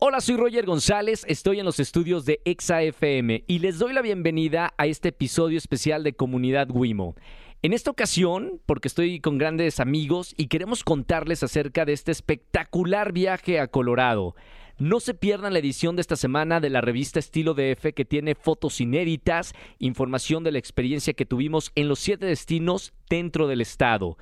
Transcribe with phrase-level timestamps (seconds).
[0.00, 4.72] Hola, soy Roger González, estoy en los estudios de ExaFM y les doy la bienvenida
[4.78, 7.16] a este episodio especial de Comunidad Wimo.
[7.62, 13.12] En esta ocasión, porque estoy con grandes amigos y queremos contarles acerca de este espectacular
[13.12, 14.36] viaje a Colorado.
[14.78, 18.36] No se pierdan la edición de esta semana de la revista Estilo DF que tiene
[18.36, 24.16] fotos inéditas, información de la experiencia que tuvimos en los siete destinos dentro del estado.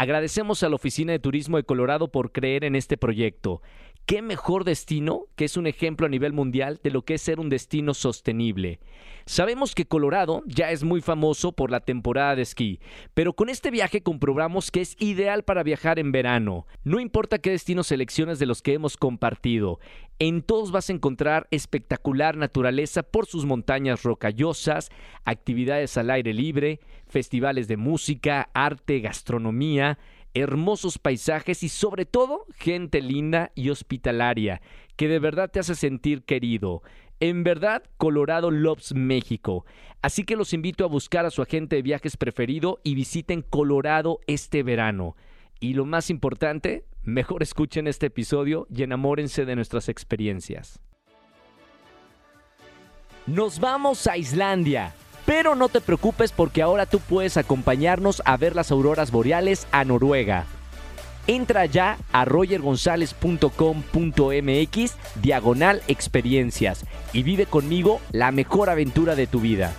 [0.00, 3.62] Agradecemos a la Oficina de Turismo de Colorado por creer en este proyecto.
[4.08, 7.38] ¿Qué mejor destino que es un ejemplo a nivel mundial de lo que es ser
[7.38, 8.80] un destino sostenible?
[9.26, 12.80] Sabemos que Colorado ya es muy famoso por la temporada de esquí,
[13.12, 16.66] pero con este viaje comprobamos que es ideal para viajar en verano.
[16.84, 19.78] No importa qué destino selecciones de los que hemos compartido,
[20.18, 24.88] en todos vas a encontrar espectacular naturaleza por sus montañas rocallosas,
[25.24, 29.98] actividades al aire libre, festivales de música, arte, gastronomía,
[30.40, 34.60] hermosos paisajes y sobre todo gente linda y hospitalaria
[34.96, 36.82] que de verdad te hace sentir querido.
[37.20, 39.64] En verdad, Colorado loves México.
[40.02, 44.20] Así que los invito a buscar a su agente de viajes preferido y visiten Colorado
[44.26, 45.16] este verano.
[45.60, 50.80] Y lo más importante, mejor escuchen este episodio y enamórense de nuestras experiencias.
[53.26, 54.94] Nos vamos a Islandia.
[55.28, 59.84] Pero no te preocupes porque ahora tú puedes acompañarnos a ver las auroras boreales a
[59.84, 60.46] Noruega.
[61.26, 69.74] Entra ya a rogergonzalez.com.mx diagonal experiencias y vive conmigo la mejor aventura de tu vida.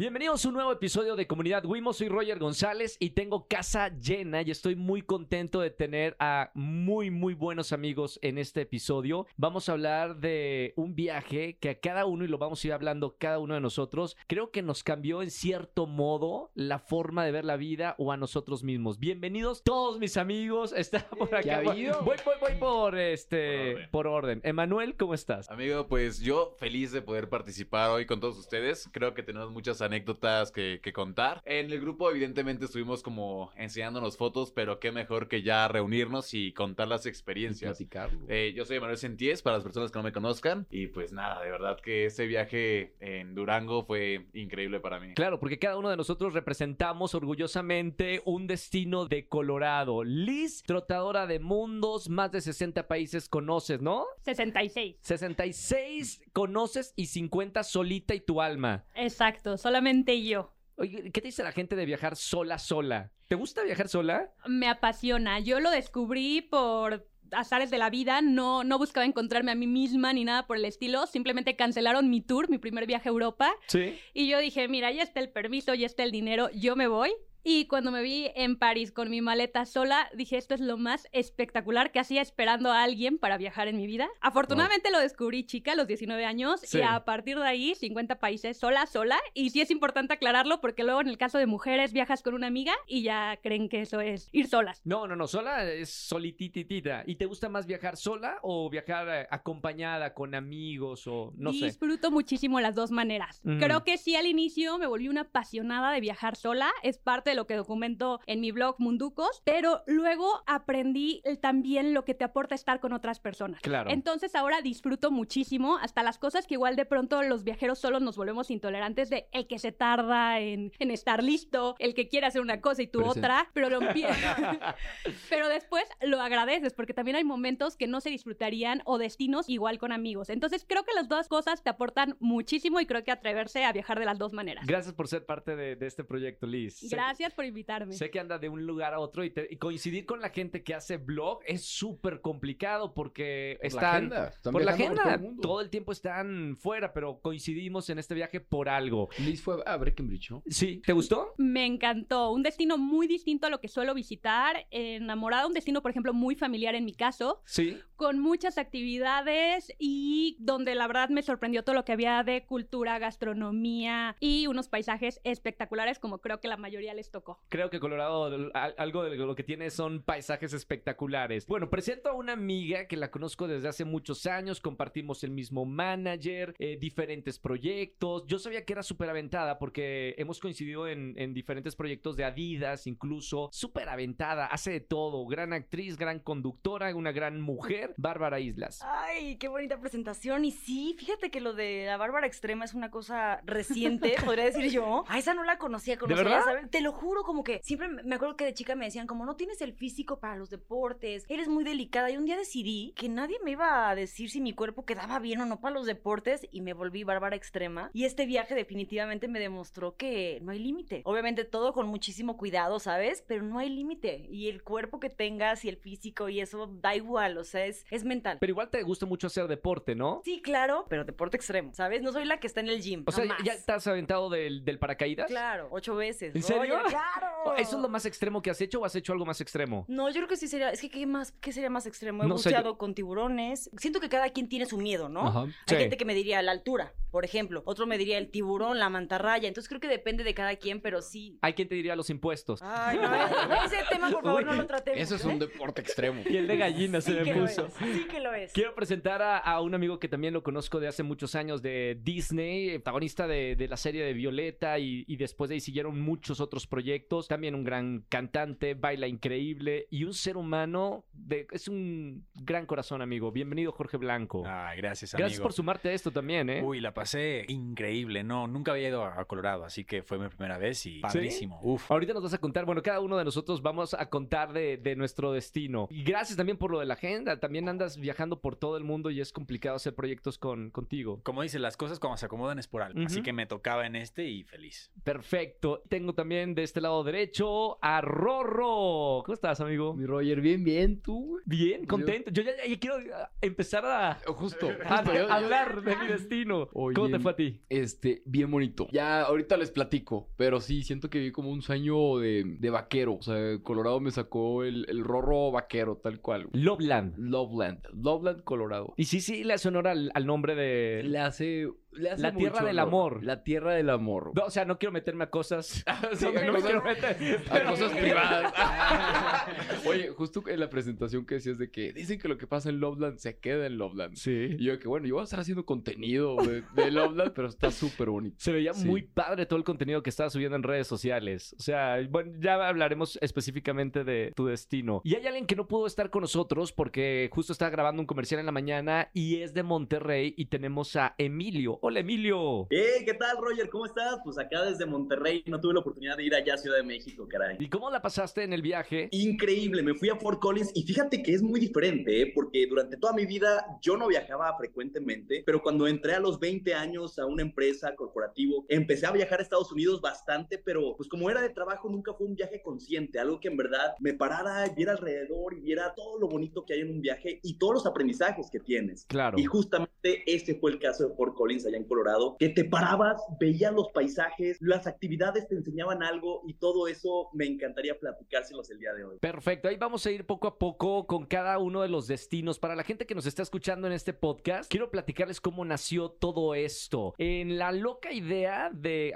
[0.00, 1.92] Bienvenidos a un nuevo episodio de Comunidad Wimo.
[1.92, 7.10] Soy Roger González y tengo casa llena y estoy muy contento de tener a muy,
[7.10, 9.26] muy buenos amigos en este episodio.
[9.36, 12.72] Vamos a hablar de un viaje que a cada uno, y lo vamos a ir
[12.72, 17.32] hablando cada uno de nosotros, creo que nos cambió en cierto modo la forma de
[17.32, 18.98] ver la vida o a nosotros mismos.
[18.98, 20.72] Bienvenidos todos mis amigos.
[20.74, 21.60] Está por acá.
[21.62, 23.90] Voy, voy, voy por este, por orden.
[23.90, 24.40] por orden.
[24.44, 25.50] Emanuel, ¿cómo estás?
[25.50, 28.88] Amigo, pues yo feliz de poder participar hoy con todos ustedes.
[28.92, 31.40] Creo que tenemos muchas anécdotas que, contar.
[31.44, 36.52] En el grupo evidentemente estuvimos como enseñándonos fotos, pero qué mejor que ya reunirnos y
[36.52, 37.80] contar las experiencias.
[38.28, 40.66] Eh, yo soy Manuel Senties, para las personas que no me conozcan.
[40.70, 45.14] Y pues nada, de verdad que ese viaje en Durango fue increíble para mí.
[45.14, 50.04] Claro, porque cada uno de nosotros representamos orgullosamente un destino de Colorado.
[50.04, 54.06] Liz, trotadora de mundos, más de 60 países conoces, ¿no?
[54.24, 54.96] 66.
[55.00, 58.84] 66 conoces y 50 solita y tu alma.
[58.94, 59.79] Exacto, solamente
[60.22, 60.54] yo.
[60.76, 63.12] Oye, ¿qué te dice la gente de viajar sola, sola?
[63.28, 64.32] ¿Te gusta viajar sola?
[64.46, 65.38] Me apasiona.
[65.38, 70.12] Yo lo descubrí por azares de la vida, no, no buscaba encontrarme a mí misma
[70.12, 73.52] ni nada por el estilo, simplemente cancelaron mi tour, mi primer viaje a Europa.
[73.68, 73.98] Sí.
[74.14, 77.12] Y yo dije, mira, ya está el permiso, ya está el dinero, yo me voy.
[77.42, 81.08] Y cuando me vi en París con mi maleta sola, dije, esto es lo más
[81.12, 84.08] espectacular que hacía esperando a alguien para viajar en mi vida.
[84.20, 88.58] Afortunadamente lo descubrí chica a los 19 años y a partir de ahí 50 países
[88.58, 89.18] sola, sola.
[89.34, 92.46] Y sí es importante aclararlo porque luego en el caso de mujeres viajas con una
[92.46, 94.82] amiga y ya creen que eso es ir solas.
[94.84, 97.04] No, no, no, sola es solititita.
[97.06, 101.66] ¿Y te gusta más viajar sola o viajar eh, acompañada con amigos o no sé?
[101.66, 103.40] Disfruto muchísimo las dos maneras.
[103.42, 106.70] Creo que sí al inicio me volví una apasionada de viajar sola.
[106.82, 112.04] Es parte de lo que documento en mi blog Munducos, pero luego aprendí también lo
[112.04, 113.60] que te aporta estar con otras personas.
[113.60, 113.90] Claro.
[113.90, 118.16] Entonces ahora disfruto muchísimo hasta las cosas que igual de pronto los viajeros solos nos
[118.16, 122.60] volvemos intolerantes de el que se tarda en, estar listo, el que quiere hacer una
[122.60, 123.80] cosa y tú otra, pero lo
[125.30, 129.78] pero después lo agradeces porque también hay momentos que no se disfrutarían o destinos igual
[129.78, 130.30] con amigos.
[130.30, 133.98] Entonces creo que las dos cosas te aportan muchísimo y creo que atreverse a viajar
[133.98, 134.66] de las dos maneras.
[134.66, 136.88] Gracias por ser parte de, de este proyecto, Liz.
[136.90, 137.92] Gracias por invitarme.
[137.92, 140.96] Sé que anda de un lugar a otro y, coincidir con la gente que hace
[140.96, 144.10] blog es súper complicado porque están,
[144.42, 145.20] por la agenda.
[145.42, 149.08] todo, el tiempo están fuera, pero coincidimos en este viaje por algo.
[149.18, 150.42] Liz fue a Breckenridge, ¿no?
[150.48, 151.34] Sí, ¿te gustó?
[151.36, 152.32] Me encantó.
[152.32, 154.66] Un destino muy distinto a lo que suelo visitar.
[154.70, 157.42] Enamorado, un destino, por ejemplo, muy familiar en mi caso.
[157.44, 157.78] Sí.
[157.96, 162.98] Con muchas actividades y donde la verdad me sorprendió todo lo que había de cultura,
[162.98, 167.40] gastronomía y unos paisajes espectaculares, como creo que la mayoría les les tocó.
[167.48, 168.24] Creo que Colorado
[168.54, 171.46] al- algo de lo que tiene son paisajes espectaculares.
[171.46, 175.64] Bueno, presento a una amiga que la conozco desde hace muchos años, compartimos el mismo
[175.64, 178.24] manager, eh, diferentes proyectos.
[178.26, 182.86] Yo sabía que era súper aventada porque hemos coincidido en, en diferentes proyectos de Adidas,
[182.86, 183.48] incluso.
[183.52, 185.26] Súper aventada, hace de todo.
[185.26, 188.80] Gran actriz, gran conductora, una gran mujer, Bárbara Islas.
[188.84, 190.44] Ay, qué bonita presentación.
[190.44, 194.70] Y sí, fíjate que lo de la Bárbara Extrema es una cosa reciente, podría decir
[194.70, 195.04] yo.
[195.08, 196.44] A esa no la conocía, conocía, verdad?
[196.44, 196.70] ¿sabes?
[196.70, 199.36] Te lo juro, como que siempre me acuerdo que de chica me decían, como no
[199.36, 202.10] tienes el físico para los deportes, eres muy delicada.
[202.10, 205.40] Y un día decidí que nadie me iba a decir si mi cuerpo quedaba bien
[205.40, 207.90] o no para los deportes y me volví Bárbara Extrema.
[207.92, 211.02] Y este viaje definitivamente me demostró que no hay límite.
[211.04, 213.24] Obviamente todo con muchísimo cuidado, ¿sabes?
[213.26, 214.26] Pero no hay límite.
[214.30, 217.84] Y el cuerpo que tengas y el físico y eso da igual, o sea, es,
[217.90, 218.38] es mental.
[218.40, 220.22] Pero igual te gusta mucho hacer deporte, ¿no?
[220.24, 222.02] Sí, claro, pero deporte extremo, ¿sabes?
[222.02, 223.04] No soy la que está en el gym.
[223.06, 223.24] O sea.
[223.44, 225.28] ¿ya estás aventado del, del paracaídas?
[225.28, 226.34] Claro, ocho veces.
[226.34, 226.78] ¿En serio?
[226.90, 227.56] Claro.
[227.56, 229.84] ¿Eso es lo más extremo que has hecho o has hecho algo más extremo?
[229.88, 230.70] No, yo creo que sí sería.
[230.70, 231.32] Es que ¿qué más?
[231.40, 232.22] ¿Qué sería más extremo?
[232.22, 233.70] He No sé, buceado con tiburones.
[233.78, 235.26] Siento que cada quien tiene su miedo, ¿no?
[235.26, 235.40] Ajá.
[235.44, 235.76] Hay Sí.
[235.76, 237.62] gente que me diría la altura, por ejemplo.
[237.64, 239.48] Otro me diría el tiburón, la mantarraya.
[239.48, 241.38] Entonces creo que depende de cada quien, pero sí.
[241.42, 242.60] Hay quien te diría los impuestos.
[242.62, 245.00] Ay, no, ese tema, por favor, no lo tratemos.
[245.00, 245.28] Eso es ¿eh?
[245.28, 246.22] un deporte extremo.
[246.28, 247.66] Y el de gallina se Sí me que lo puso.
[247.66, 248.52] es, sí que lo es.
[248.52, 251.98] Quiero presentar a, a un amigo que también lo conozco de hace muchos años de
[252.02, 256.40] Disney, protagonista de, de la serie de Violeta y, y después de ahí siguieron muchos
[256.40, 256.79] otros proyectos.
[257.28, 263.02] También un gran cantante, baila increíble y un ser humano de, es un gran corazón,
[263.02, 263.32] amigo.
[263.32, 264.44] Bienvenido, Jorge Blanco.
[264.46, 265.24] Ay, gracias, amigo.
[265.24, 266.62] Gracias por sumarte a esto también, ¿eh?
[266.62, 268.24] Uy, la pasé increíble.
[268.24, 271.60] No, nunca había ido a Colorado, así que fue mi primera vez y padrísimo.
[271.62, 271.90] Uf.
[271.90, 274.96] Ahorita nos vas a contar, bueno, cada uno de nosotros vamos a contar de, de
[274.96, 275.88] nuestro destino.
[275.90, 277.38] Y gracias también por lo de la agenda.
[277.38, 281.20] También andas viajando por todo el mundo y es complicado hacer proyectos con, contigo.
[281.22, 283.00] Como dice, las cosas cuando se acomodan es por algo.
[283.04, 284.90] Así que me tocaba en este y feliz.
[285.04, 285.82] Perfecto.
[285.88, 289.22] Tengo también de este lado derecho a Rorro.
[289.24, 289.94] ¿Cómo estás, amigo?
[289.94, 291.38] Mi Roger, bien, bien, tú.
[291.46, 292.30] Bien, contento.
[292.30, 294.68] Yo ya, ya quiero ah, empezar a, Justo.
[294.84, 296.68] a- justo, a hablar de mi destino.
[296.72, 297.60] Oye, ¿Cómo te fue a ti?
[297.68, 298.86] Este, bien bonito.
[298.92, 303.14] Ya ahorita les platico, pero sí, siento que vi como un sueño de, de vaquero.
[303.14, 306.48] O sea, Colorado me sacó el, el rorro vaquero, tal cual.
[306.52, 307.14] Loveland.
[307.16, 307.80] Loveland.
[307.94, 308.92] Loveland, Colorado.
[308.96, 311.02] Y sí, sí, le hace honor al, al nombre de...
[311.04, 312.88] Le hace, le hace La tierra del honor.
[312.88, 313.24] amor.
[313.24, 314.32] La tierra del amor.
[314.34, 315.84] No, o sea, no quiero meterme a cosas...
[316.14, 317.16] Sí, no, me quiero meter.
[317.50, 318.52] A cosas privadas.
[319.86, 322.80] Oye, justo en la presentación que decías de que dicen que lo que pasa en
[322.80, 324.14] Loveland se queda en Loveland.
[324.16, 324.56] Sí.
[324.58, 327.70] Y yo que bueno, yo voy a estar haciendo contenido de, de Loveland, pero está
[327.70, 328.36] súper bonito.
[328.38, 328.86] Se veía Sí.
[328.86, 331.54] muy padre todo el contenido que estaba subiendo en redes sociales.
[331.58, 335.00] O sea, bueno, ya hablaremos específicamente de tu destino.
[335.04, 338.38] Y hay alguien que no pudo estar con nosotros porque justo estaba grabando un comercial
[338.40, 341.79] en la mañana y es de Monterrey y tenemos a Emilio.
[341.82, 342.66] Hola, Emilio.
[342.68, 343.70] Hey, ¿qué tal, Roger?
[343.70, 344.18] ¿Cómo estás?
[344.22, 347.26] Pues acá desde Monterrey no tuve la oportunidad de ir allá a Ciudad de México,
[347.26, 347.56] caray.
[347.58, 349.08] ¿Y cómo la pasaste en el viaje?
[349.12, 352.32] Increíble, me fui a Fort Collins y fíjate que es muy diferente, ¿eh?
[352.34, 356.74] porque durante toda mi vida yo no viajaba frecuentemente, pero cuando entré a los 20
[356.74, 361.30] años a una empresa corporativo, empecé a viajar a Estados Unidos bastante, pero pues como
[361.30, 364.92] era de trabajo nunca fue un viaje consciente, algo que en verdad me parara, viera
[364.92, 368.50] alrededor y viera todo lo bonito que hay en un viaje y todos los aprendizajes
[368.50, 369.06] que tienes.
[369.06, 369.38] Claro.
[369.38, 373.22] Y justamente ese fue el caso de Fort Collins allá en Colorado, que te parabas,
[373.38, 378.78] veías los paisajes, las actividades te enseñaban algo y todo eso me encantaría platicárselos el
[378.78, 379.18] día de hoy.
[379.18, 382.58] Perfecto, ahí vamos a ir poco a poco con cada uno de los destinos.
[382.58, 386.54] Para la gente que nos está escuchando en este podcast, quiero platicarles cómo nació todo
[386.54, 387.14] esto.
[387.18, 389.14] En la loca idea de...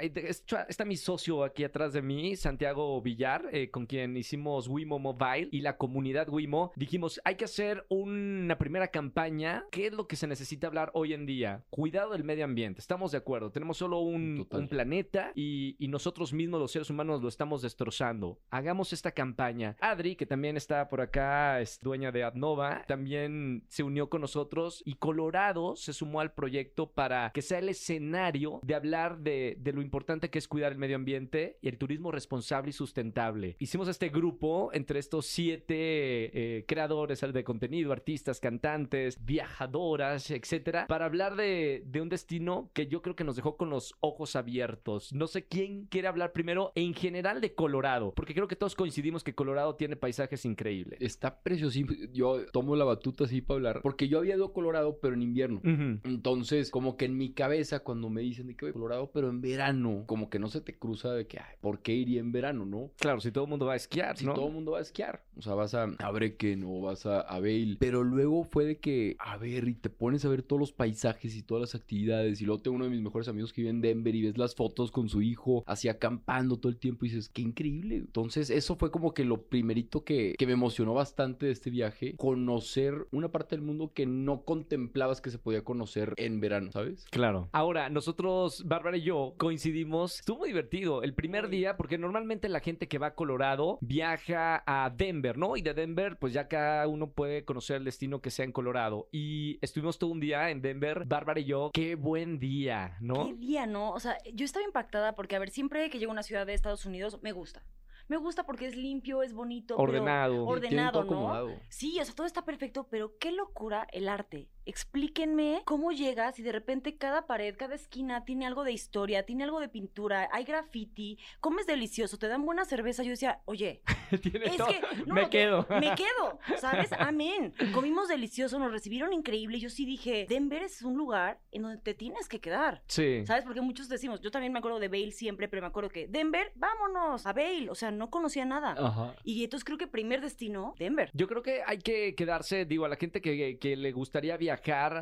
[0.69, 5.49] está mi socio aquí atrás de mí, Santiago Villar, eh, con quien hicimos Wimo Mobile
[5.50, 6.73] y la comunidad Wimo.
[6.77, 9.65] Dijimos, hay que hacer una primera campaña.
[9.71, 11.65] ¿Qué es lo que se necesita hablar hoy en día?
[11.71, 12.81] Cuidado del medio ambiente.
[12.81, 13.50] Estamos de acuerdo.
[13.50, 18.38] Tenemos solo un, un planeta y, y nosotros mismos, los seres humanos, lo estamos destrozando.
[18.50, 19.76] Hagamos esta campaña.
[19.80, 24.83] Adri, que también está por acá, es dueña de Adnova, también se unió con nosotros
[24.85, 29.73] y Colorado se sumó al proyecto para que sea el escenario de hablar de, de
[29.73, 33.57] lo importante que es cuidar el medio ambiente y el turismo responsable y sustentable.
[33.59, 41.07] Hicimos este grupo entre estos siete eh, creadores de contenido, artistas, cantantes, viajadoras, etcétera, para
[41.07, 42.34] hablar de, de un destino
[42.73, 45.12] que yo creo que nos dejó con los ojos abiertos.
[45.12, 49.23] No sé quién quiere hablar primero en general de Colorado, porque creo que todos coincidimos
[49.23, 51.00] que Colorado tiene paisajes increíbles.
[51.00, 51.93] Está preciosísimo.
[52.12, 53.81] Yo tomo la batuta así para hablar.
[53.83, 55.61] Porque yo había ido a Colorado, pero en invierno.
[56.05, 59.29] Entonces, como que en mi cabeza, cuando me dicen de que voy a Colorado, pero
[59.29, 62.33] en verano, como que no se te cruza de que, ay, ¿por qué iría en
[62.33, 62.91] verano, no?
[62.99, 64.35] Claro, si todo el mundo va a esquiar, Si ¿no?
[64.35, 65.25] todo el mundo va a esquiar.
[65.37, 67.76] O sea, vas a, a Brecken o vas a, a Vail.
[67.79, 71.35] Pero luego fue de que, a ver, y te pones a ver todos los paisajes
[71.37, 74.14] y todas las actividades luego tengo uno de mis mejores amigos que vive en Denver
[74.14, 77.43] y ves las fotos con su hijo, así acampando todo el tiempo y dices, qué
[77.43, 77.97] increíble.
[77.97, 82.14] Entonces, eso fue como que lo primerito que, que me emocionó bastante de este viaje,
[82.16, 87.04] conocer una parte del mundo que no contemplabas que se podía conocer en verano, ¿sabes?
[87.11, 87.49] Claro.
[87.52, 90.21] Ahora, nosotros, Bárbara y yo, coincidimos.
[90.21, 94.62] Estuvo muy divertido el primer día, porque normalmente la gente que va a Colorado viaja
[94.66, 95.57] a Denver, ¿no?
[95.57, 99.09] Y de Denver, pues ya cada uno puede conocer el destino que sea en Colorado.
[99.12, 101.71] Y estuvimos todo un día en Denver, Bárbara y yo.
[101.73, 103.26] Qué buen día, ¿no?
[103.26, 103.90] ¿Qué día, no?
[103.90, 106.54] O sea, yo estaba impactada porque, a ver, siempre que llego a una ciudad de
[106.54, 107.64] Estados Unidos, me gusta.
[108.06, 109.75] Me gusta porque es limpio, es bonito.
[109.76, 110.47] pero Ordenado.
[110.47, 111.06] ordenado, ¿no?
[111.06, 111.50] acomodado.
[111.71, 114.49] Sí, o sea, todo está perfecto, pero qué locura el arte.
[114.66, 119.44] Explíquenme cómo llegas y de repente cada pared, cada esquina tiene algo de historia, tiene
[119.44, 123.02] algo de pintura, hay graffiti, comes delicioso, te dan buena cerveza.
[123.02, 124.68] Yo decía, oye, es todo.
[124.68, 125.66] que no, Me que- quedo.
[125.68, 126.90] Me quedo, ¿sabes?
[126.92, 127.52] Amén.
[127.75, 129.59] Comimos delicioso, nos recibieron increíble.
[129.61, 132.83] Yo sí dije, Denver es un lugar en donde te tienes que quedar.
[132.87, 133.25] Sí.
[133.26, 133.44] ¿Sabes?
[133.44, 136.52] Porque muchos decimos, yo también me acuerdo de Bale siempre, pero me acuerdo que Denver,
[136.54, 137.68] vámonos a Bale.
[137.71, 138.75] O sea, no conocía nada.
[138.78, 139.14] Ajá.
[139.25, 141.11] Y entonces creo que primer destino, Denver.
[141.12, 144.53] Yo creo que hay que quedarse, digo, a la gente que, que le gustaría viajar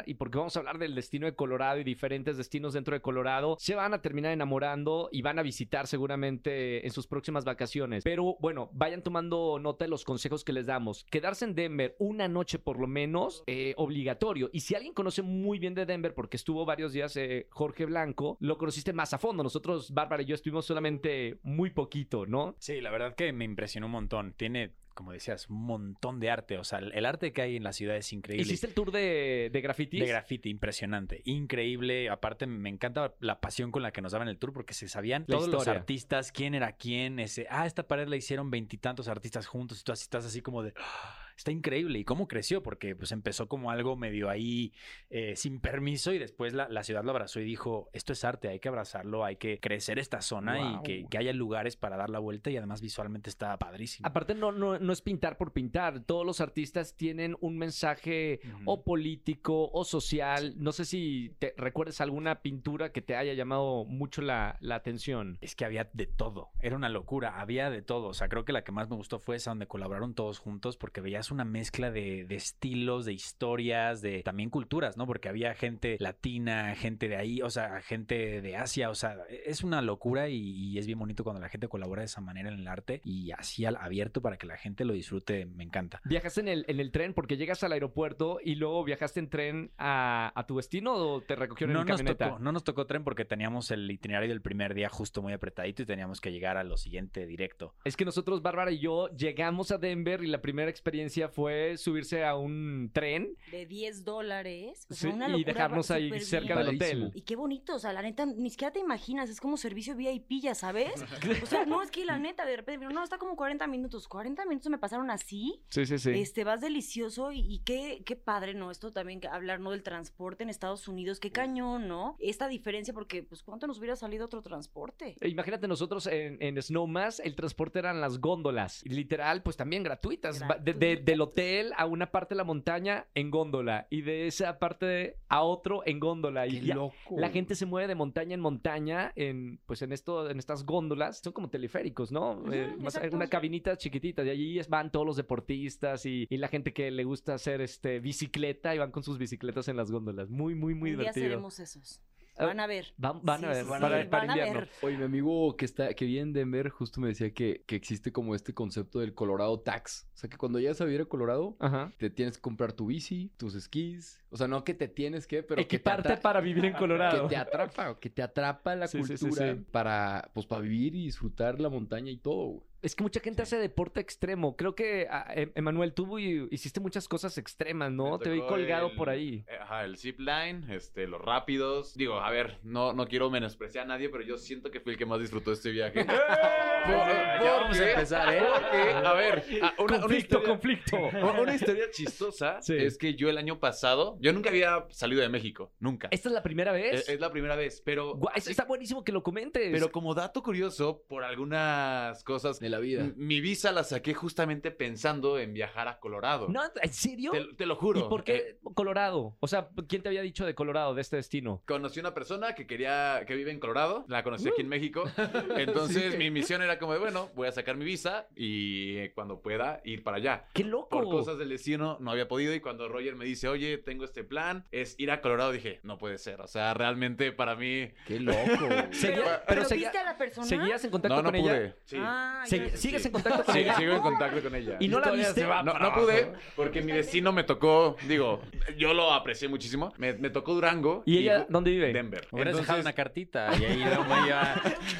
[0.06, 3.56] y porque vamos a hablar del destino de Colorado y diferentes destinos dentro de Colorado,
[3.58, 8.04] se van a terminar enamorando y van a visitar seguramente en sus próximas vacaciones.
[8.04, 11.04] Pero bueno, vayan tomando nota de los consejos que les damos.
[11.10, 14.50] Quedarse en Denver una noche por lo menos, eh, obligatorio.
[14.52, 18.36] Y si alguien conoce muy bien de Denver, porque estuvo varios días eh, Jorge Blanco,
[18.40, 19.42] lo conociste más a fondo.
[19.42, 22.56] Nosotros, Bárbara y yo, estuvimos solamente muy poquito, ¿no?
[22.58, 24.34] Sí, la verdad que me impresionó un montón.
[24.36, 26.58] Tiene, como decías, un montón de arte.
[26.58, 28.42] O sea, el arte que hay en la ciudad es increíble.
[28.42, 30.00] ¿Hiciste el tour de, de grafitis?
[30.00, 32.08] De graffiti, impresionante, increíble.
[32.10, 35.24] Aparte, me encanta la pasión con la que nos daban el tour porque se sabían
[35.26, 37.18] La todos los artistas, quién era quién.
[37.18, 40.62] Ese, ah, esta pared la hicieron veintitantos artistas juntos y tú así estás así como
[40.62, 40.72] de.
[40.76, 41.98] "Ah, Está increíble.
[41.98, 42.62] ¿Y cómo creció?
[42.62, 44.72] Porque pues empezó como algo medio ahí
[45.10, 48.46] eh, sin permiso y después la, la ciudad lo abrazó y dijo, esto es arte,
[48.46, 50.78] hay que abrazarlo, hay que crecer esta zona Wow.
[50.78, 54.06] y que, que haya lugares para dar la vuelta y además visualmente está padrísimo.
[54.06, 56.04] Aparte, no, no, no es pintar por pintar.
[56.04, 60.54] Todos los artistas tienen un mensaje o político o social.
[60.58, 65.38] No sé si te recuerdas alguna pintura que te haya llamado mucho la, la atención.
[65.40, 68.06] Es que había de todo, era una locura, había de todo.
[68.06, 70.76] O sea, creo que la que más me gustó fue esa donde colaboraron todos juntos
[70.76, 75.06] porque veías una mezcla de, de estilos, de historias, de también culturas, ¿no?
[75.06, 79.64] Porque había gente latina, gente de ahí, o sea, gente de Asia, o sea, es
[79.64, 82.58] una locura y, y es bien bonito cuando la gente colabora de esa manera en
[82.58, 86.00] el arte y así al abierto para que la gente lo disfrute, me encanta.
[86.04, 89.70] ¿Viajaste en el, en el tren porque llegas al aeropuerto y luego viajaste en tren
[89.78, 92.30] a, a tu destino o te recogieron No en camioneta?
[92.30, 95.82] tocó, no nos tocó tren porque teníamos el itinerario del primer día justo muy apretadito
[95.82, 97.74] y teníamos que llegar a lo siguiente directo.
[97.84, 102.24] Es que nosotros, Bárbara y yo, llegamos a Denver y la primera experiencia fue subirse
[102.24, 104.86] a un tren De 10 dólares.
[104.90, 106.66] O sea, sí, una y dejarnos ahí cerca bien.
[106.66, 107.12] del hotel.
[107.14, 110.42] Y qué bonito, o sea, la neta, ni siquiera te imaginas, es como servicio VIP,
[110.42, 110.92] ya sabes.
[111.42, 114.06] O sea, no, es que la neta, de repente, no, está como 40 minutos.
[114.06, 115.62] 40 minutos me pasaron así.
[115.68, 116.10] Sí, sí, sí.
[116.10, 118.70] Este, vas delicioso y, y qué, qué padre, ¿no?
[118.70, 119.70] Esto también, hablar, ¿no?
[119.70, 122.16] Del transporte en Estados Unidos, qué cañón, ¿no?
[122.18, 125.16] Esta diferencia, porque, pues, ¿cuánto nos hubiera salido otro transporte?
[125.20, 128.82] E Imagínate nosotros en, en Snowmass, el transporte eran las góndolas.
[128.84, 130.40] Literal, pues también gratuitas.
[130.62, 130.74] De-.
[131.04, 133.86] Del hotel a una parte de la montaña en góndola.
[133.90, 136.46] Y de esa parte a otro en góndola.
[136.46, 136.94] Y ya- loco.
[137.16, 141.18] la gente se mueve de montaña en montaña en, pues en esto, en estas góndolas.
[141.18, 142.42] Son como teleféricos, ¿no?
[142.52, 144.24] Eh, más- una cabinita chiquitita.
[144.24, 148.00] Y allí van todos los deportistas y, y la gente que le gusta hacer este
[148.00, 150.30] bicicleta y van con sus bicicletas en las góndolas.
[150.30, 151.26] Muy, muy, muy divertido.
[151.26, 152.00] seremos esos.
[152.36, 152.94] Ah, Van a ver.
[152.96, 154.60] Van, van a ver, sí, para, para van a invierno.
[154.60, 154.68] ver.
[154.80, 158.10] Oye, mi amigo que está, que vive en Denver justo me decía que, que existe
[158.10, 160.08] como este concepto del Colorado Tax.
[160.14, 161.92] O sea que cuando llegas a vivir a Colorado, Ajá.
[161.98, 164.24] te tienes que comprar tu bici, tus esquís.
[164.30, 166.72] O sea, no que te tienes que, pero que te, Equiparte atra- para vivir en
[166.78, 167.24] Colorado.
[167.24, 169.64] que te atrapa, que te atrapa la Sí, sí, cultura sí, sí.
[169.70, 172.46] para, pues, para vivir y disfrutar la montaña y todo.
[172.46, 172.71] güey.
[172.82, 174.56] Es que mucha gente hace deporte extremo.
[174.56, 178.18] Creo que, ah, em- Emanuel, tú y- hiciste muchas cosas extremas, ¿no?
[178.18, 179.44] Te vi colgado el- por ahí.
[179.46, 181.94] eh, Ajá, el zip line, este, los rápidos.
[181.94, 184.98] Digo, a ver, no, no quiero menospreciar a nadie, pero yo siento que fui el
[184.98, 186.04] que más disfrutó este viaje.
[186.84, 188.42] Ya vamos a empezar, ¿eh?
[188.42, 190.96] Porque, a ver, ah, una, una conflicto, historia, conflicto.
[191.42, 192.74] una- historia chistosa Sí.
[192.76, 196.08] es que yo el año pasado, yo nunca había salido de México, nunca.
[196.10, 197.08] ¿Esta es la primera vez?
[197.08, 199.70] es la primera vez, pero, Guau, es- está buenísimo que lo comentes.
[199.70, 203.10] pero como dato curioso, por algunas cosas, De la vida.
[203.16, 206.48] mi visa la saqué justamente pensando en viajar a Colorado.
[206.48, 207.30] No, ¿en serio?
[207.30, 208.00] Te, te lo juro.
[208.00, 209.36] ¿Y por Eh, qué Colorado?
[209.40, 211.62] O sea, ¿quién te había dicho de Colorado, de este destino?
[211.66, 214.52] Conocí una persona que quería, que vive en Colorado, la conocí Uh.
[214.52, 215.04] aquí en México.
[215.56, 216.18] Entonces Sí.
[216.18, 219.80] mi misión era como de, bueno, voy a sacar mi visa y eh, cuando pueda
[219.84, 220.44] ir para allá.
[220.54, 220.88] ¡Qué loco!
[220.88, 224.24] Por cosas del destino no había podido y cuando Roger me dice, oye, tengo este
[224.24, 226.40] plan, es ir a Colorado, dije, no puede ser.
[226.40, 227.90] O sea, realmente para mí...
[228.06, 228.38] Qué loco.
[228.92, 230.46] Seguía- Pero, pero ¿pero seguía- viste a la persona?
[230.46, 231.52] ¿Seguías en contacto No, no con ella?
[231.52, 231.74] pude.
[231.84, 231.96] Sí.
[231.98, 233.08] Ah, Segui- yo- ¿Sigues sí.
[233.08, 233.76] en contacto con Sí, ella?
[233.76, 234.76] sigo en contacto con ella.
[234.80, 235.42] ¿Y no la viste?
[235.44, 238.42] No, no pude porque mi destino me tocó, digo,
[238.76, 239.92] yo lo aprecié muchísimo.
[239.98, 241.02] Me, me tocó Durango.
[241.06, 241.92] ¿Y ella dónde vive?
[241.92, 242.26] Denver.
[242.30, 244.54] Hubieras dejado una cartita y ahí luego iba...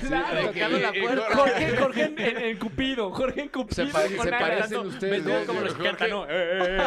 [0.06, 1.34] Claro, de que- tocando la puerta.
[1.36, 3.86] Jorge, Jorge en, en- en Cupido, Jorge en Cupido.
[3.86, 4.38] Se, pare- con se Ana.
[4.38, 5.46] parecen ustedes.
[5.46, 5.90] Como los Jorge.
[5.90, 6.26] Quétano.
[6.28, 6.78] Eh,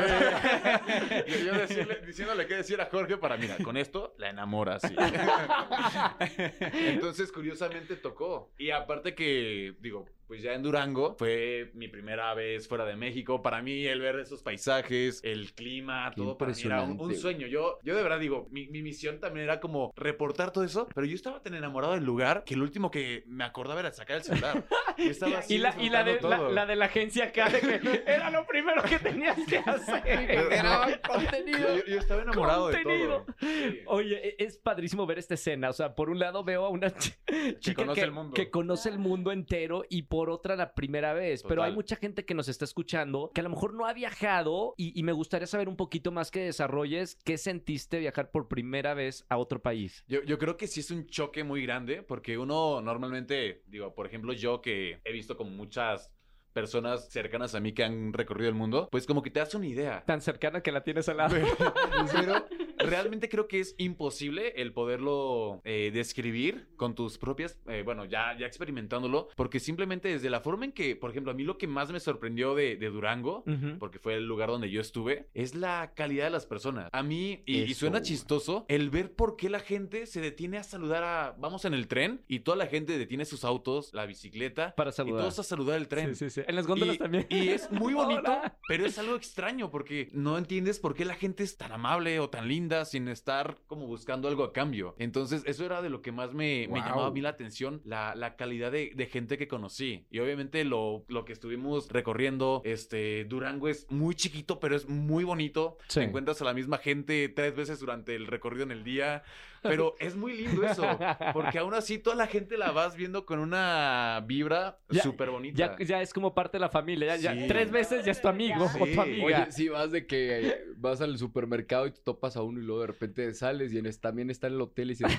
[1.28, 4.82] yo, yo decirle- diciéndole qué decir a Jorge para, mira, con esto la enamoras.
[4.82, 4.96] sí.
[6.74, 8.52] Entonces, curiosamente tocó.
[8.58, 13.42] Y aparte que, digo, pues ya en Durango fue mi primera vez fuera de México.
[13.42, 17.48] Para mí, el ver esos paisajes, el clima, Qué todo para mí era un, sueño.
[17.48, 21.06] Yo, yo de verdad digo, mi, mi misión también era como reportar todo eso, pero
[21.06, 24.24] yo estaba tan enamorado del lugar que el último que me acordaba era sacar el
[24.24, 24.64] celular.
[24.98, 28.04] Yo estaba así Y la, y la, de, la, de la agencia acá, de que
[28.08, 30.02] era lo primero que tenías que hacer.
[30.54, 31.78] Era contenido.
[31.80, 33.20] Yo, yo estaba enamorado Contenido.
[33.20, 33.36] de todo.
[33.42, 33.80] Sí.
[33.88, 35.70] Oye, e- es padrísimo ver esta escena.
[35.70, 38.34] O sea, por un lado veo a una ch- chica conoce que, el mundo.
[38.34, 41.44] que conoce el mundo entero y por otra la primera vez.
[41.44, 44.74] Pero hay mucha gente que nos está escuchando que a lo mejor no ha viajado
[44.78, 48.94] y, y me gustaría saber un poquito más que desarrolles qué sentiste viajar por primera
[48.94, 50.04] vez a otro país.
[50.08, 54.06] Yo, yo creo que sí es un choque muy grande porque uno normalmente, digo, por
[54.06, 56.15] ejemplo, yo que he visto como muchas
[56.56, 59.68] personas cercanas a mí que han recorrido el mundo, pues como que te das una
[59.68, 60.04] idea.
[60.06, 61.36] Tan cercana que la tienes al lado.
[62.14, 62.46] Pero
[62.78, 68.38] realmente creo que es imposible el poderlo eh, describir con tus propias, eh, bueno, ya,
[68.40, 71.68] ya experimentándolo, porque simplemente desde la forma en que, por ejemplo, a mí lo que
[71.68, 73.44] más me sorprendió de, de Durango,
[73.80, 76.90] porque fue el lugar donde yo estuve, es la calidad de las personas.
[76.94, 80.64] A mí, y, y suena chistoso, el ver por qué la gente se detiene a
[80.64, 84.74] saludar a, vamos en el tren, y toda la gente detiene sus autos, la bicicleta,
[84.76, 85.22] Para y saludar.
[85.22, 86.16] todos a saludar el tren.
[86.16, 86.45] Sí, sí, sí.
[86.48, 87.28] En las góndolas Y, también.
[87.30, 88.58] y es muy bonito, Hola.
[88.68, 92.30] pero es algo extraño porque no entiendes por qué la gente es tan amable o
[92.30, 94.96] tan linda sin estar como buscando algo a cambio.
[95.00, 98.36] Entonces, eso era de lo que más me, llamaba a mí la atención, la, la
[98.36, 100.06] calidad de, de gente que conocí.
[100.10, 105.24] Y obviamente lo, lo que estuvimos recorriendo, este, Durango es muy chiquito, pero es muy
[105.24, 105.78] bonito.
[105.88, 106.00] Sí.
[106.02, 109.24] Te encuentras a la misma gente tres veces durante el recorrido en el día.
[109.70, 110.86] Pero es muy lindo eso,
[111.34, 115.76] porque aún así toda la gente la vas viendo con una vibra súper bonita.
[115.78, 117.16] Ya, ya es como parte de la familia.
[117.18, 117.48] Ya, ya Sí.
[117.48, 118.78] tres veces ya es tu amigo Sí.
[118.82, 119.26] o tu amiga.
[119.26, 122.82] Oye, si vas de que vas al supermercado y te topas a uno y luego
[122.82, 125.12] de repente sales y en también está en el hotel y dices,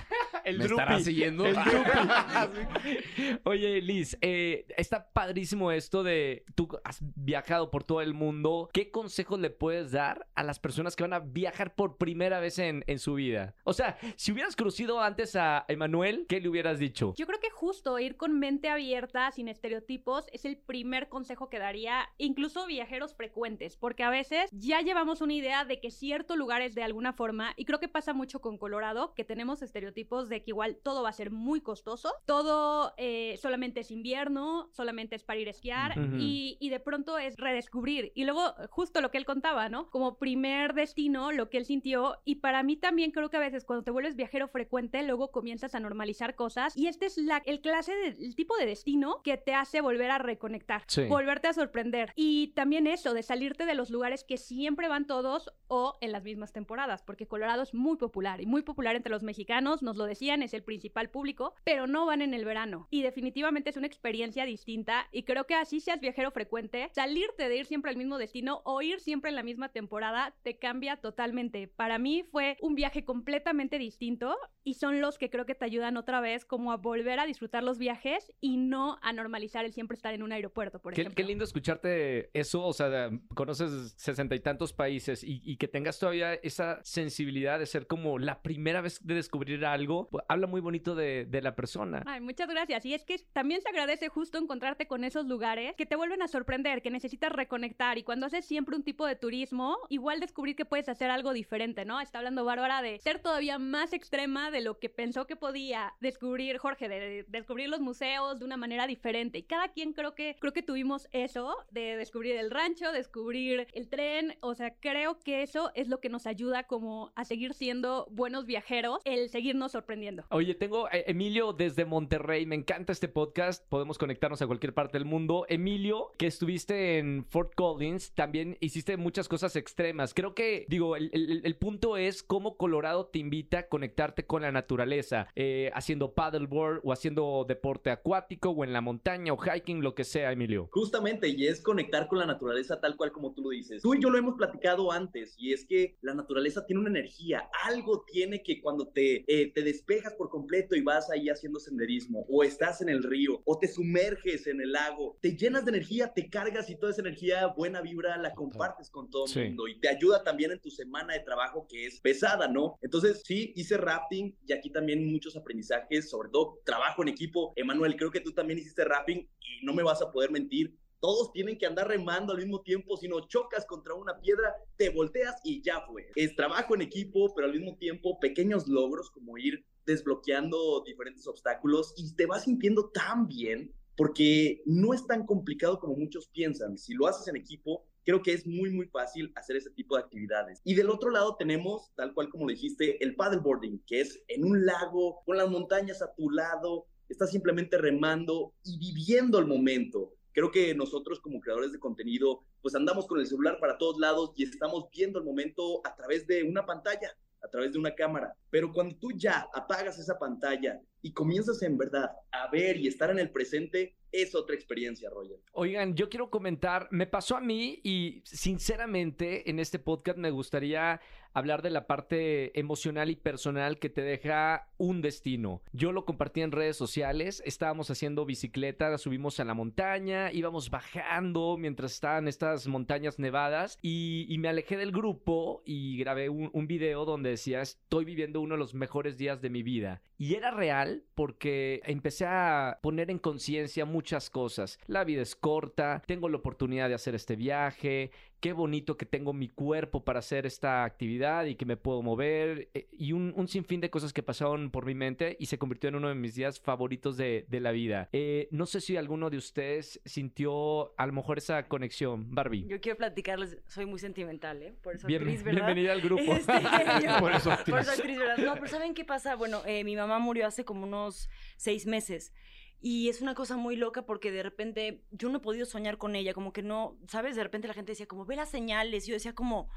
[0.47, 1.45] el ¿me estará siguiendo?
[1.45, 1.57] El.
[3.45, 8.71] Oye, Liz, eh, está padrísimo esto de tú has viajado por todo el mundo.
[8.73, 12.59] ¿Qué consejos le puedes dar a las personas que van a viajar por primera vez
[12.59, 13.55] en, en su vida?
[13.65, 17.13] O sea, si hubieras conocido antes a Emanuel, ¿qué le hubieras dicho?
[17.17, 21.59] Yo creo que justo ir con mente abierta, sin estereotipos, es el primer consejo que
[21.59, 26.63] daría, incluso viajeros frecuentes, porque a veces ya llevamos una idea de que cierto lugar
[26.63, 30.36] es de alguna forma, y creo que pasa mucho con Colorado, que tenemos estereotipos de
[30.43, 35.25] que igual todo va a ser muy costoso, todo eh, solamente es invierno, solamente es
[35.25, 38.13] para ir a esquiar, y, y de pronto es redescubrir.
[38.15, 39.91] Y luego, justo lo que él contaba, ¿no?
[39.91, 43.65] Como primer destino, lo que él sintió, y para mí también creo que a veces
[43.65, 47.61] cuando te vuelves viajero frecuente, luego comienzas a normalizar cosas, y este es la, el
[47.61, 51.05] clase, de, el tipo de destino que te hace volver a reconectar, Sí.
[51.07, 52.13] volverte a sorprender.
[52.17, 56.23] Y también eso, de salirte de los lugares que siempre van todos o en las
[56.25, 60.05] mismas temporadas, porque Colorado es muy popular y muy popular entre los mexicanos, nos lo
[60.05, 62.89] decían, es el principal público, pero no van en el verano.
[62.91, 67.57] Y definitivamente es una experiencia distinta y creo que así seas viajero frecuente, salirte de
[67.59, 71.69] ir siempre al mismo destino o ir siempre en la misma temporada te cambia totalmente.
[71.69, 75.97] Para mí fue un viaje completamente distinto y son los que creo que te ayudan
[75.97, 79.95] otra vez como a volver a disfrutar los viajes y no a normalizar el siempre
[79.95, 81.17] estar en un aeropuerto, por Qué, ejemplo.
[81.23, 85.99] qué lindo escucharte eso, o sea, conoces sesenta y tantos países y, y que tengas
[85.99, 90.95] todavía esa sensibilidad de ser como la primera vez de descubrir algo, habla muy bonito
[90.95, 92.03] de, de la persona.
[92.07, 92.85] Ay, muchas gracias.
[92.85, 96.29] Y es que también se agradece justo encontrarte con esos lugares que te vuelven a
[96.29, 97.99] sorprender, que necesitas reconectar.
[97.99, 101.85] Y cuando haces siempre un tipo de turismo, igual descubrir que puedes hacer algo diferente,
[101.85, 102.01] ¿no?
[102.01, 106.59] Está hablando Bárbara de ser todavía más extrema de lo que pensó que podía descubrir
[106.59, 109.39] Jorge, de, de descubrir los museos de una manera diferente.
[109.39, 113.89] Y cada quien creo que creo que tuvimos eso de descubrir el rancho, descubrir el
[113.89, 114.37] tren.
[114.41, 118.47] O sea, creo que eso es lo que nos ayuda como a seguir siendo buenos
[118.47, 120.06] viajeros, el seguirnos sorprendiendo.
[120.07, 120.25] Aprendiendo.
[120.31, 122.47] Oye, tengo a Emilio desde Monterrey.
[122.47, 123.67] Me encanta este podcast.
[123.69, 125.47] Podemos conectarnos a cualquier parte del mundo.
[125.49, 130.15] Emilio, que estuviste en Fort Collins, también hiciste muchas cosas extremas.
[130.15, 134.43] Creo que, digo, el, el- el punto es cómo Colorado te invita a conectarte con
[134.43, 139.83] la naturaleza, eh, haciendo paddleboard o haciendo deporte acuático o en la montaña o hiking,
[139.83, 140.69] lo que sea, Emilio.
[140.73, 143.83] Justamente, y es conectar con la naturaleza tal cual como tú lo dices.
[143.83, 147.49] Tú y yo lo hemos platicado antes, y es que la naturaleza tiene una energía,
[147.65, 152.27] algo tiene que cuando te, eh, te despejas por completo y vas ahí haciendo senderismo,
[152.29, 156.13] o estás en el río, o te sumerges en el lago, te llenas de energía,
[156.13, 159.41] te cargas y toda esa energía, buena vibra, la compartes con todo el Sí.
[159.45, 162.77] mundo y te ayuda también en tu semana de trabajo que es pesada, ¿no?
[162.83, 167.53] Entonces, sí, hice rafting y aquí también muchos aprendizajes, sobre todo trabajo en equipo.
[167.57, 171.31] Emanuel, creo que tú también hiciste rafting y no me vas a poder mentir, todos
[171.33, 175.37] tienen que andar remando al mismo tiempo, si no chocas contra una piedra, te volteas
[175.45, 176.09] y ya fue.
[176.17, 181.95] Es trabajo en equipo, pero al mismo tiempo pequeños logros como ir desbloqueando diferentes obstáculos
[181.97, 186.77] y te vas sintiendo tan bien porque no es tan complicado como muchos piensan.
[186.77, 190.03] Si lo haces en equipo, creo que es muy, muy fácil hacer ese tipo de
[190.03, 190.61] actividades.
[190.65, 194.45] Y del otro lado tenemos, tal cual como lo dijiste, el paddleboarding, que es en
[194.45, 200.13] un lago, con las montañas a tu lado, estás simplemente remando y viviendo el momento.
[200.33, 204.33] Creo que nosotros como creadores de contenido, pues andamos con el celular para todos lados
[204.37, 208.35] y estamos viendo el momento a través de una pantalla, a través de una cámara.
[208.51, 213.11] Pero cuando tú ya apagas esa pantalla y comienzas en verdad a ver y estar
[213.11, 215.39] en el presente, es otra experiencia, Roger.
[215.53, 221.01] Oigan, yo quiero comentar, me pasó a mí y sinceramente en este podcast me gustaría
[221.37, 225.61] hablar de la parte emocional y personal que te deja un destino.
[225.73, 231.59] Yo lo compartí en redes sociales, estábamos haciendo bicicleta, subimos a la montaña, íbamos bajando
[231.59, 236.67] mientras estaban estas montañas nevadas y, y me alejé del grupo y grabé un, un
[236.67, 240.01] video donde decía estoy viviendo uno de los mejores días de mi vida.
[240.17, 244.79] Y era real porque empecé a poner en conciencia muchas cosas.
[244.87, 249.33] La vida es corta, tengo la oportunidad de hacer este viaje, qué bonito que tengo
[249.33, 253.49] mi cuerpo para hacer esta actividad y que me puedo mover eh, y un, un
[253.49, 256.35] sinfín de cosas que pasaron por mi mente y se convirtió en uno de mis
[256.35, 258.09] días favoritos de, de la vida.
[258.13, 262.67] Eh, no sé si alguno de ustedes sintió a lo mejor esa conexión, Barbie.
[262.69, 264.75] Yo quiero platicarles, soy muy sentimental, ¿eh?
[264.83, 265.67] Por eso Bien- actriz, ¿verdad?
[265.67, 266.33] bienvenida al grupo.
[266.35, 266.53] Este,
[267.05, 267.73] yo- Por eso actriz.
[267.75, 268.37] Por eso actriz, ¿verdad?
[268.39, 269.35] No, pero ¿saben qué pasa?
[269.37, 272.33] Bueno, eh, mi mamá murió hace como unos seis meses.
[272.81, 276.15] Y es una cosa muy loca porque de repente yo no he podido soñar con
[276.15, 277.37] ella, como que no, ¿sabes?
[277.37, 279.05] De repente la gente decía como, ve las señales.
[279.05, 279.69] Y yo decía como,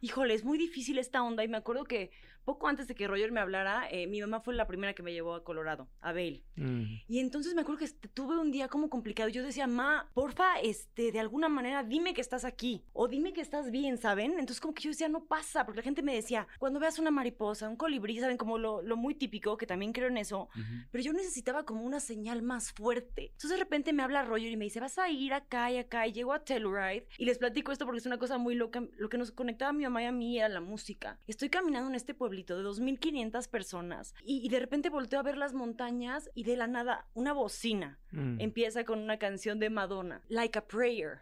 [0.00, 1.42] híjole, es muy difícil esta onda.
[1.42, 2.10] Y me acuerdo que
[2.44, 5.12] poco antes de que Roger me hablara, eh, mi mamá fue la primera que me
[5.12, 6.44] llevó a Colorado, a Vail.
[6.56, 6.84] Mm.
[7.08, 9.28] Y entonces me acuerdo que este, tuve un día como complicado.
[9.28, 12.84] Yo decía, ma, porfa, este, de alguna manera dime que estás aquí.
[12.92, 14.32] O dime que estás bien, ¿saben?
[14.32, 15.64] Entonces como que yo decía, no pasa.
[15.64, 18.36] Porque la gente me decía, cuando veas una mariposa, un colibrí, ¿saben?
[18.36, 20.48] Como lo, lo muy típico, que también creo en eso.
[20.90, 23.26] Pero yo necesitaba como una señal más fuerte.
[23.32, 26.06] Entonces de repente me habla Roger y me dice, vas a ir acá y acá.
[26.06, 27.06] Y llego a Telluride.
[27.18, 28.82] Y les platico esto porque es una cosa muy loca.
[28.96, 31.18] Lo que nos conectaba a mi mamá y a mí era la música.
[31.26, 34.14] Estoy caminando en este pueblito de 2.500 personas.
[34.24, 37.98] Y, y de repente volteo a ver las montañas y de la nada una bocina.
[38.10, 38.40] Mm.
[38.40, 41.20] Empieza con una canción de Madonna, Like a Prayer.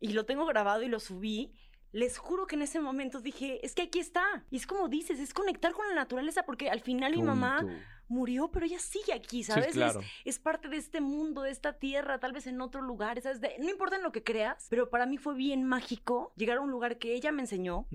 [0.00, 1.52] Y lo tengo grabado y lo subí.
[1.92, 4.44] Les juro que en ese momento dije, es que aquí está.
[4.50, 7.66] Y es como dices, es conectar con la naturaleza porque al final mi mamá
[8.08, 9.66] murió, pero ella sigue aquí, ¿sabes?
[9.66, 10.00] Sí, Es- claro.
[10.24, 13.40] es, parte de este mundo, de esta tierra, tal vez en otro lugar, ¿sabes?
[13.40, 16.60] De- no importa en lo que creas, pero para mí fue bien mágico llegar a
[16.60, 17.86] un lugar que ella me enseñó,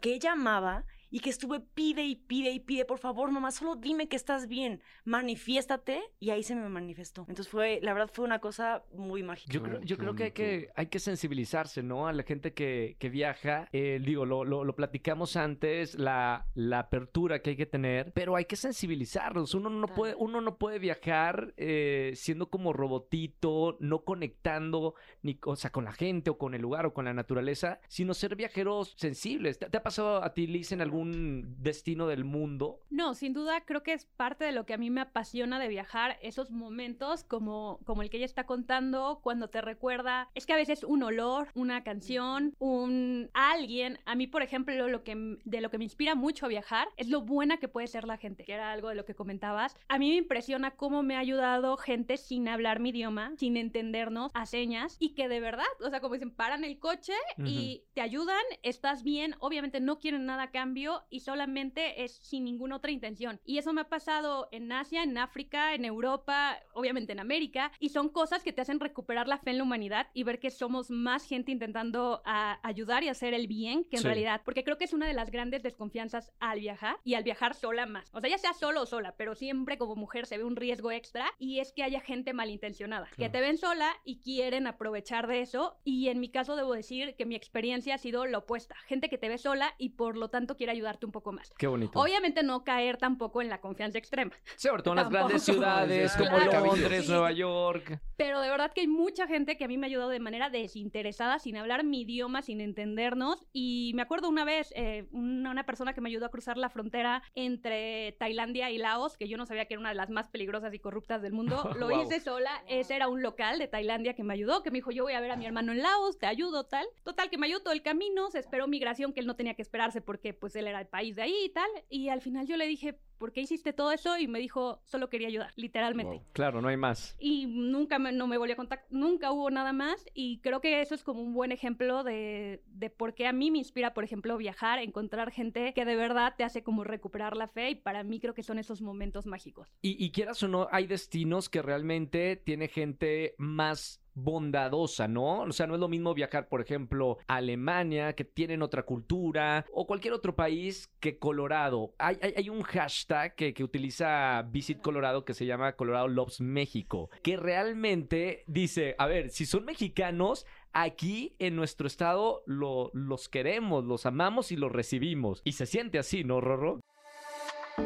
[0.00, 3.76] que ella amaba y que estuve pide y pide y pide, por favor, mamá, solo
[3.76, 7.20] dime que estás bien, manifiéstate y ahí se me manifestó.
[7.28, 9.52] Entonces fue, la verdad fue una cosa muy mágica.
[9.52, 12.08] Yo creo, yo creo que hay que hay que sensibilizarse, ¿no?
[12.08, 13.68] A la gente que, que viaja.
[13.70, 18.34] Eh, digo, lo, lo, lo platicamos antes, la, la apertura que hay que tener, pero
[18.34, 19.54] hay que sensibilizarnos.
[19.54, 25.54] Uno no puede, uno no puede viajar eh, siendo como robotito, no conectando ni o
[25.54, 28.94] sea, con la gente o con el lugar o con la naturaleza, sino ser viajeros
[28.96, 29.60] sensibles.
[29.60, 32.80] ¿Te, te ha pasado a ti, Liz, en algún destino del mundo?
[32.90, 35.68] No, sin duda creo que es parte de lo que a mí me apasiona de
[35.68, 40.52] viajar, esos momentos como, como el que ella está contando, cuando te recuerda, es que
[40.52, 45.60] a veces un olor, una canción, un alguien, a mí por ejemplo lo que de
[45.60, 48.44] lo que me inspira mucho a viajar es lo buena que puede ser la gente,
[48.44, 49.76] que era algo de lo que comentabas.
[49.88, 54.30] A mí me impresiona cómo me ha ayudado gente sin hablar mi idioma, sin entendernos
[54.34, 58.00] a señas y que de verdad, o sea, como dicen, paran el coche y te
[58.00, 62.76] ayudan, estás bien, obviamente no quieren nada a cambio solo y solamente es sin ninguna
[62.76, 63.40] otra intención.
[63.44, 67.88] Y eso me ha pasado en Asia, en África, en Europa, obviamente en América, y
[67.90, 70.90] son cosas que te hacen recuperar la fe en la humanidad y ver que somos
[70.90, 74.08] más gente intentando a- ayudar y hacer el bien que en Sí.
[74.08, 77.54] realidad, porque creo que es una de las grandes desconfianzas al viajar y al viajar
[77.54, 78.08] sola más.
[78.12, 80.90] O sea, ya sea solo o sola, pero siempre como mujer se ve un riesgo
[80.90, 83.32] extra y es que haya gente malintencionada, que Claro.
[83.32, 85.76] te ven sola y quieren aprovechar de eso.
[85.84, 88.74] Y en mi caso debo decir que mi experiencia ha sido la opuesta.
[88.86, 91.50] Gente que te ve sola y por lo tanto quiere ayudarte un poco más.
[91.58, 91.98] Qué bonito.
[91.98, 96.12] Obviamente no caer tampoco en la confianza extrema, Sí, sobre todo en las grandes ciudades
[96.16, 96.66] como claro.
[96.66, 97.10] Londres, Sí.
[97.10, 98.00] Nueva York.
[98.16, 100.50] pero de verdad que hay mucha gente que a mí me ha ayudado de manera
[100.50, 103.44] desinteresada, sin hablar mi idioma, sin entendernos.
[103.52, 106.68] Y me acuerdo una vez, eh, una, una persona que me ayudó a cruzar la
[106.70, 110.28] frontera entre Tailandia y Laos, que yo no sabía que era una de las más
[110.28, 111.70] peligrosas y corruptas del mundo.
[111.78, 112.02] Lo Wow.
[112.02, 112.62] hice sola.
[112.66, 115.20] Ese era un local de Tailandia que me ayudó, que me dijo, yo voy a
[115.20, 116.86] ver a mi hermano en Laos, te ayudo, tal.
[117.04, 119.62] Total, que me ayudó todo el camino, se esperó migración, que él no tenía que
[119.62, 121.68] esperarse porque pues él era el país de ahí y tal.
[121.88, 124.18] Y al final yo le dije, ¿por qué hiciste todo eso?
[124.18, 126.26] Y me dijo, solo quería ayudar, literalmente Wow.
[126.32, 127.16] Claro, no hay más.
[127.18, 130.80] y nunca me, no me volvió a contactar, nunca hubo nada más y creo que
[130.80, 134.04] eso es como un buen ejemplo de, de por qué a mí me inspira, por
[134.04, 138.02] ejemplo, viajar, encontrar gente que de verdad te hace como recuperar la fe y para
[138.02, 139.72] mí creo que son esos momentos mágicos.
[139.80, 145.40] Y, y quieras o no, hay destinos que realmente tiene gente más bondadosa, ¿no?
[145.42, 149.64] O sea, no es lo mismo viajar, por ejemplo, a Alemania, que tienen otra cultura,
[149.72, 151.94] o cualquier otro país que Colorado.
[151.98, 157.36] Hay, un hashtag que, que utiliza Visit Colorado que se llama Colorado Loves México, que
[157.36, 164.06] realmente dice, a ver, si son mexicanos, aquí en nuestro estado lo- los queremos, los
[164.06, 165.40] amamos y los recibimos.
[165.44, 166.80] Y se siente así, ¿no, Rorro?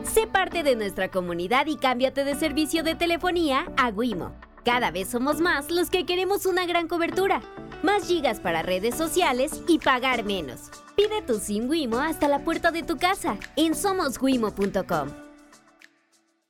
[0.02, 4.34] Sé parte de nuestra comunidad y cámbiate de servicio de telefonía a Wimo.
[4.68, 7.40] Cada vez somos más los que queremos una gran cobertura,
[7.82, 10.68] más gigas para redes sociales y pagar menos.
[10.94, 15.08] Pide tu SIM Wimo hasta la puerta de tu casa en somoswimo.com.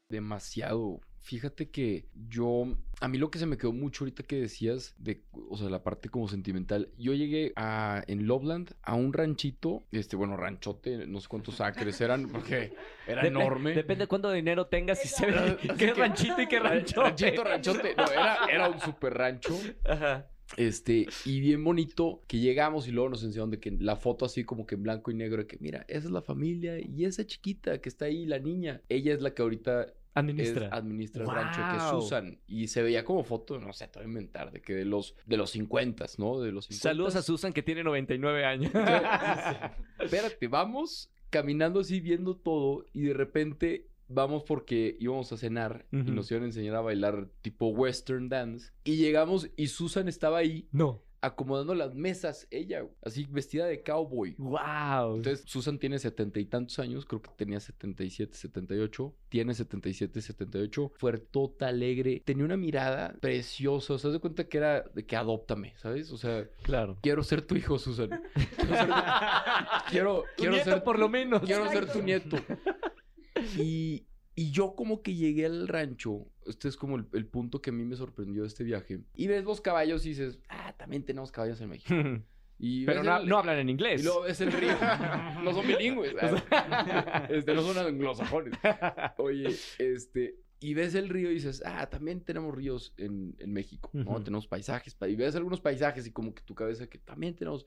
[0.09, 1.01] Demasiado.
[1.21, 5.23] Fíjate que yo, a mí lo que se me quedó mucho ahorita que decías, de,
[5.49, 10.17] o sea, la parte como sentimental, yo llegué a, en Loveland a un ranchito, este,
[10.17, 12.73] bueno, ranchote, no sé cuántos acres eran, porque
[13.07, 13.73] era Dep- enorme.
[13.75, 17.03] Depende de cuánto dinero tengas y se ve qué ranchito y qué rancho.
[17.03, 17.95] Ranchito, ranchote.
[17.97, 19.57] No, era, era un super rancho.
[19.85, 20.27] Ajá.
[20.57, 24.45] Este, y bien bonito que llegamos y luego nos enseñaron de que la foto así
[24.45, 27.27] como que en blanco y negro, de que mira, esa es la familia y esa
[27.27, 30.67] chiquita que está ahí, la niña, ella es la que ahorita Administra.
[30.67, 31.83] es- administra el rancho, que es.
[31.91, 32.39] Susan.
[32.47, 35.15] Y se veía como foto, no sé, te voy a inventar, de que de los,
[35.27, 36.41] de los 50, ¿no?
[36.41, 36.83] De los 50.
[36.83, 38.73] Saludos a Susan que tiene 99 años.
[40.01, 45.97] Espérate, vamos caminando así viendo todo y de repente vamos porque íbamos a cenar y
[45.97, 50.67] nos iban a enseñar a bailar tipo western dance y llegamos y Susan estaba ahí
[50.73, 51.03] no.
[51.21, 54.35] Acomodando las mesas, ella, así vestida de cowboy.
[54.39, 55.17] Wow.
[55.17, 60.93] Entonces, Susan tiene setenta y tantos años, creo que tenía 77, 78, tiene 77, 78,
[60.97, 65.75] fuertota, alegre, tenía una mirada preciosa, o sea, de cuenta que era de que adóptame,
[65.77, 66.11] ¿sabes?
[66.13, 66.99] O sea, claro.
[67.03, 68.09] quiero ser tu hijo, Susan.
[68.59, 68.89] Quiero ser,
[69.91, 71.43] quiero, Tu quiero nieto, ser por lo menos.
[71.43, 72.37] Quiero ser tu nieto.
[73.57, 74.08] Y,
[74.41, 77.73] y yo como que llegué al rancho, este es como el, el punto que a
[77.73, 81.33] mí me sorprendió de este viaje, y ves los caballos y dices, ah, también tenemos
[81.33, 81.95] caballos en México.
[82.61, 84.01] Y Pero no, el- no hablan en inglés.
[84.01, 84.73] y luego ves el río.
[85.45, 86.13] no son bilingües.
[87.29, 88.55] este, no son anglosajones.
[89.19, 90.41] Oye, este...
[90.61, 94.21] Y ves el río y dices, ah, también tenemos ríos en, en México, ¿no?
[94.25, 94.97] Tenemos paisajes.
[94.97, 97.65] pa- Y ves algunos paisajes y como que tu cabeza que también tenemos...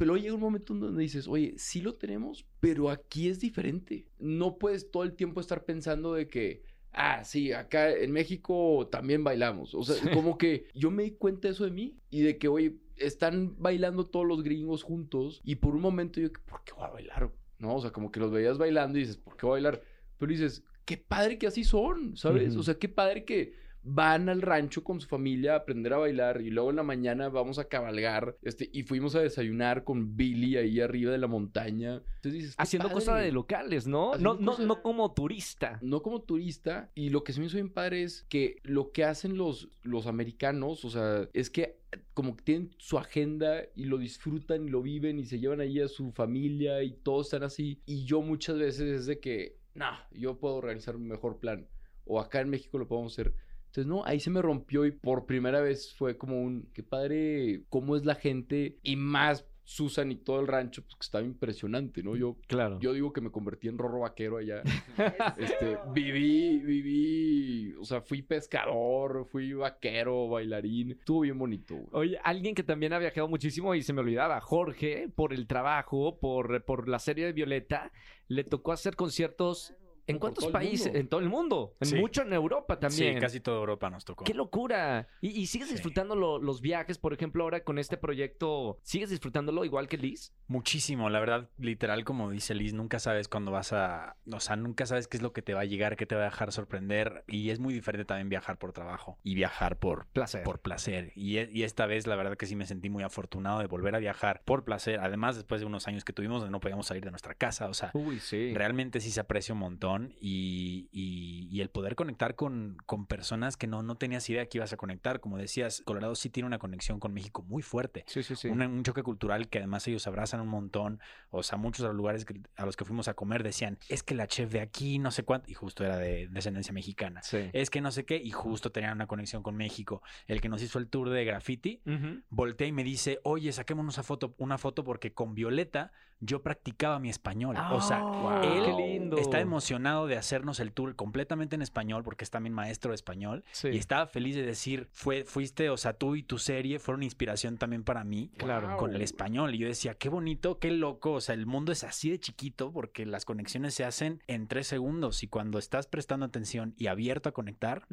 [0.00, 4.06] Pero llega un momento en donde dices, oye, sí lo tenemos, pero aquí es diferente.
[4.18, 9.22] No puedes todo el tiempo estar pensando de que, ah, sí, acá en México también
[9.22, 9.74] bailamos.
[9.74, 12.48] O sea, como que yo me di cuenta de eso de mí y de que,
[12.48, 16.84] oye, están bailando todos los gringos juntos y por un momento yo, ¿por qué voy
[16.84, 17.30] a bailar?
[17.58, 19.82] No, o sea, como que los veías bailando y dices, ¿por qué voy a bailar?
[20.16, 22.56] Pero dices, qué padre que así son, ¿sabes?
[22.56, 26.40] O sea, qué padre que van al rancho con su familia a aprender a bailar
[26.42, 30.56] y luego en la mañana vamos a cabalgar, este, y fuimos a desayunar con Billy
[30.56, 32.02] ahí arriba de la montaña.
[32.16, 34.12] Entonces dices, Haciendo cosas de locales, ¿no?
[34.12, 35.78] Haciendo No, no, no como turista.
[35.82, 36.90] No como turista.
[36.94, 40.06] Y lo que se me hizo bien padre es que lo que hacen los, los
[40.06, 41.80] americanos, o sea, es que
[42.14, 45.80] como que tienen su agenda y lo disfrutan y lo viven y se llevan ahí
[45.80, 47.80] a su familia y todos están así.
[47.86, 51.66] Y yo muchas veces es de que, no, yo puedo organizar un mejor plan.
[52.04, 53.34] O acá en México lo podemos hacer.
[53.70, 57.62] Entonces, no, ahí se me rompió y por primera vez fue como un, qué padre,
[57.68, 62.02] cómo es la gente y más Susan y todo el rancho, pues que estaba impresionante,
[62.02, 62.16] ¿no?
[62.16, 62.80] Yo, Claro.
[62.80, 64.62] yo digo que me convertí en rorro vaquero allá.
[65.38, 70.90] Este, viví, viví, o sea, fui pescador, fui vaquero, bailarín.
[70.90, 71.88] Estuvo bien bonito, güey.
[71.92, 76.18] Oye, alguien que también ha viajado muchísimo y se me olvidaba, Jorge, por el trabajo,
[76.18, 77.92] por, por la serie de Violeta,
[78.26, 79.72] le tocó hacer conciertos
[80.06, 81.96] en cuántos países, en todo el mundo, en Sí.
[81.96, 83.14] mucho en Europa también.
[83.14, 84.24] Sí, casi toda Europa nos tocó.
[84.24, 85.08] ¡Qué locura!
[85.20, 85.74] Y, y sigues Sí.
[85.74, 90.32] disfrutando lo- los viajes, por ejemplo, ahora con este proyecto, ¿sigues disfrutándolo igual que Liz?
[90.46, 94.84] Muchísimo, la verdad, literal, como dice Liz, nunca sabes cuándo vas a, o sea, nunca
[94.86, 97.24] sabes qué es lo que te va a llegar, qué te va a dejar sorprender,
[97.28, 100.42] y es muy diferente también viajar por trabajo y viajar por, Placer.
[100.42, 101.12] por placer.
[101.14, 103.94] Y, e- y esta vez, la verdad que sí me sentí muy afortunado de volver
[103.94, 107.04] a viajar por placer, además después de unos años que tuvimos donde no podíamos salir
[107.04, 108.52] de nuestra casa, o sea, Uy, sí.
[108.54, 109.89] Realmente sí se aprecia un montón
[110.20, 114.58] y, y- y el poder conectar con, con personas que no, no tenías idea que
[114.58, 115.20] ibas a conectar.
[115.20, 118.04] Como decías, Colorado sí tiene una conexión con México muy fuerte.
[118.06, 118.48] Sí, sí, sí.
[118.48, 121.00] Un, un choque cultural que además ellos abrazan un montón.
[121.30, 124.02] O sea, muchos de los lugares que- a los que fuimos a comer decían, es
[124.02, 127.22] que la chef de aquí, no sé cuánto, y justo era de descendencia mexicana.
[127.22, 127.50] Sí.
[127.52, 130.02] Es que no sé qué, y justo tenían una conexión con México.
[130.26, 131.80] El que nos hizo el tour de graffiti,
[132.28, 136.98] voltea y me dice, oye, saquémonos una foto, una foto porque con Violeta yo practicaba
[136.98, 137.56] mi español.
[137.70, 139.16] o sea, Ah, él lindo.
[139.18, 143.44] está emocionado de hacernos el tour completamente en español porque es también maestro de español
[143.52, 143.68] Sí.
[143.68, 147.56] y estaba feliz de decir, fue, fuiste, o sea, tú y tu serie fueron inspiración
[147.58, 148.30] también para mí.
[148.36, 148.76] Claro.
[148.76, 149.54] Con el español.
[149.54, 151.12] Y yo decía, qué bonito, qué loco.
[151.12, 154.66] O sea, el mundo es así de chiquito porque las conexiones se hacen en tres
[154.66, 155.22] segundos.
[155.22, 157.86] Y cuando estás prestando atención y abierto a conectar.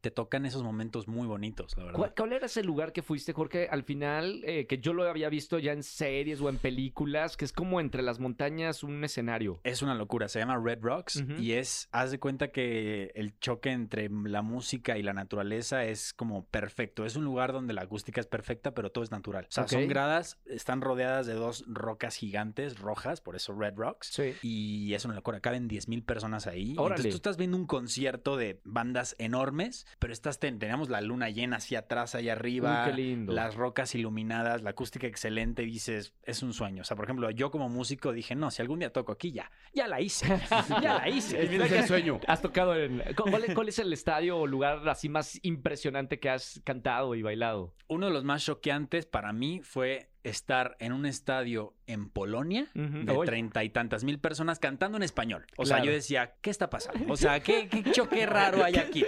[0.00, 1.98] Te tocan esos momentos muy bonitos, la verdad.
[1.98, 3.68] ¿Cuál, cuál era ese lugar que fuiste, Jorge?
[3.70, 7.44] Al final, eh, que yo lo había visto ya en series o en películas, que
[7.44, 9.60] es como entre las montañas un escenario.
[9.64, 13.70] Es una locura, se llama Red Rocks y es, haz de cuenta que el choque
[13.70, 17.04] entre la música y la naturaleza es como perfecto.
[17.04, 19.46] Es un lugar donde la acústica es perfecta, pero todo es natural.
[19.48, 24.08] O sea, son gradas, están rodeadas de dos rocas gigantes rojas, por eso Red Rocks.
[24.08, 24.34] Sí.
[24.42, 26.74] Y es una locura, caben 10.000 personas ahí.
[26.76, 26.96] Órale.
[26.96, 31.30] Entonces tú estás viendo un concierto de bandas enormes, pero estás ten- teníamos la luna
[31.30, 33.32] llena hacia atrás, allá arriba, Uy, qué lindo.
[33.32, 36.82] las rocas iluminadas, la acústica excelente, y dices, es un sueño.
[36.82, 39.50] O sea, por ejemplo, yo como músico dije, no, si algún día toco aquí, ya,
[39.72, 40.26] ya la hice,
[40.82, 41.44] ya la hice.
[41.44, 42.20] Y mira que es el sueño.
[42.26, 43.02] Has tocado en...
[43.16, 47.22] ¿Cuál, es- cuál es el estadio o lugar así más impresionante que has cantado y
[47.22, 47.74] bailado?
[47.88, 53.04] Uno de los más choqueantes para mí fue estar en un estadio en Polonia Ujú.
[53.04, 53.26] de Uy.
[53.26, 55.46] treinta y tantas mil personas cantando en español.
[55.56, 57.12] O sea, yo decía, ¿qué está pasando?
[57.12, 59.04] O sea, ¿qué, qué choque raro hay aquí?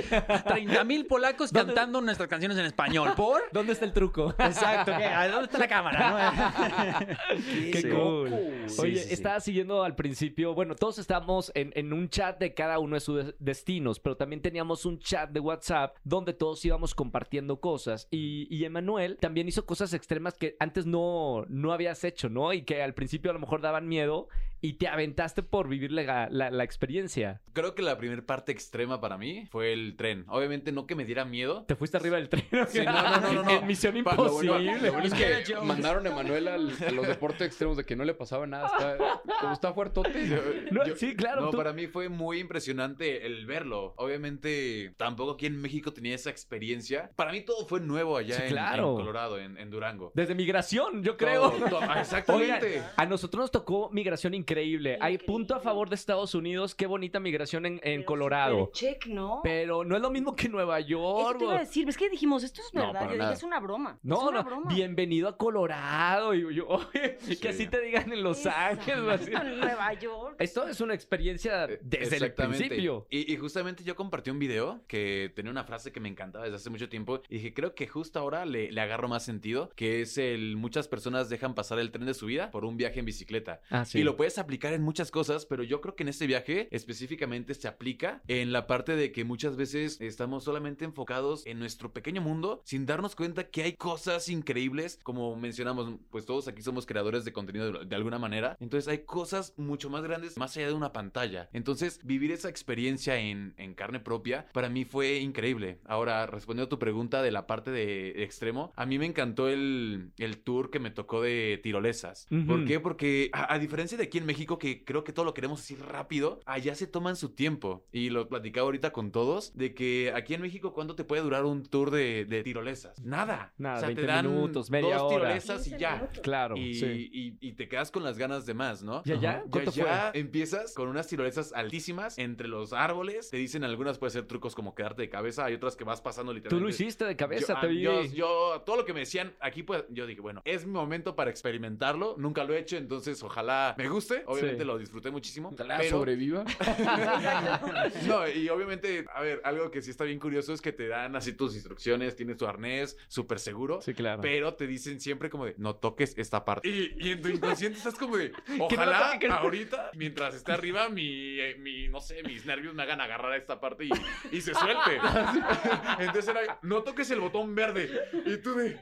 [0.47, 3.13] Treinta mil polacos ¿Dónde- cantando nuestras canciones en español.
[3.17, 3.43] ¿Por?
[3.53, 4.31] ¿Dónde está el truco?
[4.39, 4.93] Exacto.
[4.97, 5.05] ¿qué?
[5.05, 7.17] ¿A ¿Dónde está la cámara?
[7.73, 7.89] Qué Sí.
[7.89, 8.31] cool.
[8.67, 12.55] Sí, Oye, sí, estaba siguiendo al principio, bueno, todos estábamos en, en un chat de
[12.55, 16.65] cada uno de sus des- destinos, pero también teníamos un chat de WhatsApp donde todos
[16.65, 18.09] íbamos compartiendo cosas.
[18.11, 21.00] Y, y Emanuel también hizo cosas extremas que antes no,
[21.49, 22.53] no habías hecho, ¿no?
[22.53, 24.29] Y que al principio a lo mejor daban miedo
[24.63, 27.41] y te aventaste por vivir la, la- la experiencia.
[27.53, 30.25] Creo que la primera parte extrema para mí fue el tren.
[30.29, 31.65] Obviamente no que me diera miedo.
[31.67, 32.45] Te fuiste arriba del tren.
[32.69, 33.51] Sí, no, no, no, no, no.
[33.51, 34.87] En Misión Pa- Lo bueno, Imposible.
[34.87, 35.15] lo bueno es
[35.47, 38.67] que mandaron a Emanuel a los deportes extremos de que no le pasaba nada.
[38.67, 40.11] Está, como está fuertote.
[40.71, 41.41] No, Yo- sí, claro.
[41.43, 43.95] No, tú- para mí fue muy impresionante el verlo.
[43.97, 47.11] Obviamente, tampoco aquí en México tenía esa experiencia.
[47.17, 48.91] Para mí todo fue nuevo allá Sí, en, claro.
[48.91, 50.13] en Colorado, en, en Durango.
[50.15, 51.51] Desde migración, yo creo.
[51.51, 52.67] Todo, todo- ah, exactamente.
[52.67, 54.50] Oigan, a nosotros nos tocó migración increíble.
[54.55, 54.99] Hay Increíble.
[55.27, 56.75] punto a favor de Estados Unidos.
[56.75, 58.71] Qué bonita migración en, en Colorado.
[58.73, 59.41] Check, ¿no?
[59.45, 61.39] Pero no es lo mismo que Nueva Eso York.
[61.39, 63.09] te iba a decir, es que dijimos, esto es No, verdad.
[63.13, 63.99] yo dije, es una broma.
[63.99, 64.75] es No, una no, broma.
[64.75, 66.35] bienvenido a Colorado.
[66.35, 69.29] Y yo, oye, que así te digan en Los Ángeles.
[69.29, 70.37] En Nueva York.
[70.39, 73.07] Esto es una experiencia Eh, desde el principio.
[73.11, 76.57] Y, y justamente yo compartí un video que tenía una frase que me encantaba desde
[76.57, 80.01] hace mucho tiempo y dije, creo que justo ahora le, le agarro más sentido, que
[80.03, 83.07] es el muchas personas dejan pasar el tren de su vida por un viaje en
[83.07, 83.61] bicicleta.
[83.71, 86.69] Ah, Y lo puedes aplicar en muchas cosas, pero yo creo que en este viaje
[86.71, 91.93] específicamente se aplica en la parte de que muchas veces estamos solamente enfocados en nuestro
[91.93, 96.87] pequeño mundo sin darnos cuenta que hay cosas increíbles, como mencionamos, pues todos aquí somos
[96.87, 100.69] creadores de contenido de, de alguna manera, entonces hay cosas mucho más grandes más allá
[100.69, 101.49] de una pantalla.
[101.53, 105.79] Entonces vivir esa experiencia en, en carne propia para mí fue increíble.
[105.85, 110.13] Ahora, respondiendo a tu pregunta de la parte de extremo, a mí me encantó el,
[110.19, 112.27] el tour que me tocó de tirolesas.
[112.31, 112.47] Ujú.
[112.47, 112.81] ¿Por qué?
[112.81, 115.75] Porque a, a diferencia de aquí en México que creo que todo lo queremos así
[115.75, 117.85] rápido, allá se toman su tiempo.
[117.93, 121.45] Y lo platicaba ahorita con todos, de que aquí en México, ¿cuánto te puede durar
[121.45, 123.01] un tour de, de tirolesas?
[123.05, 123.53] Nada.
[123.59, 125.17] Nada, o sea, 20 te dan minutos, media dos hora.
[125.25, 125.95] tirolesas y 15 ya.
[125.97, 126.19] minutos.
[126.23, 127.11] Claro, Y, sí.
[127.13, 129.03] y- y te quedas con las ganas de más, ¿no?
[129.05, 129.21] ¿Ya, ya?
[129.21, 130.21] Ya, ¿Cuánto ya fue?
[130.21, 133.31] empiezas con unas tirolesas altísimas entre los árboles.
[133.31, 136.31] Te dicen algunas puede ser trucos como quedarte de cabeza, hay otras que vas pasando
[136.33, 136.63] Tú literalmente.
[136.65, 137.81] lo hiciste de cabeza, yo, te ah, vi.
[137.81, 141.17] yo, yo- todo lo que me decían aquí, pues, yo dije, bueno, es mi momento
[141.17, 142.15] para experimentarlo.
[142.19, 144.20] Nunca lo he hecho, entonces ojalá me guste.
[144.27, 144.67] Obviamente Sí.
[144.67, 145.51] lo disfruté muchísimo.
[145.53, 146.45] Ojalá pero- sobreviva.
[148.07, 151.17] no, y obviamente, a ver, algo que sí está bien curioso es que te dan
[151.17, 153.81] así tus instrucciones, tienes tu arnés súper seguro.
[153.81, 154.21] Sí, claro.
[154.23, 156.69] Pero te dicen siempre como de, no toques esta parte.
[156.69, 160.35] Y, y en tu inconsciente estás como de, no ojalá toque, que no- ahorita, mientras
[160.35, 163.85] esté arriba, mi, eh, mi, no sé, mis nervios me hagan agarrar a esta parte
[163.85, 163.91] y,
[164.33, 164.99] y se suelte.
[165.99, 167.91] Entonces era, no toques el botón verde.
[168.27, 168.79] Y tú de,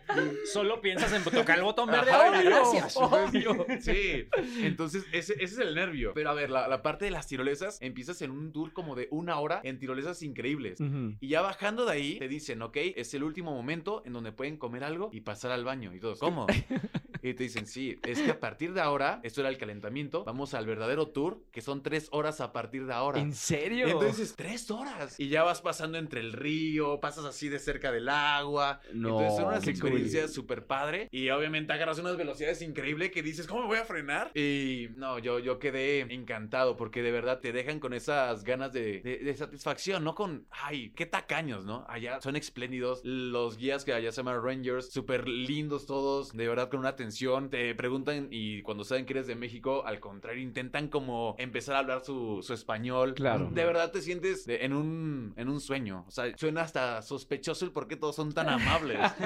[0.52, 2.10] Solo piensas en tocar el botón verde.
[2.10, 2.96] Ajá, Obvio, gracias.
[2.96, 4.28] Entonces, Sí,
[4.64, 6.12] entonces ese, ese es el nervio.
[6.14, 9.08] Pero a ver, la, la parte de las tirolesas, empiezas en un tour como de
[9.10, 10.78] una hora en tirolesas increíbles.
[11.20, 14.56] Y ya bajando de ahí, te dicen, ok, es el último momento en donde pueden
[14.56, 15.94] comer algo y pasar al baño.
[15.94, 16.46] Y todos, ¿cómo?
[17.22, 20.54] Y te dicen, sí, es que a partir de ahora, esto era el calentamiento, vamos
[20.54, 23.20] al verdadero tour, que son tres horas a partir de ahora.
[23.20, 23.88] ¿En serio?
[23.88, 25.18] Entonces, tres horas.
[25.18, 28.80] Y ya vas pasando entre el río, pasas así de cerca del agua.
[28.92, 31.08] No, Entonces son unas experiencias súper padre.
[31.10, 34.30] Y obviamente agarras unas velocidades increíbles que dices, ¿cómo me voy a frenar?
[34.34, 39.00] Y no, yo, yo quedé encantado porque de verdad te dejan con esas ganas de,
[39.00, 41.84] de- de satisfacción, no con, ay, qué tacaños, ¿no?
[41.88, 43.00] Allá son espléndidos.
[43.04, 47.07] Los guías que allá se llaman Rangers, súper lindos todos, de verdad con una atención.
[47.50, 51.78] Te preguntan y cuando saben que eres de México, al contrario, intentan como empezar a
[51.80, 53.14] hablar su, su español.
[53.14, 53.50] Claro.
[53.52, 56.04] De verdad te sientes de- en, un, en un sueño.
[56.06, 58.98] O sea, suena hasta sospechoso el por qué todos son tan amables.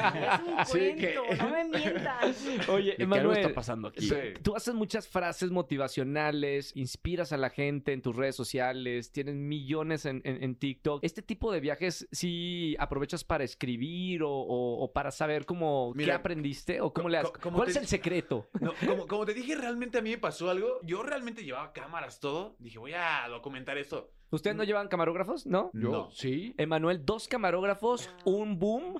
[0.62, 2.46] Es un Sí, que- no me mientas.
[2.68, 4.08] Oye, ¿De qué algo Emanuel, está pasando aquí?
[4.08, 4.14] Sí.
[4.42, 5.50] Tú haces muchas frases
[5.96, 11.02] motivacionales, inspiras a la gente en tus redes sociales, tienes millones en, en- en TikTok.
[11.04, 16.12] ¿Este tipo de viajes sí aprovechas para escribir o, o- o para saber cómo qué
[16.12, 17.30] aprendiste o cómo le has...
[17.30, 18.48] ¿Cuál es el secreto?
[18.86, 20.80] Como, como te dije, realmente a mí me pasó algo.
[20.82, 22.56] Yo realmente llevaba cámaras, todo.
[22.58, 24.12] Dije, voy a documentar esto.
[24.32, 25.46] ¿Ustedes no llevan camarógrafos?
[25.46, 25.70] ¿No?
[25.74, 26.10] Yo, No.
[26.10, 26.54] sí.
[26.56, 28.96] Emanuel, dos camarógrafos, un boom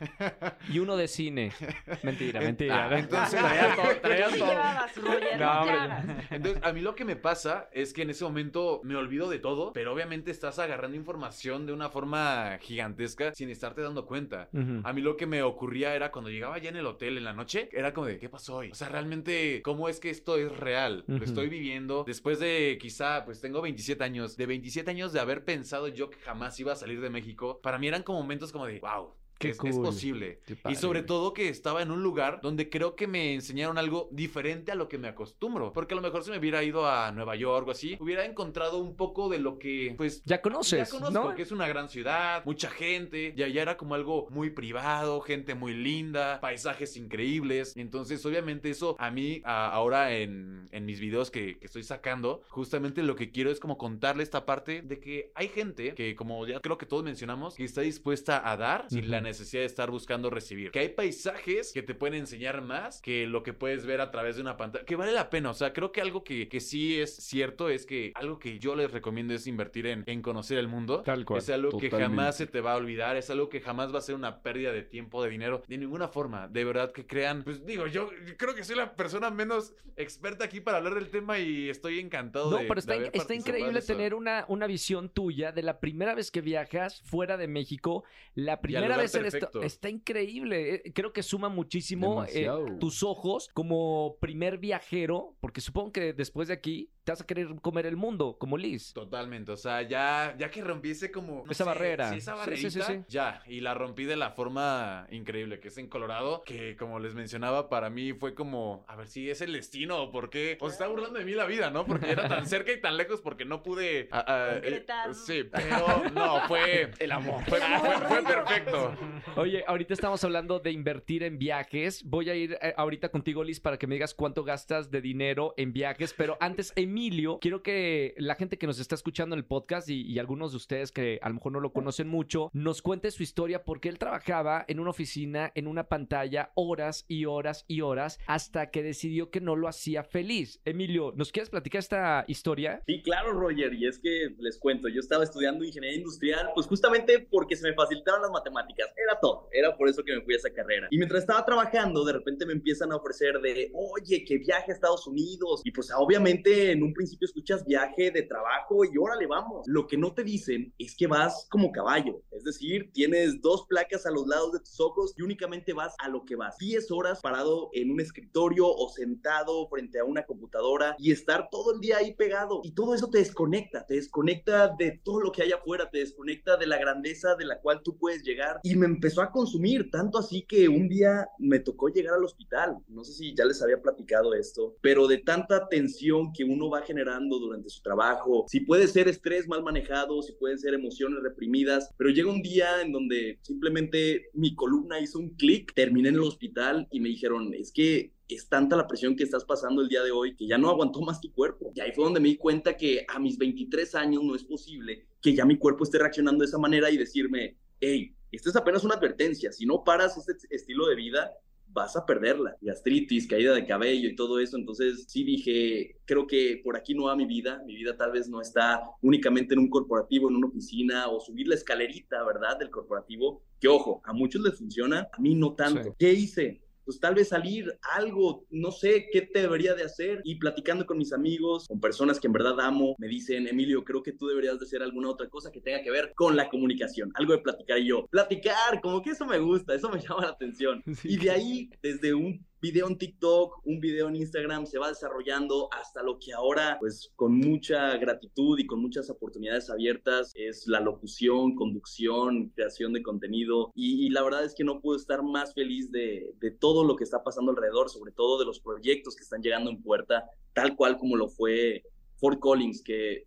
[0.71, 1.53] y uno de cine.
[2.03, 2.89] Mentira, mentira.
[2.91, 4.49] Ah, entonces, Traías todo, traías ¿Qué todo.
[4.51, 5.41] llevabas, Roger?
[5.41, 6.15] No, No.
[6.31, 9.39] Entonces, a mí lo que me pasa es que en ese momento me olvido de
[9.39, 14.49] todo, pero obviamente estás agarrando información de una forma gigantesca sin estarte dando cuenta.
[14.85, 17.33] A mí lo que me ocurría era cuando llegaba ya en el hotel en la
[17.33, 18.71] noche, era como de, ¿qué pasó hoy?
[18.71, 21.05] O sea, realmente, ¿cómo es que esto es real?
[21.07, 25.45] Lo estoy viviendo después de quizá, pues tengo 27 años, de 27 años de haber
[25.45, 27.61] pensado yo que jamás iba a salir de México.
[27.63, 29.15] Para mí eran como momentos como de, wow.
[29.43, 29.85] Qué es, es cool.
[29.85, 30.41] posible.
[30.47, 34.09] Qué Y sobre todo que estaba en un lugar donde creo que me enseñaron algo
[34.11, 35.73] diferente a lo que me acostumbro.
[35.73, 38.79] Porque a lo mejor si me hubiera ido a Nueva York o así, hubiera encontrado
[38.79, 41.35] un poco de lo que, pues, Ya conoces, ya conozco, ¿no?
[41.35, 45.55] que es una gran ciudad, mucha gente, y allá era como algo muy privado, gente
[45.55, 47.77] muy linda, paisajes increíbles.
[47.77, 52.43] Entonces, obviamente eso a mí, a- ahora en, en mis videos que, que estoy sacando,
[52.49, 56.47] justamente lo que quiero es como contarle esta parte de que hay gente que, como
[56.47, 59.09] ya creo que todos mencionamos, que está dispuesta a dar sin Ujú.
[59.11, 60.71] la necesidad de estar buscando recibir.
[60.71, 64.37] Que hay paisajes que te pueden enseñar más que lo que puedes ver a través
[64.37, 65.51] de una pantalla, que vale la pena.
[65.51, 68.75] O sea, creo que algo que, que sí es cierto es que algo que yo
[68.77, 71.03] les recomiendo es invertir en, en conocer el mundo.
[71.03, 71.39] Tal cual.
[71.41, 74.03] Es algo que jamás se te va a olvidar, es algo que jamás va a
[74.03, 76.49] ser una pérdida de tiempo, de dinero, de ninguna forma.
[76.49, 80.61] De verdad que crean, pues digo, yo creo que soy la persona menos experta aquí
[80.61, 83.79] para hablar del tema y estoy encantado No, de pero está, de haber está increíble
[83.79, 83.93] eso.
[83.93, 88.05] tener una, una visión tuya de la primera vez que viajas fuera de México.
[88.35, 89.63] La primera vez en perfecto.
[89.63, 90.75] Está increíble.
[90.75, 92.49] Eh, Creo que suma muchísimo eh,
[92.81, 97.49] tus ojos como primer viajero, porque supongo que después de aquí te vas a querer
[97.61, 98.93] comer el mundo, como Liz.
[98.93, 101.43] Totalmente, o sea, ya, ya que rompí ese como...
[101.45, 102.11] no Esa barrera.
[102.13, 103.01] sí, esa Sí, barrerita, sí, sí, sí.
[103.09, 107.15] ya, y la rompí de la forma increíble, que es en Colorado, que como les
[107.15, 110.69] mencionaba, para mí fue como, a ver si es el destino, o por qué, o
[110.69, 111.85] se está burlando de mí la vida, ¿no?
[111.85, 114.09] Porque era tan cerca y tan lejos porque no pude...
[114.13, 114.85] ah, ah, eh,
[115.27, 116.93] sí, pero no, fue...
[117.01, 117.43] El amor.
[117.49, 118.95] Fue, fue- fue perfecto.
[119.37, 122.03] Oye, ahorita estamos hablando de invertir en viajes.
[122.05, 125.55] Voy a ir eh, ahorita contigo, Liz, para que me digas cuánto gastas de dinero
[125.57, 126.15] en viajes.
[126.17, 130.19] Pero antes, Emilio, quiero que la gente que nos está escuchando en el podcast y,
[130.19, 133.65] algunos de ustedes que a lo mejor no lo conocen mucho, nos cuente su historia
[133.65, 138.71] porque él trabajaba en una oficina, en una pantalla, horas y horas y horas, hasta
[138.71, 140.61] que decidió que no lo hacía feliz.
[140.65, 142.83] Emilio, ¿nos quieres platicar esta historia?
[142.87, 147.19] Sí, claro, Roger, y es que les cuento, yo estaba estudiando ingeniería industrial, pues justamente
[147.19, 150.39] porque se me facilitaron las matemáticas, era todo, era por eso que me fui a
[150.39, 150.89] esa carrera.
[150.91, 154.75] Y mientras estaba trabajando, de repente me empiezan a ofrecer de, oye, que viaje a
[154.75, 159.67] Estados Unidos, y pues obviamente en un principio escuchas viaje de trabajo y órale, vamos.
[159.67, 164.07] Lo que no te dicen es que vas como caballo, es decir, tienes dos placas
[164.07, 166.57] a los lados de tus ojos y únicamente vas a lo que vas.
[166.59, 171.75] 10 horas parado en un escritorio o sentado frente a una computadora y estar todo
[171.75, 172.61] el día ahí pegado.
[172.65, 176.57] Y todo eso te desconecta, te desconecta de todo lo que hay afuera, te desconecta
[176.57, 178.61] de la grandeza de la cual tú puedes llegar.
[178.63, 182.79] Y me empezó a consumir, tanto así que un día me tocó llegar al hospital.
[182.89, 186.83] No sé si ya les había platicado esto, pero de tanta tensión que uno va
[186.83, 191.91] generando durante su trabajo, si puede ser estrés mal manejado, si pueden ser emociones reprimidas,
[191.97, 196.23] pero llega un día en donde simplemente mi columna hizo un clic, terminé en el
[196.23, 200.03] hospital y me dijeron, es que es tanta la presión que estás pasando el día
[200.03, 201.73] de hoy que ya no aguantó más tu cuerpo.
[201.75, 205.07] Y ahí fue donde me di cuenta que a mis 23 años no es posible
[205.21, 208.85] que ya mi cuerpo esté reaccionando de esa manera y decirme, hey, esto es apenas
[208.85, 211.33] una advertencia, si no paras este estilo de vida,
[211.73, 212.57] vas a perderla.
[212.61, 214.57] Gastritis, caída de cabello y todo eso.
[214.57, 217.63] Entonces sí dije, creo que por aquí no va mi vida.
[217.67, 221.49] Mi vida tal vez no está únicamente en un corporativo, en una oficina o subir
[221.49, 222.59] la escalerita, ¿verdad?
[222.59, 223.43] Del corporativo.
[223.61, 225.85] Que ojo, a muchos les funciona, a mí no tanto.
[225.85, 225.91] Sí.
[225.99, 226.62] ¿Qué hice?
[226.85, 230.99] Pues tal vez salir algo, no sé qué te debería de hacer y platicando con
[230.99, 234.59] mis amigos, con personas que en verdad amo, me dicen, Emilio, creo que tú deberías
[234.59, 237.79] de hacer alguna otra cosa que tenga que ver con la comunicación, algo de platicar
[237.79, 240.83] y yo, platicar, como que eso me gusta, eso me llama la atención.
[241.03, 241.15] Sí.
[241.15, 245.69] Y de ahí, desde un video en TikTok, un video en Instagram, se va desarrollando
[245.73, 250.79] hasta lo que ahora, pues con mucha gratitud y con muchas oportunidades abiertas, es la
[250.79, 253.73] locución, conducción, creación de contenido.
[253.75, 257.25] Y, la verdad es que no puedo estar más feliz de, todo lo que está
[257.25, 261.17] pasando alrededor, sobre todo de los proyectos que están llegando en puerta, tal cual como
[261.17, 261.83] lo fue
[262.15, 263.27] Fort Collins, que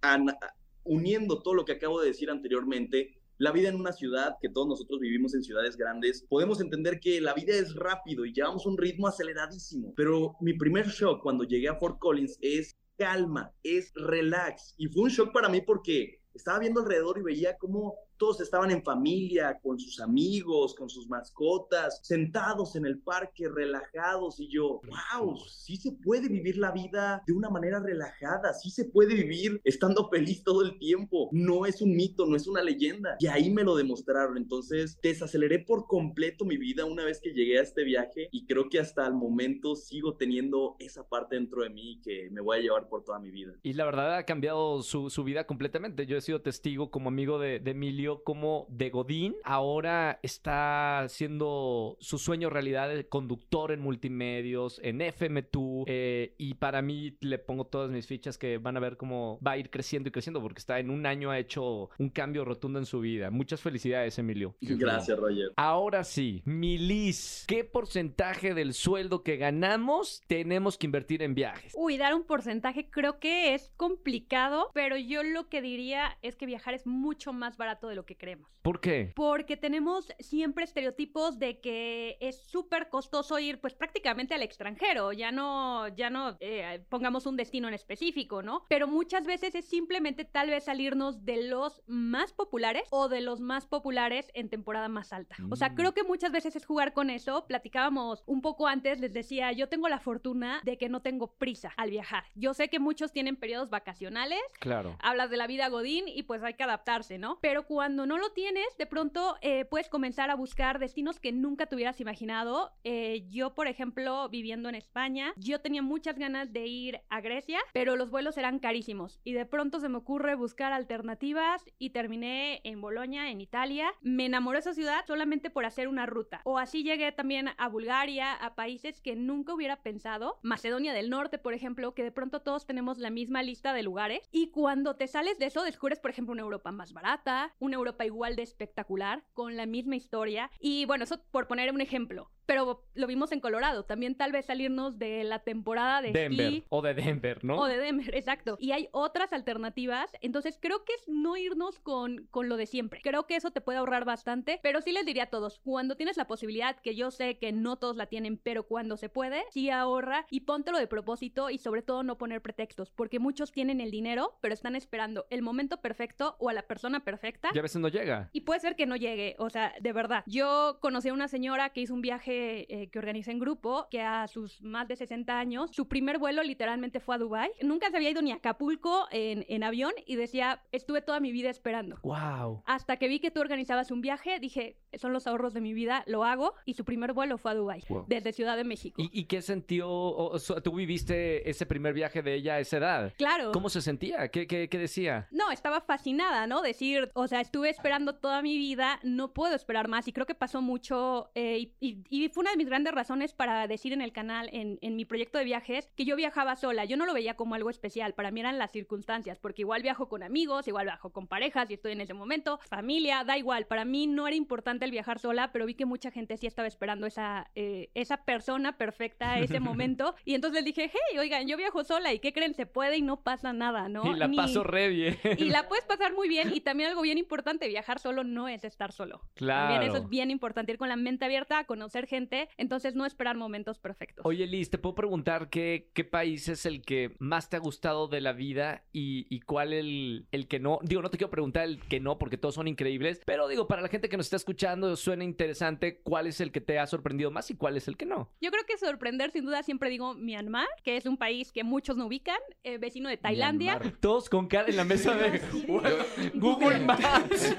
[0.00, 0.36] an-
[0.84, 4.66] uniendo todo lo que acabo de decir anteriormente, la vida en una ciudad, que todos
[4.66, 8.78] nosotros vivimos en ciudades grandes, podemos entender que la vida es rápido y llevamos un
[8.78, 9.92] ritmo aceleradísimo.
[9.94, 14.74] Pero mi primer shock cuando llegué a Fort Collins es calma, es relax.
[14.78, 18.70] Y fue un shock para mí porque estaba viendo alrededor y veía cómo todos estaban
[18.70, 24.40] en familia, con sus amigos, con sus mascotas, sentados en el parque, relajados.
[24.40, 24.80] Y yo,
[25.20, 29.60] wow, sí se puede vivir la vida de una manera relajada, sí se puede vivir
[29.64, 31.28] estando feliz todo el tiempo.
[31.32, 33.16] No es un mito, no es una leyenda.
[33.20, 34.36] Y ahí me lo demostraron.
[34.36, 38.68] Entonces, desaceleré por completo mi vida una vez que llegué a este viaje y creo
[38.68, 42.60] que hasta el momento sigo teniendo esa parte dentro de mí que me voy a
[42.60, 43.54] llevar por toda mi vida.
[43.62, 46.06] Y la verdad ha cambiado su, su vida completamente.
[46.06, 51.96] Yo he sido testigo como amigo de, de Emilio, como de Godín ahora está haciendo
[52.00, 55.84] su sueño realidad de conductor en multimedios, en FM2.
[55.86, 59.52] eh, y para mí le pongo todas mis fichas que van a ver cómo va
[59.52, 62.78] a ir creciendo y creciendo, porque está en un año ha hecho un cambio rotundo
[62.78, 63.30] en su vida.
[63.30, 64.54] Muchas felicidades, Emilio.
[64.60, 65.52] Gracias, Roger.
[65.56, 71.72] Ahora sí, Milis, ¿qué porcentaje del sueldo que ganamos tenemos que invertir en viajes?
[71.76, 76.46] Uy, dar un porcentaje creo que es complicado, pero yo lo que diría es que
[76.46, 78.50] viajar es mucho más barato de lo que creemos.
[78.62, 79.12] ¿Por qué?
[79.14, 85.30] Porque tenemos siempre estereotipos de que es súper costoso ir pues prácticamente al extranjero, ya
[85.32, 88.64] no, ya no eh, pongamos un destino en específico, ¿no?
[88.68, 93.40] Pero muchas veces es simplemente tal vez salirnos de los más populares o de los
[93.40, 95.36] más populares en temporada más alta.
[95.50, 95.74] O sea, Mm.
[95.76, 97.46] creo que muchas veces es jugar con eso.
[97.46, 101.72] Platicábamos un poco antes, les decía, yo tengo la fortuna de que no tengo prisa
[101.76, 102.24] al viajar.
[102.34, 104.96] Yo sé que muchos tienen periodos vacacionales Claro.
[105.00, 107.38] hablas de la vida Godín y pues hay que adaptarse, ¿no?
[107.40, 111.66] Pero cuando no lo tienes, de pronto eh, puedes comenzar a buscar destinos que nunca
[111.66, 112.72] te hubieras imaginado.
[112.84, 117.58] Eh, yo, por ejemplo, viviendo en España, yo tenía muchas ganas de ir a Grecia,
[117.72, 122.60] pero los vuelos eran carísimos y de pronto se me ocurre buscar alternativas y terminé
[122.64, 123.92] en Bolonia, en Italia.
[124.00, 126.40] Me enamoró esa ciudad solamente por hacer una ruta.
[126.44, 130.38] O así llegué también a Bulgaria, a países que nunca hubiera pensado.
[130.42, 134.28] Macedonia del Norte, por ejemplo, que de pronto todos tenemos la misma lista de lugares.
[134.32, 138.04] Y cuando te sales de eso, descubres, por ejemplo, una Europa más barata, una Europa
[138.04, 140.50] igual de espectacular, con la misma historia.
[140.58, 142.30] Y bueno, eso por poner un ejemplo.
[142.46, 143.84] Pero lo vimos en Colorado.
[143.84, 146.64] También tal vez salirnos de la temporada de Denver esquí.
[146.68, 147.56] o de Denver, ¿no?
[147.56, 148.56] O de Denver, exacto.
[148.60, 150.12] Y hay otras alternativas.
[150.20, 153.00] Entonces creo que es no irnos con, con lo de siempre.
[153.02, 154.60] Creo que eso te puede ahorrar bastante.
[154.62, 157.76] Pero sí les diría a todos, cuando tienes la posibilidad, que yo sé que no
[157.76, 161.82] todos la tienen, pero cuando se puede, sí ahorra y póntelo de propósito y sobre
[161.82, 162.90] todo no poner pretextos.
[162.90, 167.04] Porque muchos tienen el dinero, pero están esperando el momento perfecto o a la persona
[167.04, 167.50] perfecta.
[167.54, 168.30] Y a veces no llega.
[168.32, 170.24] Y puede ser que no llegue, o sea, de verdad.
[170.26, 173.86] Yo conocí a una señora que hizo un viaje viaje eh, que organicé en grupo,
[173.90, 177.50] que a sus más de 60 años, su primer vuelo literalmente fue a Dubai.
[177.62, 181.32] Nunca se había ido ni a Acapulco en, en avión y decía, estuve toda mi
[181.32, 181.98] vida esperando.
[182.02, 182.62] Wow.
[182.66, 186.02] Hasta que vi que tú organizabas un viaje, dije, son los ahorros de mi vida,
[186.06, 186.54] lo hago.
[186.64, 188.04] Y su primer vuelo fue a Dubai, Wow.
[188.08, 189.00] desde Ciudad de México.
[189.00, 189.88] ¿Y, y qué sintió?
[189.90, 193.12] o- o ¿Tú viviste ese primer viaje de ella a esa edad?
[193.16, 193.52] Claro.
[193.52, 194.28] ¿Cómo se sentía?
[194.28, 195.28] ¿Qué, qué, qué decía?
[195.30, 196.62] No, estaba fascinada, ¿no?
[196.62, 200.08] Decir, o sea, estuve esperando toda mi vida, no puedo esperar más.
[200.08, 203.32] Y creo que pasó mucho, eh, y, y- y fue una de mis grandes razones
[203.32, 206.84] para decir en el canal, en, en mi proyecto de viajes, que yo viajaba sola.
[206.84, 210.08] Yo no lo veía como algo especial, para mí eran las circunstancias, porque igual viajo
[210.08, 213.66] con amigos, igual viajo con parejas, y estoy en ese momento, familia, da igual.
[213.66, 216.68] Para mí no era importante el viajar sola, pero vi que mucha gente sí estaba
[216.68, 220.14] esperando esa, eh, esa persona perfecta, ese momento.
[220.24, 222.54] Y entonces les dije, hey, oigan, yo viajo sola, ¿y qué creen?
[222.54, 224.04] Se puede y no pasa nada, ¿no?
[224.14, 225.18] y la Ni- pasó re bien.
[225.38, 226.52] y la puedes pasar muy bien.
[226.54, 229.20] Y también algo bien importante, viajar solo no es estar solo.
[229.34, 229.72] Claro.
[229.74, 232.13] También eso es bien importante, ir con la mente abierta, conocer gente,
[232.56, 234.24] entonces no esperar momentos perfectos.
[234.26, 238.08] Oye, Liz, ¿te puedo preguntar qué, qué país es el que más te ha gustado
[238.08, 240.78] de la vida y, y cuál el, el que no?
[240.82, 243.82] Digo, no te quiero preguntar el que no, porque todos son increíbles, pero digo, para
[243.82, 247.30] la gente que nos está escuchando, suena interesante cuál es el que te ha sorprendido
[247.30, 248.30] más y cuál es el que no.
[248.40, 251.96] Yo creo que sorprender, sin duda, siempre digo Myanmar, que es un país que muchos
[251.96, 253.78] no ubican, eh, vecino de Tailandia.
[253.78, 253.98] Myanmar.
[254.00, 255.40] Todos con cara en la mesa de
[256.34, 257.54] Google Maps.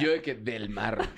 [0.00, 1.08] Yo de que del mar.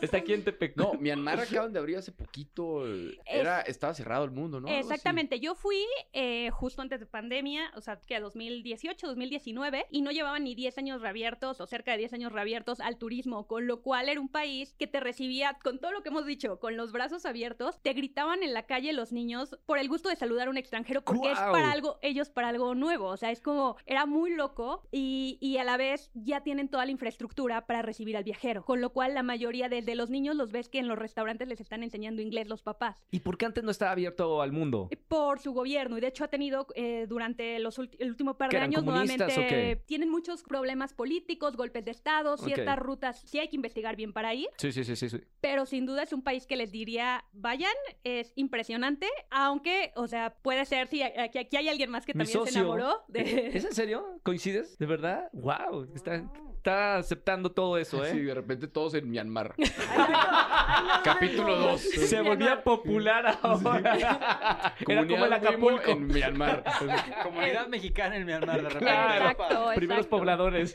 [0.00, 0.76] Está aquí en Tepec.
[0.76, 2.84] No, Myanmar acaban de abrir hace poquito.
[3.26, 4.68] Era, estaba cerrado el mundo, ¿no?
[4.68, 10.10] Exactamente, yo fui eh, justo antes de pandemia, o sea, que 2018, 2019, y no
[10.10, 13.82] llevaban ni 10 años reabiertos o cerca de 10 años reabiertos al turismo, con lo
[13.82, 16.92] cual era un país que te recibía con todo lo que hemos dicho, con los
[16.92, 20.50] brazos abiertos, te gritaban en la calle los niños por el gusto de saludar a
[20.50, 21.52] un extranjero porque es ¡Guau!
[21.52, 25.58] para algo, ellos para algo nuevo, o sea, es como, era muy loco y, y
[25.58, 29.14] a la vez ya tienen toda la infraestructura para recibir al viajero, con lo cual
[29.14, 32.48] la mayoría desde los niños los ves que en los restaurantes les están enseñando inglés
[32.48, 34.88] los papás ¿Y por qué antes no estaba abierto al mundo?
[35.08, 38.58] por su gobierno y de hecho ha tenido eh, durante los el último par ¿Qué
[38.58, 43.56] de años nuevamente tienen muchos problemas políticos, golpes de estado, ciertas rutas sí hay que
[43.56, 45.08] investigar bien para ir, Sí, sí, sí, sí.
[45.08, 45.20] sí.
[45.40, 47.74] pero sin duda es un país que les diría vayan,
[48.04, 52.24] es impresionante, aunque, o sea, puede ser si aquí, aquí hay alguien más que Mi
[52.24, 54.20] también se enamoró de ¿Es en serio?
[54.22, 54.78] ¿Coincides?
[54.78, 55.28] ¿De verdad?
[55.32, 55.88] ¡Wow!
[55.94, 56.22] Está,
[56.60, 58.10] está aceptando todo eso, ¿eh?
[58.12, 59.54] Sí, de repente todos en Myanmar.
[61.04, 61.80] Capítulo 2.
[61.80, 64.74] Se volvía popular ahora.
[64.86, 65.90] Era como el Acapulco.
[65.92, 66.62] en Myanmar.
[67.22, 68.84] Comunidad mexicana en Myanmar, de repente.
[68.84, 69.30] Claro.
[69.30, 70.16] Exacto, Primeros exacto.
[70.18, 70.74] pobladores.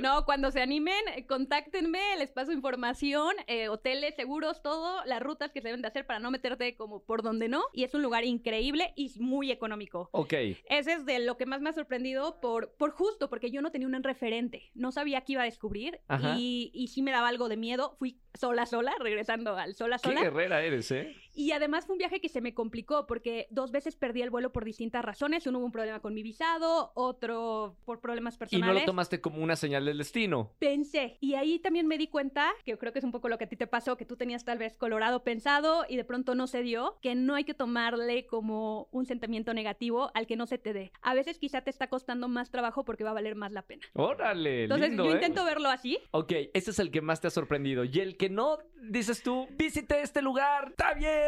[0.00, 5.52] No, cuando se animen, eh, contáctenme, les paso información, eh, hoteles, seguros, todo, las rutas
[5.52, 7.64] que se deben de hacer para no meterte como por donde no.
[7.74, 10.08] Y es un lugar increíble y muy económico.
[10.12, 10.32] ok.
[10.70, 13.70] Ese es de lo que más me ha sorprendido por, por justo, porque yo no
[13.70, 14.53] tenía un referente.
[14.74, 16.36] No sabía qué iba a descubrir Ajá.
[16.38, 17.96] y, y sí me daba algo de miedo.
[17.98, 20.22] Fui sola, sola, regresando al sola, Qué sola.
[20.22, 21.16] guerrera eres, ¿eh?
[21.34, 24.52] Y además fue un viaje que se me complicó porque dos veces perdí el vuelo
[24.52, 25.46] por distintas razones.
[25.46, 28.74] Uno hubo un problema con mi visado, otro por problemas Y personales.
[28.74, 30.52] no lo tomaste como una señal del destino.
[30.58, 33.44] Pensé, y ahí también me di cuenta, que creo que es un poco lo que
[33.44, 36.46] a ti te pasó, que tú tenías tal vez Colorado pensado y de pronto no
[36.46, 40.58] se dio, que no hay que tomarle como un sentimiento negativo al que no se
[40.58, 40.92] te dé.
[41.02, 43.82] A veces quizá te está costando más trabajo porque va a valer más la pena.
[43.94, 45.14] Órale, Entonces lindo, yo ¿eh?
[45.14, 45.98] intento verlo así.
[46.12, 47.84] Ok, ese es el que más te ha sorprendido.
[47.84, 51.23] Y el que no, dices tú, visité este lugar, está bien,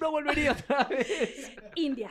[0.00, 1.52] no volvería otra vez.
[1.74, 2.10] India.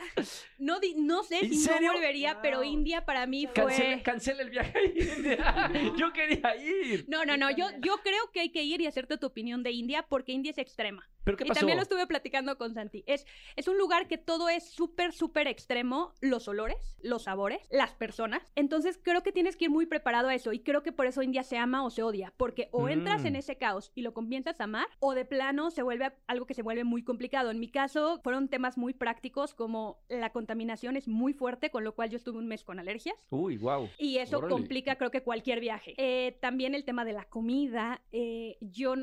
[0.58, 1.88] No, di- no sé ¿En si serio?
[1.88, 3.54] no volvería, pero India para mí fue...
[3.54, 5.72] Cancela, cancela el viaje a India.
[5.98, 7.04] Yo quería ir.
[7.08, 9.70] No, no, no, yo, yo creo que hay que ir y hacerte tu opinión de
[9.72, 11.08] India porque India es extrema.
[11.26, 13.02] ¿Pero qué y también lo estuve platicando con Santi.
[13.06, 16.14] Es, es un lugar que todo es súper, súper extremo.
[16.20, 18.52] Los olores, los sabores, las personas.
[18.54, 20.52] Entonces creo que tienes que ir muy preparado a eso.
[20.52, 22.32] Y creo que por eso India se ama o se odia.
[22.36, 23.26] Porque o entras Mm.
[23.26, 26.54] en ese caos y lo comienzas a amar, o de plano se vuelve algo que
[26.54, 27.50] se vuelve muy complicado.
[27.50, 31.94] En mi caso, fueron temas muy prácticos como la contaminación es muy fuerte, con lo
[31.94, 33.16] cual yo estuve un mes con alergias.
[33.30, 33.88] Uy, wow.
[33.98, 35.94] Y eso complica, creo que cualquier viaje.
[35.96, 38.00] Eh, también el tema de la comida.
[38.12, 38.94] eh, yo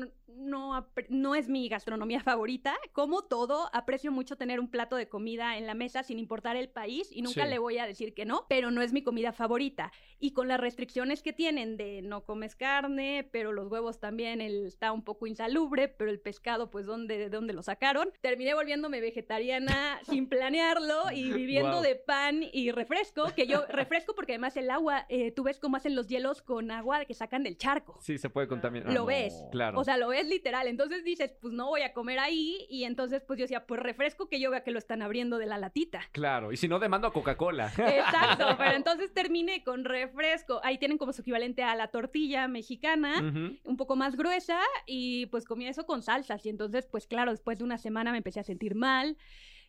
[1.08, 2.74] no es mi gastronomía favorita.
[2.92, 6.68] Como todo, aprecio mucho tener un plato de comida en la mesa sin importar el
[6.68, 7.50] país y nunca Sí.
[7.50, 9.92] le voy a decir que no, pero no es mi comida favorita.
[10.18, 14.66] Y con las restricciones que tienen de no comes carne, pero los huevos también el-
[14.66, 18.10] está un poco insalubre, pero el pescado, pues, ¿dónde, ¿de dónde lo sacaron?
[18.20, 24.32] Terminé volviéndome vegetariana sin planearlo y viviendo de pan y refresco, que yo refresco porque
[24.32, 27.56] además el agua, eh, tú ves cómo hacen los hielos con agua que sacan del
[27.56, 27.98] charco.
[28.00, 28.92] Sí, se puede contaminar.
[28.92, 29.34] Lo ves.
[29.52, 29.78] Claro.
[29.78, 30.68] O sea, lo ves es literal.
[30.68, 32.66] Entonces dices, pues no voy a comer ahí.
[32.68, 35.46] Y entonces, pues yo decía, pues refresco que yo vea que lo están abriendo de
[35.46, 36.02] la latita.
[36.12, 37.72] Claro, y si no, demando a Coca-Cola.
[37.76, 40.60] Exacto, pero entonces terminé con refresco.
[40.62, 43.20] Ahí tienen como su equivalente a la tortilla mexicana,
[43.64, 46.44] un poco más gruesa, y pues comí eso con salsas.
[46.46, 49.16] Y entonces, pues claro, después de una semana me empecé a sentir mal.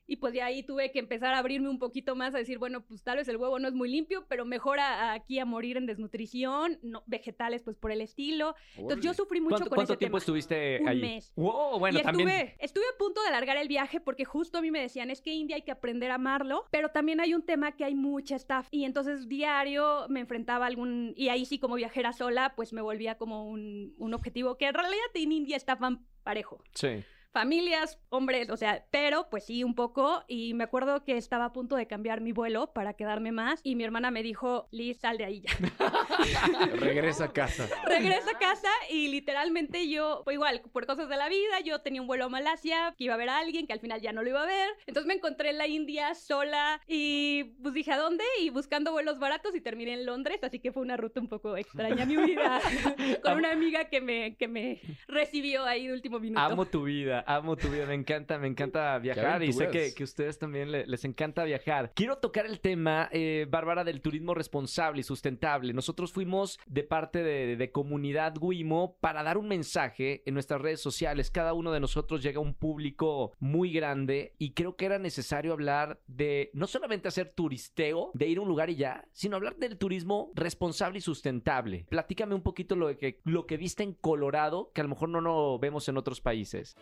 [0.08, 2.86] Y pues de ahí tuve que empezar a abrirme un poquito más, a decir, bueno,
[2.86, 5.46] pues tal vez el huevo no es muy limpio, pero mejor a- a aquí a
[5.46, 8.56] morir en desnutrición, no, vegetales pues por el estilo.
[8.78, 10.20] Entonces yo sufrí mucho ¿Cuánto, con cuánto ese tiempo tema.
[10.20, 11.02] estuviste Un allí?
[11.02, 11.34] mes.
[11.36, 12.30] Wow, bueno, y también.
[12.30, 15.22] estuve, estuve a punto de alargar el viaje porque justo a mí me decían, es
[15.22, 18.36] que India hay que aprender a amarlo, pero también hay un tema que hay mucha
[18.36, 22.74] staff y entonces diario me enfrentaba a algún, y ahí sí como viajera sola, pues
[22.74, 26.62] me volvía como un, un objetivo que en realidad en India estaban parejo.
[26.74, 27.04] Sí.
[27.36, 30.24] Familias, hombres, o sea, pero pues sí, un poco.
[30.26, 33.60] Y me acuerdo que estaba a punto de cambiar mi vuelo para quedarme más.
[33.62, 35.52] Y mi hermana me dijo, Liz, sal de ahí ya.
[36.76, 37.68] Regresa a casa.
[37.84, 42.00] Regreso a casa y literalmente yo, pues igual, por cosas de la vida, yo tenía
[42.00, 44.24] un vuelo a Malasia, que iba a ver a alguien, que al final ya no
[44.24, 44.70] lo iba a ver.
[44.88, 48.24] Entonces me encontré en la India sola y pues dije, ¿a dónde?
[48.40, 51.58] Y buscando vuelos baratos y terminé en Londres, así que fue una ruta un poco
[51.58, 52.62] extraña mi vida,
[53.24, 54.80] con una amiga que me, que me
[55.10, 56.40] recibió ahí de último minuto.
[56.40, 60.04] Amo tu vida, amo tu vida, me encanta, me encanta viajar y sé que, que
[60.04, 61.92] a ustedes también le- les encanta viajar.
[61.96, 65.74] Quiero tocar el tema, eh, Bárbara, del turismo responsable y sustentable.
[65.74, 70.82] Nosotros fuimos de parte de, de Comunidad Guimo para dar un mensaje en nuestras redes
[70.82, 71.32] sociales.
[71.32, 75.54] Cada uno de nosotros llega a un público muy grande y creo que era necesario
[75.54, 79.56] hablar de no solamente hacer turisteo, de ir a un lugar y ya, sino hablar
[79.58, 81.86] del turismo responsable y sustentable.
[81.90, 85.22] Platícame un poquito lo que, lo que viste en Colorado, que a lo mejor no
[85.22, 86.76] lo vemos en otros países.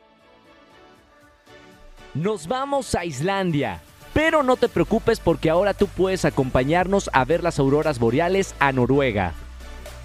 [2.14, 3.82] Nos vamos a Islandia.
[4.14, 8.72] Pero no te preocupes porque ahora tú puedes acompañarnos a ver las auroras boreales a
[8.72, 9.34] Noruega.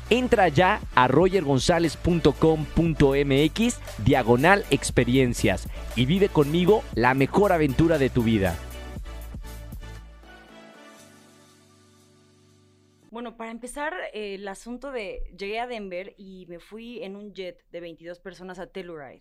[0.09, 8.57] Entra ya a rogergonzalez.com.mx diagonal experiencias y vive conmigo la mejor aventura de tu vida.
[13.11, 17.35] Bueno, para empezar, eh, el asunto de llegué a Denver y me fui en un
[17.35, 19.21] jet de 22 personas a Telluride.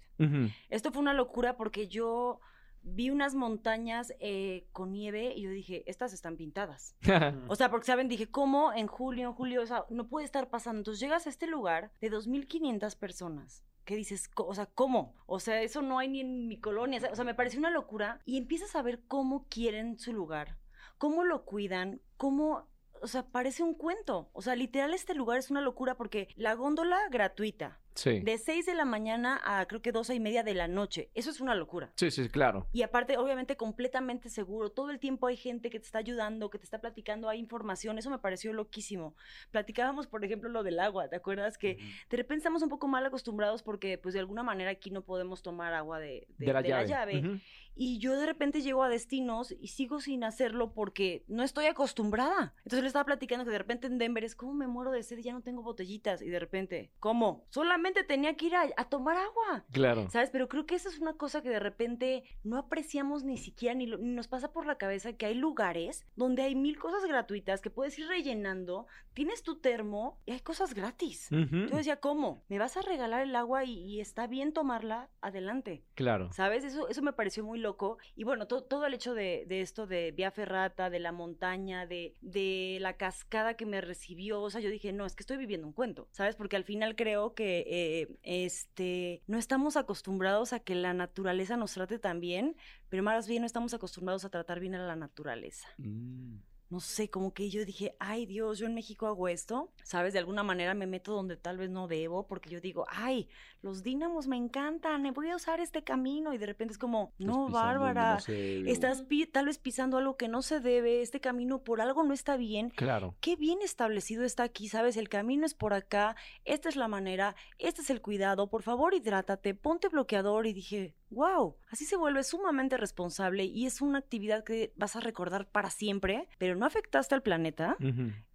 [0.70, 2.40] Esto fue una locura porque yo
[2.84, 6.96] vi unas montañas eh, con nieve y yo dije, estas están pintadas.
[7.48, 9.62] O sea, porque saben, dije, ¿cómo en julio, en julio?
[9.62, 10.80] O sea, no puede estar pasando.
[10.80, 13.64] Entonces llegas a este lugar de 2.500 personas.
[13.86, 14.30] ¿Qué dices?
[14.36, 15.16] O sea, ¿cómo?
[15.26, 17.00] O sea, eso no hay ni en mi colonia.
[17.10, 18.20] O sea, me pareció una locura.
[18.26, 20.58] Y empiezas a ver cómo quieren su lugar,
[20.98, 22.68] cómo lo cuidan, cómo...
[23.02, 24.30] O sea, parece un cuento.
[24.34, 28.20] O sea, literal este lugar es una locura porque la góndola gratuita, Sí.
[28.22, 31.10] de 6 de la mañana a creo que 12 y media de la noche.
[31.16, 31.92] Eso es una locura.
[31.96, 32.68] Sí, sí, claro.
[32.72, 34.70] Y aparte, obviamente, completamente seguro.
[34.72, 37.98] Todo el tiempo hay gente que te está ayudando, que te está platicando, hay información.
[37.98, 39.16] Eso me pareció loquísimo.
[39.52, 41.10] Platicábamos, por ejemplo, lo del agua.
[41.10, 41.58] ¿Te acuerdas?
[41.58, 41.78] Que
[42.10, 45.42] de repente estamos un poco mal acostumbrados porque, pues, de alguna manera aquí no podemos
[45.42, 47.20] tomar agua de, de- De la de llave.
[47.20, 47.40] Ujú.
[47.80, 52.56] Y yo de repente llego a destinos y sigo sin hacerlo porque no estoy acostumbrada.
[52.60, 55.20] Entonces le estaba platicando que de repente en Denver es como me muero de sed
[55.20, 56.24] y ya no tengo botellitas.
[56.24, 57.46] Y de repente, ¿cómo?
[57.52, 59.66] Solamente tenía que ir a, a tomar agua.
[59.72, 60.10] Claro.
[60.10, 60.30] ¿Sabes?
[60.30, 63.86] Pero creo que esa es una cosa que de repente no apreciamos ni siquiera, ni,
[63.88, 67.62] lo- ni nos pasa por la cabeza que hay lugares donde hay mil cosas gratuitas
[67.62, 71.30] que puedes ir rellenando, tienes tu termo y hay cosas gratis.
[71.32, 71.68] Ujú.
[71.68, 72.44] Yo decía, ¿cómo?
[72.50, 75.10] ¿Me vas a regalar el agua y, y está bien tomarla?
[75.22, 75.84] Adelante.
[75.96, 76.32] Claro.
[76.34, 76.64] ¿Sabes?
[76.64, 77.98] Eso, eso me pareció muy loco.
[78.16, 81.86] Y bueno, to- todo el hecho de, de esto de Vía Ferrata, de la montaña,
[81.86, 85.38] de, de la cascada que me recibió, o sea, yo dije, no, es que estoy
[85.38, 86.36] viviendo un cuento, ¿sabes?
[86.36, 91.74] Porque al final creo que eh, este, no estamos acostumbrados a que la naturaleza nos
[91.74, 92.56] trate tan bien,
[92.90, 96.38] pero más bien no estamos acostumbrados a tratar bien a la naturaleza Mm.
[96.70, 100.14] No sé, como que yo dije, ay Dios, yo en México hago esto, ¿sabes?
[100.14, 103.30] De alguna manera me meto donde tal vez no debo, porque yo digo, ay,
[103.62, 107.14] los dínamos me encantan, me voy a usar este camino, y de repente es como,
[107.18, 112.04] no, Bárbara, estás tal vez pisando algo que no se debe, este camino por algo
[112.04, 112.70] no está bien.
[112.72, 113.16] Claro.
[113.22, 114.98] Qué bien establecido está aquí, ¿sabes?
[114.98, 116.16] El camino es por acá,
[116.46, 120.96] esta es la manera, este es el cuidado, por favor hidrátate, ponte bloqueador y dije,
[121.10, 125.70] wow, así se vuelve sumamente responsable y es una actividad que vas a recordar para
[125.70, 127.78] siempre, pero no afectaste al planeta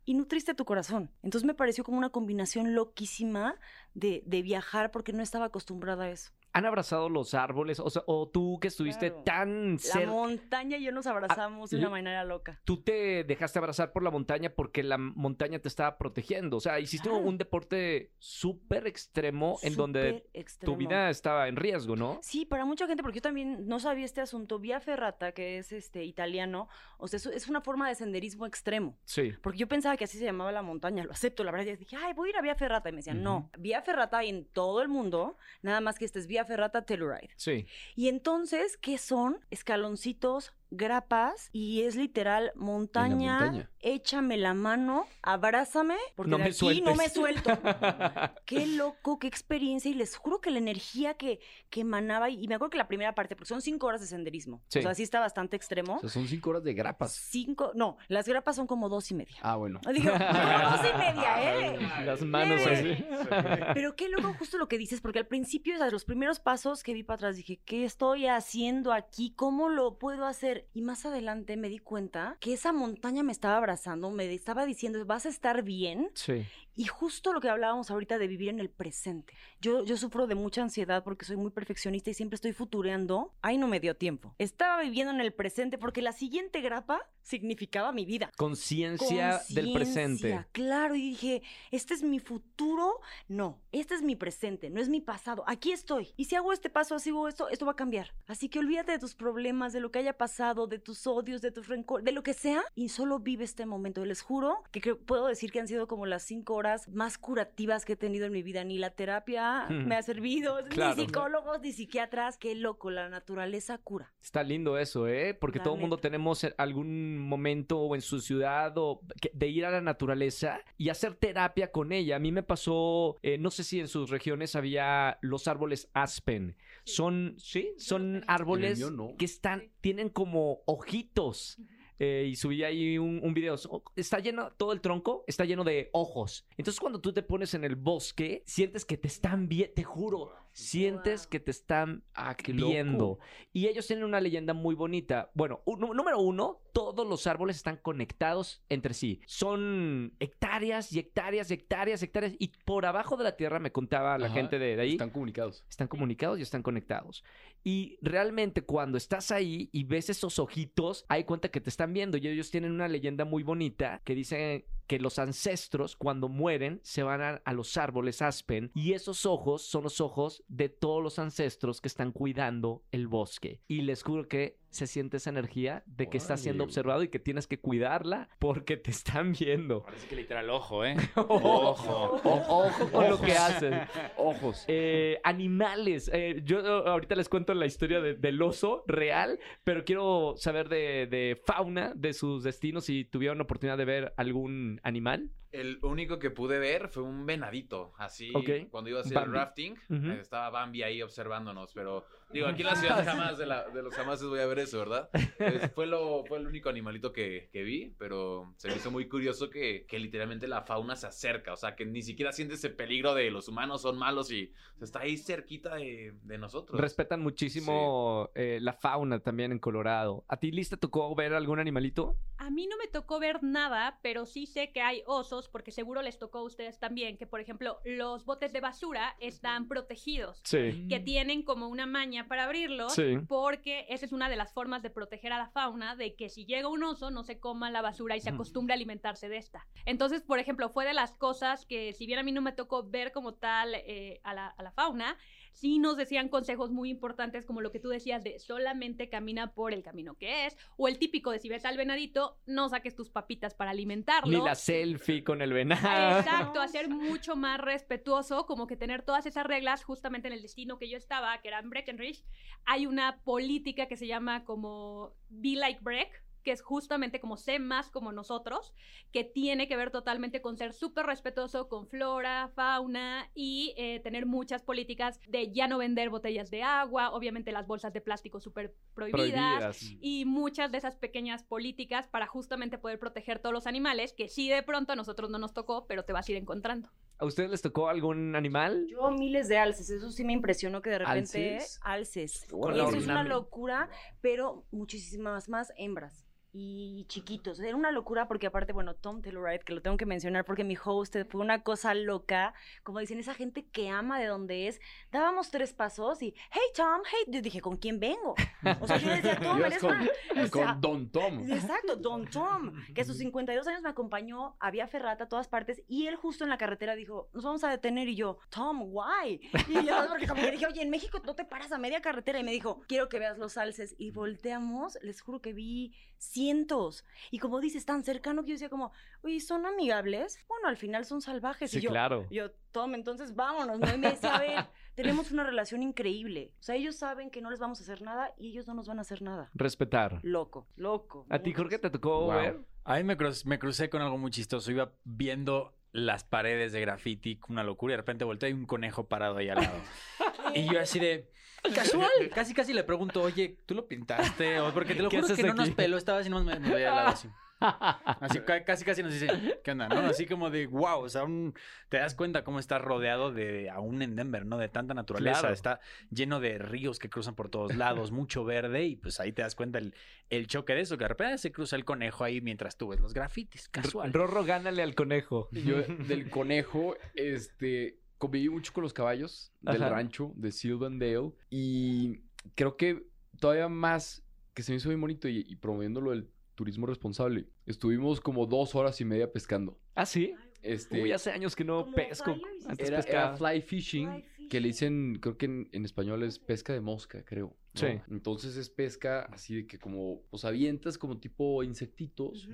[0.04, 1.10] y nutriste tu corazón.
[1.22, 3.56] Entonces me pareció como una combinación loquísima
[3.94, 6.32] de, de viajar porque no estaba acostumbrada a eso.
[6.52, 7.80] Han abrazado los árboles?
[7.80, 9.22] O, sea, o tú que estuviste Claro.
[9.24, 10.10] tan La cerca.
[10.10, 12.60] montaña y yo nos abrazamos de le- una manera loca.
[12.64, 16.56] Tú te dejaste abrazar por la montaña porque la montaña te estaba protegiendo.
[16.56, 20.76] O sea, hiciste un deporte súper extremo en donde Súper tu extremo.
[20.76, 22.18] vida estaba en riesgo, ¿no?
[22.22, 24.58] Sí, para mucha gente, porque yo también no sabía este asunto.
[24.58, 28.96] Vía Ferrata, que es este italiano, o sea, es, una forma de senderismo extremo.
[29.04, 29.32] Sí.
[29.42, 31.66] Porque yo pensaba que así se llamaba la montaña, lo acepto, la verdad.
[31.66, 32.88] Yo dije, ay, voy a ir a Vía Ferrata.
[32.88, 36.18] Y me decían, no, Vía Ferrata hay en todo el mundo, nada más que este
[36.18, 37.30] es Vía Ferrata Telluride.
[37.36, 37.66] Sí.
[37.94, 39.38] Y entonces, ¿qué son?
[39.50, 43.70] Escaloncitos, grapas, y es literal montaña, montaña.
[43.80, 47.50] échame la mano, abrázame, porque No de me aquí no me suelto.
[48.46, 52.54] qué loco, qué experiencia, y les juro que la energía que, que emanaba, y me
[52.54, 54.78] acuerdo que la primera parte, porque son cinco horas de senderismo, Sí.
[54.78, 55.96] o sea, sí está bastante extremo.
[55.96, 57.12] O sea, son cinco horas de grapas.
[57.12, 59.36] Cinco, no, las grapas son como dos y media.
[59.42, 59.80] Ah, bueno.
[59.94, 61.36] Digo, como dos y media,
[61.74, 61.78] ¿eh?
[62.04, 63.06] Las manos Leve.
[63.10, 63.64] así.
[63.74, 66.82] Pero qué loco justo lo que dices, porque al principio, o sea, los primeros pasos
[66.82, 69.32] que vi para atrás, dije, ¿qué estoy haciendo aquí?
[69.36, 70.61] ¿Cómo lo puedo hacer?
[70.74, 75.04] Y más adelante me di cuenta que esa montaña me estaba abrazando, me estaba diciendo,
[75.04, 76.10] vas a estar bien.
[76.14, 76.44] Sí.
[76.74, 79.34] Y justo lo que hablábamos ahorita de vivir en el presente.
[79.60, 83.34] Yo, yo sufro de mucha ansiedad porque soy muy perfeccionista y siempre estoy futureando.
[83.42, 84.34] Ay, no me dio tiempo.
[84.38, 88.30] Estaba viviendo en el presente porque la siguiente grapa significaba mi vida.
[88.36, 90.44] Conciencia del presente.
[90.52, 93.00] Claro, y dije, ¿este es mi futuro?
[93.28, 95.44] No, este es mi presente, no es mi pasado.
[95.46, 96.08] Aquí estoy.
[96.16, 98.12] Y si hago este paso, así hago esto, esto va a cambiar.
[98.26, 101.52] Así que olvídate de tus problemas, de lo que haya pasado, de tus odios, de
[101.52, 104.04] tus rencores, de lo que sea, y solo vive este momento.
[104.04, 107.84] Les juro que creo- puedo decir que han sido como las cinco horas más curativas
[107.84, 108.64] que he tenido en mi vida.
[108.64, 110.96] Ni la terapia me ha servido, Claro.
[110.96, 112.38] ni psicólogos, ni psiquiatras.
[112.38, 114.12] Qué loco, la naturaleza cura.
[114.22, 115.34] Está lindo eso, ¿eh?
[115.34, 119.00] Porque La todo el mundo tenemos en algún momento o en su ciudad o
[119.32, 122.16] de ir a la naturaleza y hacer terapia con ella.
[122.16, 126.56] A mí me pasó, eh, no sé si en sus regiones había los árboles aspen.
[126.84, 129.14] Son, sí, son árboles no.
[129.18, 131.58] que están, tienen como ojitos.
[131.98, 133.56] Eh, y subí ahí un, un video.
[133.96, 136.46] Está lleno, todo el tronco está lleno de ojos.
[136.56, 140.32] Entonces, cuando tú te pones en el bosque, sientes que te están viendo, te juro,
[140.52, 143.18] sientes que te están Ah, viendo.
[143.52, 145.30] Y ellos tienen una leyenda muy bonita.
[145.34, 149.20] Bueno, un- número uno, todos los árboles están conectados entre sí.
[149.26, 152.34] Son hectáreas y hectáreas y hectáreas, hectáreas.
[152.38, 155.10] Y por abajo de la tierra, me contaba la Ajá, gente de, de ahí, Están
[155.10, 155.64] comunicados.
[155.68, 157.24] están comunicados y están conectados.
[157.64, 162.16] Y realmente cuando estás ahí y ves esos ojitos, hay cuenta que te están viendo.
[162.18, 167.02] Y ellos tienen una leyenda muy bonita que dice que los ancestros cuando mueren se
[167.02, 171.80] van a, los árboles aspen y esos ojos son los ojos de todos los ancestros
[171.80, 173.60] que están cuidando el bosque.
[173.68, 177.18] Y les juro que se siente esa energía de que estás siendo observado y que
[177.18, 179.82] tienes que cuidarla porque te están viendo.
[179.84, 180.96] Parece que literal ojo, ¿eh?
[181.16, 183.74] Ojo, ojo con lo que haces.
[184.16, 184.64] Ojos.
[184.68, 186.10] Eh, animales.
[186.12, 190.68] Eh, yo eh, ahorita les cuento la historia de- del oso real, pero quiero saber
[190.68, 195.30] de, de fauna, de sus destinos, si tuvieron la oportunidad de ver algún animal.
[195.50, 198.70] El único que pude ver fue un venadito, así Ok.
[198.70, 199.36] cuando iba a hacer el Bambi.
[199.38, 199.74] rafting,
[200.18, 203.94] estaba Bambi ahí observándonos, pero digo, aquí en la ciudad jamás de, la- de los
[203.94, 205.08] jamases voy a ver eso, ¿verdad?
[205.38, 209.08] Es- fue, lo, fue el único animalito que, que vi, pero se me hizo muy
[209.08, 212.70] curioso que, que literalmente la fauna se acerca, o sea, que ni siquiera siente ese
[212.70, 216.80] peligro de los humanos son malos y o sea, está ahí cerquita de, de nosotros.
[216.80, 220.24] Respetan muchísimo eh, la fauna también en Colorado.
[220.28, 222.16] ¿A ti, Liz, te tocó ver algún animalito?
[222.38, 226.02] A mí no me tocó ver nada, pero sí sé que hay osos, porque seguro
[226.02, 230.86] les tocó a ustedes también, que por ejemplo los botes de basura están protegidos, Sí.
[230.88, 233.18] que tienen como una maña para abrirlos, Sí.
[233.28, 236.44] porque esa es una de las formas de proteger a la fauna, de que si
[236.46, 239.66] llega un oso no se coma la basura y se acostumbre a alimentarse de esta.
[239.84, 242.82] Entonces, por ejemplo, fue de las cosas que si bien a mí no me tocó
[242.88, 245.16] ver como tal eh, a, la, a la fauna,
[245.52, 249.72] sí nos decían consejos muy importantes como lo que tú decías de solamente camina por
[249.72, 253.10] el camino que es, o el típico de si ves al venadito, no saques tus
[253.10, 254.38] papitas para alimentarlo.
[254.38, 256.18] Ni la selfie con el venado.
[256.18, 260.78] Exacto, hacer mucho más respetuoso, como que tener todas esas reglas justamente en el destino
[260.78, 262.24] que yo estaba, que era en Breckenridge.
[262.64, 267.58] Hay una política que se llama como Be Like Breck, que es justamente como sé
[267.58, 268.74] más como nosotros,
[269.12, 274.26] que tiene que ver totalmente con ser súper respetuoso con flora, fauna y eh, tener
[274.26, 278.74] muchas políticas de ya no vender botellas de agua, obviamente las bolsas de plástico súper
[278.94, 279.96] prohibidas, Prohibidas.
[280.00, 284.48] y muchas de esas pequeñas políticas para justamente poder proteger todos los animales que sí
[284.48, 286.90] de pronto a nosotros no nos tocó, pero te vas a ir encontrando.
[287.18, 288.86] ¿A ustedes les tocó algún animal?
[288.88, 291.78] Yo miles de alces, eso sí me impresionó que de repente ¿Alces?
[291.82, 292.42] alces.
[292.44, 293.88] Eso es una locura,
[294.20, 296.26] pero muchísimas más hembras.
[296.52, 297.58] Y chiquitos.
[297.60, 300.76] Era una locura porque aparte, bueno, Tom Telluride, que lo tengo que mencionar porque mi
[300.82, 302.52] host fue una cosa loca.
[302.82, 304.80] Como dicen, esa gente que ama de donde es.
[305.10, 308.34] Dábamos tres pasos y, hey Tom, hey, yo dije, ¿con quién vengo?
[308.80, 309.78] O sea, yo decía, Tom, eres
[310.50, 311.50] con, Don Tom.
[311.50, 315.82] Exacto, Don Tom, que a sus 52 años me acompañó, había ferrata a todas partes
[315.88, 319.40] y él justo en la carretera dijo, nos vamos a detener y yo, Tom, why?
[319.68, 322.38] Y yo, porque como que dije, oye, en México no te paras a media carretera
[322.38, 327.04] y me dijo, quiero que veas los alces y volteamos, les juro que vi cientos
[327.30, 328.92] y como dices, tan cercano que yo decía como,
[329.22, 330.38] oye, ¿son amigables?
[330.48, 332.26] Bueno, al final son salvajes Sí, y yo, claro.
[332.30, 333.92] yo, Tom, entonces vámonos, ¿no?
[333.92, 337.50] Y me decía, a ver, tenemos una relación increíble, o sea, ellos saben que no
[337.50, 339.50] les vamos a hacer nada y ellos no nos van a hacer nada.
[339.54, 340.20] Respetar.
[340.22, 341.26] Loco, loco.
[341.28, 341.52] ¿A ti.
[341.52, 342.34] Jorge, te tocó Wow.
[342.36, 342.60] ver?
[342.84, 344.70] A mí me, cru- me crucé con algo muy chistoso.
[344.70, 348.66] Iba viendo las paredes de graffiti, una locura, y de repente volteé y hay un
[348.66, 349.78] conejo parado ahí al lado.
[350.54, 351.30] y yo así de...
[351.74, 352.10] Casual.
[352.34, 354.60] Casi, casi le pregunto, oye, ¿tú lo pintaste?
[354.60, 356.74] O porque te lo ¿Qué juro que no nos peló, estaba así, nomás me, me
[356.74, 357.28] veía al lado así.
[357.62, 359.28] Así ca- casi, casi nos dice,
[359.62, 359.86] ¿qué onda?
[359.88, 360.00] ¿No?
[360.00, 361.54] Así como de, wow, o sea, un-
[361.90, 364.58] te das cuenta cómo está rodeado de, aún en Denver, ¿no?
[364.58, 365.38] De tanta naturaleza.
[365.42, 365.54] Claro.
[365.54, 365.78] Está
[366.10, 369.54] lleno de ríos que cruzan por todos lados, mucho verde, y pues ahí te das
[369.54, 369.94] cuenta el,
[370.28, 372.98] el choque de eso, que de repente se cruza el conejo ahí mientras tú ves
[372.98, 374.12] los grafitis, casual.
[374.12, 375.48] Rorro, gánale al conejo.
[375.52, 379.88] Yo del conejo, este, conviví mucho con los caballos del Ajá.
[379.88, 382.20] rancho de Silvandale y
[382.54, 383.04] creo que
[383.40, 387.48] todavía más que se me hizo bien bonito y, y promoviendo lo del turismo responsable.
[387.66, 389.76] Estuvimos como dos horas y media pescando.
[389.96, 390.36] ¿Ah, sí?
[390.62, 392.36] Este, Uy, hace años que no ¿Como pesco.
[392.68, 396.72] Antes era, fly fishing, Fly que le dicen, creo que en, en español es pesca
[396.72, 397.56] de mosca, creo.
[397.74, 397.80] ¿no?
[397.80, 398.00] Sí.
[398.08, 402.48] Entonces es pesca así de que como, pues avientas como tipo insectitos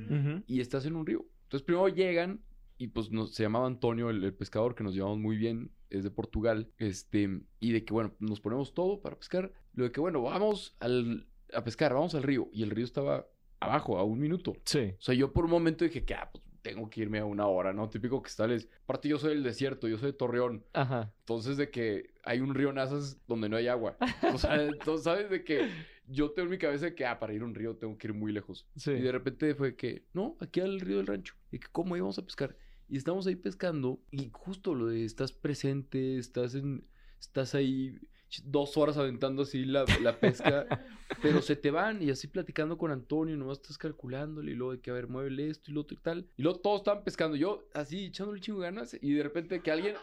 [0.46, 1.26] y estás en un río.
[1.42, 2.40] Entonces primero llegan
[2.78, 6.04] y pues nos, se llamaba Antonio, el, el pescador, que nos llevamos muy bien, es
[6.04, 9.52] de Portugal, este, y de que bueno, nos ponemos todo para pescar.
[9.74, 12.48] Lo de que bueno, vamos al, a pescar, vamos al río.
[12.52, 13.26] Y el río estaba
[13.60, 14.54] abajo, a un minuto.
[14.64, 14.94] Sí.
[14.98, 17.46] O sea, yo por un momento dije que, ah, pues tengo que irme a una
[17.46, 17.88] hora, ¿no?
[17.88, 20.64] Típico que estás, aparte yo soy del desierto, yo soy de Torreón.
[20.72, 21.12] Ajá.
[21.20, 23.96] Entonces, de que hay un río Nazas donde no hay agua.
[24.34, 25.30] O sea, entonces, ¿sabes?
[25.30, 25.70] De que
[26.06, 28.14] yo tengo en mi cabeza que, ah, para ir a un río tengo que ir
[28.14, 28.66] muy lejos.
[28.76, 28.90] Sí.
[28.90, 31.34] Y de repente fue que, no, aquí al río del rancho.
[31.50, 32.56] Y que, ¿cómo íbamos a pescar?
[32.88, 36.84] Y estamos ahí pescando y justo lo de estás presente, estás en,
[37.20, 37.98] estás ahí
[38.44, 40.66] dos horas aventando así la, la pesca,
[41.22, 44.80] pero se te van y así platicando con Antonio, nomás estás calculándole y luego de
[44.80, 46.26] que, a ver, muévele esto y lo otro y tal.
[46.36, 49.94] Y luego todos estaban pescando, yo así echándole chingo ganas y de repente que alguien,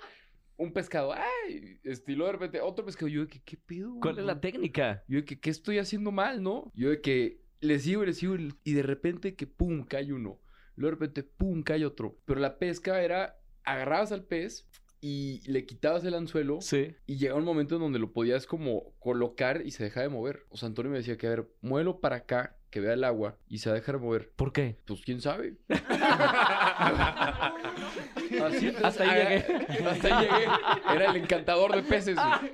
[0.57, 1.79] un pescado, ¡ay!
[1.83, 3.95] Y luego de repente otro pescado, yo de que, ¿qué pedo?
[3.99, 5.03] ¿Cuál es la técnica?
[5.07, 6.71] Yo de que, ¿qué estoy haciendo mal, no?
[6.75, 10.13] Yo de que le sigo y le sigo y- y de repente que, ¡pum!, cae
[10.13, 10.39] uno.
[10.75, 12.17] Luego de repente, ¡pum!, cae otro.
[12.25, 14.67] Pero la pesca era, agarrabas al pez
[15.01, 16.95] y le quitabas el anzuelo Sí.
[17.05, 20.45] y llegaba un momento en donde lo podías como colocar y se dejaba de mover.
[20.49, 23.37] O sea, Antonio me decía que, a ver, muévelo para acá, que vea el agua
[23.47, 24.31] y se va a dejar de mover.
[24.35, 24.77] ¿Por qué?
[24.85, 25.55] Pues, ¿quién sabe?
[28.43, 29.85] Así, Hasta ahí llegué.
[29.89, 30.45] Hasta ahí llegué.
[30.93, 32.15] Era el encantador de peces.
[32.15, 32.51] güey.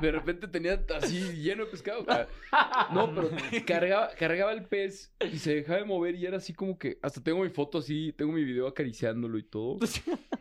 [0.00, 2.04] De repente tenía así lleno de pescado.
[2.92, 3.30] No, pero
[3.66, 6.98] cargaba, cargaba el pez y se dejaba de mover y era así como que...
[7.02, 9.78] Hasta tengo mi foto así, tengo mi video acariciándolo y todo.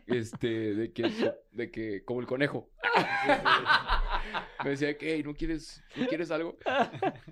[0.08, 2.70] Este, de que, de que, como el conejo.
[4.64, 6.58] Me decía que, hey, ¿no quieres, ¿no quieres algo?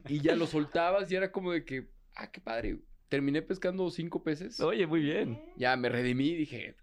[0.08, 2.80] Y ya lo soltabas y era como de que, ah, qué padre.
[3.14, 4.60] Terminé pescando cinco peces.
[4.60, 5.40] Oye, muy bien.
[5.56, 6.76] Ya me redimí dije,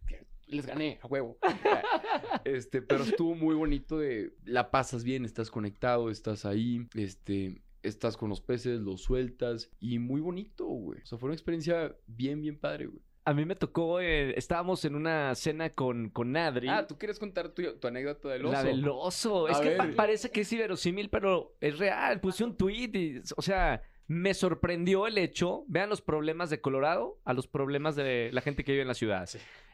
[0.46, 1.36] les gané, a huevo.
[2.44, 8.16] este, pero estuvo muy bonito de, la pasas bien, estás conectado, estás ahí, este, estás
[8.16, 11.00] con los peces, los sueltas y muy bonito, güey.
[11.02, 13.02] O sea, fue una experiencia bien, bien padre, güey.
[13.24, 16.68] A mí me tocó, eh, estábamos en una cena con, con Adri.
[16.68, 18.52] Ah, ¿tú quieres contar tu, tu anécdota del oso?
[18.52, 19.46] La del oso.
[19.48, 22.20] A es que pa- parece que es inverosímil, pero es real.
[22.20, 25.62] Puse un tweet y, o sea, me sorprendió el hecho.
[25.68, 28.94] Vean los problemas de Colorado a los problemas de la gente que vive en la
[28.94, 29.28] ciudad.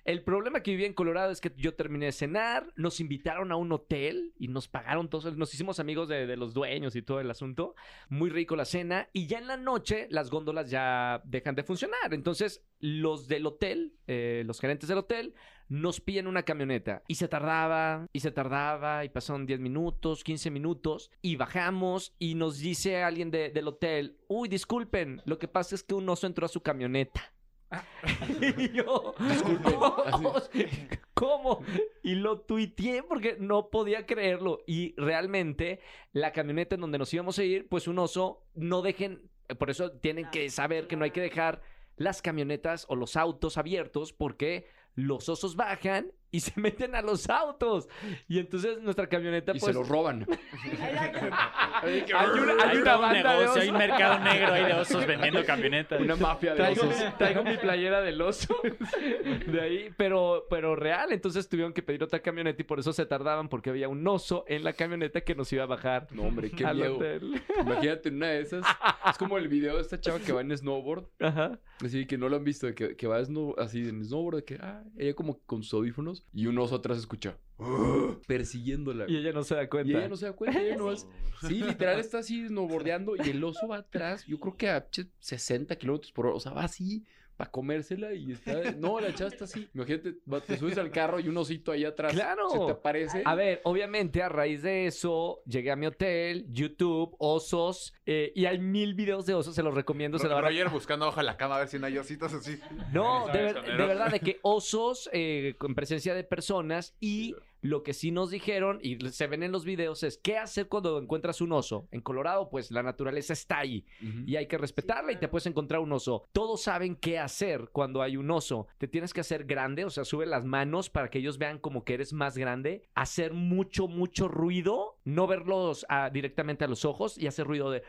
[0.07, 3.57] El problema que vivía en Colorado es que yo terminé de cenar, nos invitaron a
[3.57, 7.29] un hotel y nos pagaron todos, nos hicimos amigos de, los dueños y todo el
[7.29, 7.75] asunto.
[8.09, 12.15] Muy rico la cena y ya en la noche las góndolas ya dejan de funcionar.
[12.15, 15.35] Entonces los del hotel, eh, los gerentes del hotel,
[15.69, 20.53] nos piden una camioneta y se tardaba y se tardaba y pasaron 10 minutos, 15
[20.53, 25.75] minutos y bajamos y nos dice alguien de- del hotel, uy, disculpen, lo que pasa
[25.75, 27.33] es que un oso entró a su camioneta.
[28.59, 29.15] y yo,
[31.15, 31.63] ¿cómo?
[32.03, 34.63] Y lo tuiteé porque no podía creerlo.
[34.67, 35.81] Y realmente
[36.13, 39.93] la camioneta en donde nos íbamos a ir, pues un oso, no dejen, por eso
[39.93, 41.63] tienen que saber que no hay que dejar
[41.97, 47.29] las camionetas o los autos abiertos porque los osos bajan y se meten a los
[47.31, 47.89] autos.
[48.29, 49.73] Y entonces nuestra camioneta, Y pues.
[49.73, 50.27] se los roban.
[51.83, 52.01] hay
[52.39, 54.73] una, hay Hay una todo un banda de negocio, hay un mercado negro ahí de
[54.81, 56.01] osos vendiendo camionetas.
[56.01, 57.19] Una mafia de Traigo, osos.
[57.19, 58.57] traigo mi playera del oso
[59.47, 61.13] de ahí, pero, pero real.
[61.13, 64.45] Entonces tuvieron que pedir otra camioneta y por eso se tardaban porque había un oso
[64.49, 66.97] en la camioneta que nos iba a bajar No, hombre, qué al miedo.
[66.97, 67.43] hotel.
[67.61, 68.67] Imagínate una de esas.
[69.09, 71.07] Es como el video de esta chava que va en snowboard.
[71.21, 71.59] Ajá.
[71.85, 74.83] Así que no lo han visto, que, que va snow- así en snowboard, que ah,
[74.99, 77.39] ella como con sus audífonos y un oso atrás escucha
[78.27, 79.07] persiguiéndola.
[79.09, 79.91] Y ella no se da cuenta.
[79.93, 81.07] Y ella no se da cuenta, ella no es-
[81.47, 85.07] Sí, literal está así snowboardeando y el oso va atrás, yo creo que a che,
[85.21, 87.05] 60 kilómetros por hora, o sea, va así
[87.37, 88.73] para comérsela y está...
[88.77, 89.69] No, la chava está así.
[89.75, 90.15] Imagínate,
[90.47, 92.49] te subes al carro y un osito ahí atrás ¡Claro!
[92.51, 93.23] se te aparece.
[93.25, 98.47] A ver, obviamente a raíz de eso llegué a mi hotel, YouTube, osos, eh, y
[98.47, 100.19] hay mil videos de osos, se los recomiendo.
[100.19, 101.99] Se la van a- Roger buscando abajo de la cama a ver si no hay
[101.99, 102.59] ositos así.
[102.93, 107.35] No, de, ¿Sabes, ver- de verdad, de que osos eh, con presencia de personas y
[107.61, 110.99] lo que sí nos dijeron y se ven en los videos es qué hacer cuando
[110.99, 111.89] encuentras un oso.
[111.91, 113.85] En Colorado, pues la naturaleza está ahí
[114.27, 116.27] y hay que respetarla y te puedes encontrar un oso.
[116.33, 118.67] Todos saben qué hacer cuando hay un oso.
[118.79, 121.85] Te tienes que hacer grande, o sea, sube las manos para que ellos vean como
[121.85, 127.19] que eres más grande, hacer mucho, mucho ruido, no verlos ah, directamente a los ojos
[127.19, 127.83] y hacer ruido de...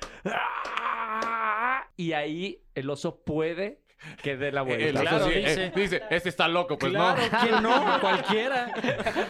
[1.96, 3.82] Y ahí el oso puede
[4.22, 5.02] que dé la vuelta.
[5.02, 5.66] Claro, sí, dice.
[5.66, 7.40] eh, dice, este está loco, pues claro, no.
[7.42, 7.98] ¿quién no?
[8.02, 8.72] Cualquiera.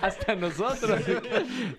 [0.02, 1.02] Hasta nosotros.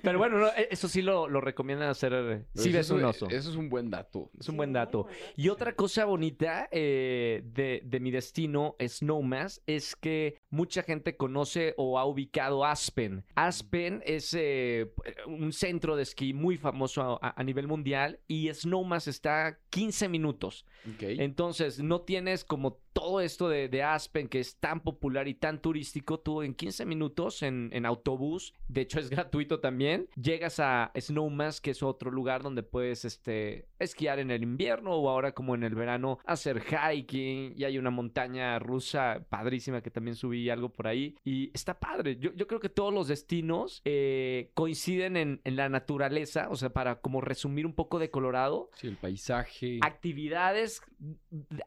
[0.03, 2.91] Pero bueno, no, eh, eso sí lo, lo recomiendan hacer eh, si Eso ves es
[2.91, 3.27] un oso.
[3.29, 4.31] Eso es un buen dato.
[4.39, 5.07] Es un buen dato.
[5.37, 11.75] Y otra cosa bonita eh, de, de mi destino, Snowmass, es que mucha gente conoce
[11.77, 13.25] o ha ubicado Aspen.
[13.35, 14.91] Aspen es eh,
[15.27, 20.09] un centro de esquí muy famoso a, a nivel mundial y Snowmass está a 15
[20.09, 20.65] minutos.
[21.01, 25.63] Entonces, no tienes como todo esto de, de Aspen que es tan popular y tan
[25.63, 26.19] turístico.
[26.19, 31.61] Tú en 15 minutos en, en autobús, de hecho es gratuito también, llegas a Snowmass,
[31.61, 35.63] que es otro lugar donde puedes este, esquiar en el invierno o ahora como en
[35.63, 40.89] el verano hacer hiking y hay una montaña rusa padrísima que también subí algo por
[40.89, 42.17] ahí y está padre.
[42.17, 46.71] Yo, yo creo que todos los destinos eh, coinciden en, en la naturaleza, o sea,
[46.71, 49.79] para como resumir un poco de Colorado, Sí, el paisaje.
[49.83, 50.83] actividades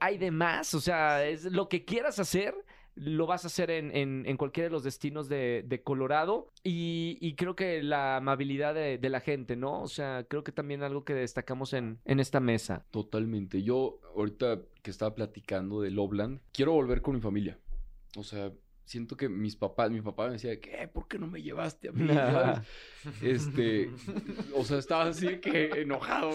[0.01, 2.53] hay de más, o sea, es lo que quieras hacer.
[2.95, 7.17] Lo vas a hacer en, en- en cualquiera de los destinos de, de Colorado y,
[7.21, 9.81] y creo que la amabilidad de, de la gente, ¿no?
[9.81, 12.85] O sea, creo que también algo que destacamos en, en esta mesa.
[12.91, 13.63] Totalmente.
[13.63, 17.57] Yo, ahorita que estaba platicando de Loveland, quiero volver con mi familia.
[18.17, 18.51] O sea,
[18.83, 20.89] siento que mis papás, mi papá me decía, ¿qué?
[20.89, 22.07] ¿Por qué no me llevaste a mí?
[22.13, 22.59] ¿Sabes?
[23.21, 23.89] Este,
[24.53, 26.31] o sea, estaba así que enojado.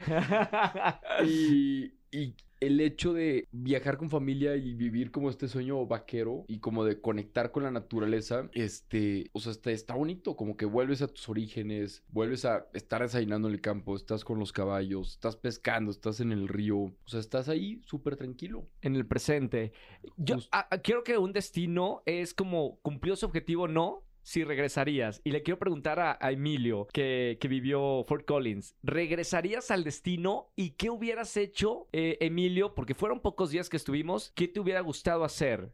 [1.24, 6.60] Y, y el hecho de viajar con familia y vivir como este sueño vaquero y
[6.60, 11.02] como de conectar con la naturaleza, este, o sea, está, está bonito, como que vuelves
[11.02, 15.36] a tus orígenes, vuelves a estar desayunando en el campo, estás con los caballos, estás
[15.36, 18.66] pescando, estás en el río, o sea, estás ahí súper tranquilo.
[18.80, 19.72] en el presente.
[20.16, 24.04] Yo a- a- quiero que un destino es como cumplió su objetivo no.
[24.24, 25.20] Si regresarías.
[25.22, 28.74] Y le quiero preguntar a, Emilio, que, que vivió Fort Collins.
[28.82, 30.50] ¿Regresarías al destino?
[30.56, 32.74] ¿Y qué hubieras hecho, eh, Emilio?
[32.74, 34.32] Porque fueron pocos días que estuvimos.
[34.34, 35.72] ¿Qué te hubiera gustado hacer?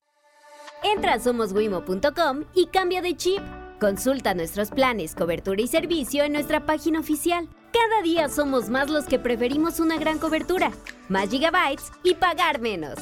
[0.83, 3.41] Entra a somoswimo.com y cambia de chip.
[3.81, 7.49] Consulta nuestros planes, cobertura y servicio en nuestra página oficial.
[7.73, 10.73] Cada día somos más los que preferimos una gran cobertura,
[11.09, 12.99] más gigabytes y pagar menos.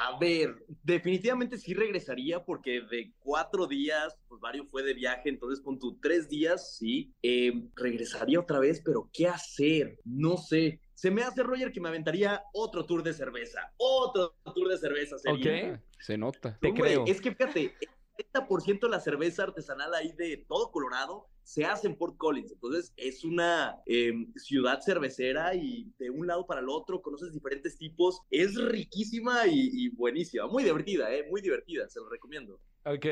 [0.00, 5.60] A ver, definitivamente sí regresaría porque de cuatro días, pues varios fue de viaje, entonces
[5.60, 9.98] con tus tres días, sí, eh, regresaría otra vez, pero ¿qué hacer?
[10.04, 10.80] No sé.
[10.94, 13.72] Se me hace, Roger, que me aventaría otro tour de cerveza.
[13.76, 15.74] Otro tour de cerveza sería.
[15.74, 15.80] Ok.
[15.98, 16.56] Se nota.
[16.60, 17.04] Te Hombre, creo.
[17.04, 17.74] Es que fíjate,
[18.18, 22.52] el 30% de la cerveza artesanal ahí de todo Colorado se hace en Fort Collins.
[22.52, 27.78] Entonces es una eh, ciudad cervecera y de un lado para el otro conoces diferentes
[27.78, 28.20] tipos.
[28.30, 30.46] Es riquísima y, y buenísima.
[30.46, 31.26] Muy divertida, ¿eh?
[31.30, 31.88] Muy divertida.
[31.88, 32.60] Se lo recomiendo.
[32.84, 33.04] Ok,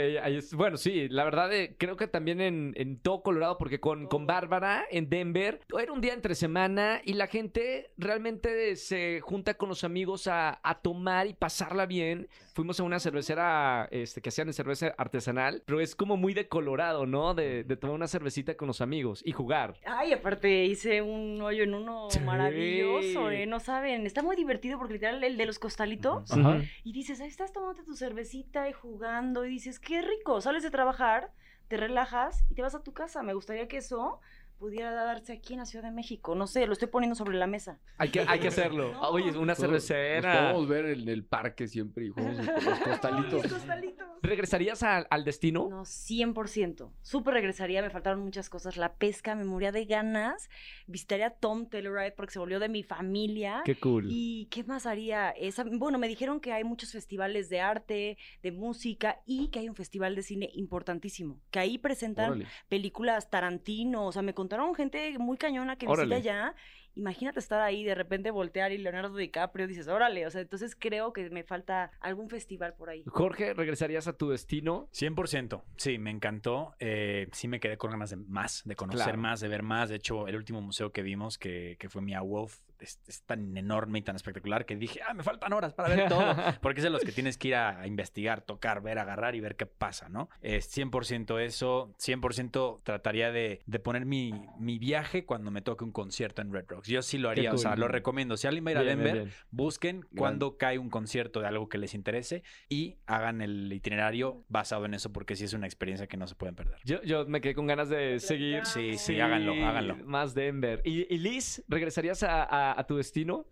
[0.52, 4.26] bueno, sí, la verdad eh, creo que también en, en todo Colorado, porque con, con
[4.26, 9.68] Bárbara en Denver, era un día entre semana y la gente realmente se junta con
[9.68, 12.28] los amigos a, a tomar y pasarla bien.
[12.56, 17.04] Fuimos a una cervecera este, que hacían cerveza artesanal, pero es como muy de Colorado,
[17.04, 17.34] ¿no?
[17.34, 19.74] De, de tomar una cervecita con los amigos y jugar.
[19.84, 22.18] Ay, aparte hice un hoyo en uno Sí.
[22.20, 23.44] maravilloso, ¿eh?
[23.44, 26.32] No saben, está muy divertido porque literal el de los costalitos.
[26.32, 26.62] Ajá.
[26.82, 29.44] Y dices, ahí estás tomándote tu cervecita y jugando.
[29.44, 30.40] Y dices, qué rico.
[30.40, 31.32] Sales de trabajar,
[31.68, 33.22] te relajas y te vas a tu casa.
[33.22, 34.18] Me gustaría que eso
[34.58, 36.34] pudiera darse aquí en la Ciudad de México.
[36.34, 37.78] No sé, lo estoy poniendo sobre la mesa.
[37.98, 38.92] Hay que, hay que hacerlo.
[38.96, 39.00] No.
[39.10, 40.32] Oye, una cervecera.
[40.34, 43.42] Nos podemos ver en el parque siempre y jugamos con los costalitos.
[43.42, 44.06] Los costalitos.
[44.22, 45.68] ¿Regresarías a- al destino?
[45.70, 46.90] No, 100%.
[47.02, 48.76] Súper regresaría, me faltaron muchas cosas.
[48.76, 50.48] La pesca, me moría de ganas.
[50.86, 53.62] Visitaría a Tom Telluride porque se volvió de mi familia.
[53.64, 54.06] Qué cool.
[54.10, 55.30] ¿Y qué más haría?
[55.30, 59.68] Esa, bueno, me dijeron que hay muchos festivales de arte, de música y que hay
[59.68, 61.40] un festival de cine importantísimo.
[61.50, 62.46] Que ahí presentan Órale.
[62.68, 64.06] películas Tarantino.
[64.06, 66.14] O sea, me contaron gente muy cañona que Órale.
[66.16, 66.54] visita allá.
[66.94, 70.24] Imagínate estar ahí, de repente voltear y Leonardo DiCaprio dices, órale.
[70.26, 73.02] O sea, entonces creo que me falta algún festival por ahí.
[73.06, 74.88] Jorge, ¿regresarías a tu destino?
[74.92, 76.74] 100%, sí, me encantó.
[76.78, 79.18] Eh, sí me quedé con ganas de más, de conocer Claro.
[79.18, 79.90] más, de ver más.
[79.90, 83.56] De hecho, el último museo que vimos, que, que fue Mia Wolf, es, es tan
[83.56, 86.34] enorme y tan espectacular que dije, ah, me faltan horas para ver todo.
[86.62, 89.40] Porque es de los que tienes que ir a, a investigar, tocar, ver, agarrar y
[89.40, 90.28] ver qué pasa, ¿no?
[90.40, 95.92] Es 100% eso, 100% trataría de, de poner mi, mi viaje cuando me toque un
[95.92, 96.88] concierto en Red Rocks.
[96.88, 98.36] Yo sí lo haría, o sea, lo recomiendo.
[98.36, 99.34] Si alguien va a ir a Bien, bien, Denver, bien.
[99.50, 104.84] busquen cuando cae un concierto de algo que les interese y hagan el itinerario basado
[104.84, 106.78] en eso porque sí es una experiencia que no se pueden perder.
[106.84, 108.64] Yo, yo me quedé con ganas de seguir.
[108.66, 109.96] Sí, sí, háganlo, háganlo.
[110.04, 110.82] Más Denver.
[110.84, 113.46] ¿Y, y Liz, regresarías a, a- a tu destino?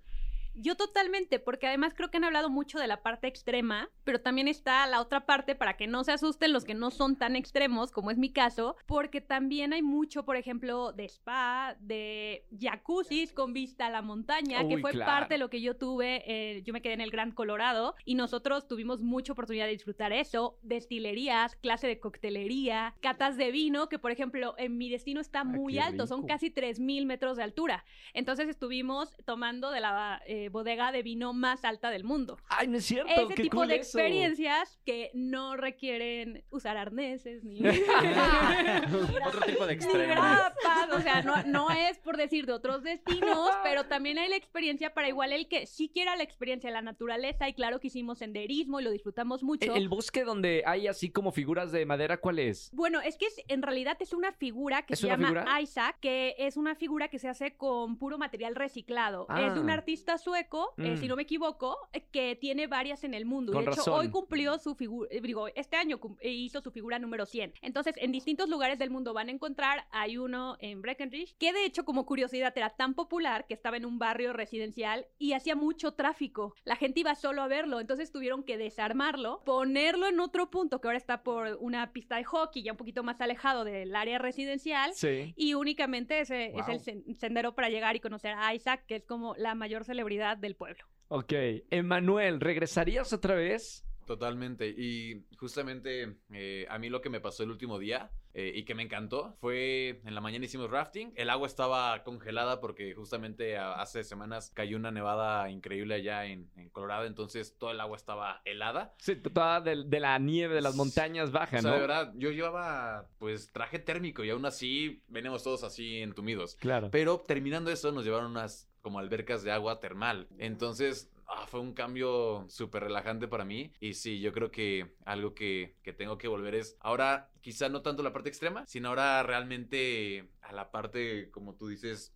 [0.55, 4.49] Yo totalmente, porque además creo que han hablado mucho de la parte extrema, pero también
[4.49, 7.91] está la otra parte para que no se asusten los que no son tan extremos,
[7.91, 13.53] como es mi caso, porque también hay mucho, por ejemplo, de spa, de jacuzzis con
[13.53, 15.11] vista a la montaña, que fue claro.
[15.11, 18.15] parte de lo que yo tuve, eh, yo me quedé en el Gran Colorado y
[18.15, 23.99] nosotros tuvimos mucha oportunidad de disfrutar eso, destilerías, clase de coctelería, catas de vino, que
[23.99, 27.85] por ejemplo en mi destino está muy qué alto, son casi 3.000 metros de altura.
[28.13, 32.38] Entonces estuvimos tomando de la eh, bodega de vino más alta del mundo.
[32.49, 33.12] Ay, no es cierto.
[33.12, 33.99] Ese qué tipo cool de eso.
[33.99, 37.61] experiencias que no requieren usar arneses ni,
[39.26, 40.12] Otro tipo de ni extremo.
[40.14, 40.88] grapas.
[40.92, 44.92] O sea, no, no es por decir de otros destinos, pero también hay la experiencia
[44.95, 47.49] para igual el que sí quiera la experiencia de la naturaleza.
[47.49, 49.75] Y claro que hicimos senderismo y lo disfrutamos mucho.
[49.75, 52.71] El, bosque donde hay así como figuras de madera, ¿cuál es?
[52.72, 55.61] Bueno, es que es- en realidad es una figura que ¿Es se llama figura?
[55.61, 59.26] Isaac, que es una figura que se hace con puro material reciclado.
[59.38, 59.75] Es de un Ah.
[59.75, 60.97] artista sueco, eh, Mm.
[60.99, 63.53] si no me equivoco, eh, que tiene varias en el mundo.
[63.53, 63.95] Con de hecho, razón.
[64.01, 67.55] hoy cumplió su figura, digo, este año eh, hizo su figura número 100.
[67.63, 71.65] Entonces, en distintos lugares del mundo van a encontrar, hay uno en Breckenridge, que de
[71.65, 75.93] hecho, como curiosidad, era tan popular que estaba en un barrio residencial y hacía mucho
[75.95, 76.55] tráfico.
[76.65, 80.89] La gente iba solo a verlo, entonces tuvieron que desarmarlo, ponerlo en otro punto que
[80.89, 84.93] ahora está por una pista de hockey, ya un poquito más alejado del área residencial.
[84.95, 85.33] Sí.
[85.37, 86.75] Y únicamente ese es Wow.
[86.75, 90.24] el sen- sendero para llegar y conocer a Isaac, que es como la mayor celebridad
[90.37, 90.84] del pueblo.
[91.09, 91.33] Ok.
[91.71, 93.84] Emanuel, ¿regresarías otra vez?
[94.07, 94.68] Totalmente.
[94.68, 98.75] Y justamente eh, a mí lo que me pasó el último día eh, y que
[98.75, 101.13] me encantó fue en la mañana hicimos rafting.
[101.17, 106.51] El agua estaba congelada porque justamente a- hace semanas cayó una nevada increíble allá en,
[106.57, 107.07] en Colorado.
[107.07, 108.95] Entonces todo el agua estaba helada.
[108.99, 111.75] Sí, toda de, de la nieve de las montañas baja, O sea, ¿no?
[111.76, 116.57] de verdad, yo llevaba pues traje térmico y aún así venimos todos así entumidos.
[116.57, 116.91] Claro.
[116.91, 120.29] Pero terminando eso nos llevaron unas como albercas de agua termal.
[120.39, 123.73] Entonces ah, fue un cambio súper relajante para mí.
[123.81, 127.83] Y sí, yo creo que algo que, que tengo que volver es ahora quizá no
[127.83, 132.15] tanto la parte extrema, sino ahora realmente a la parte, como tú dices,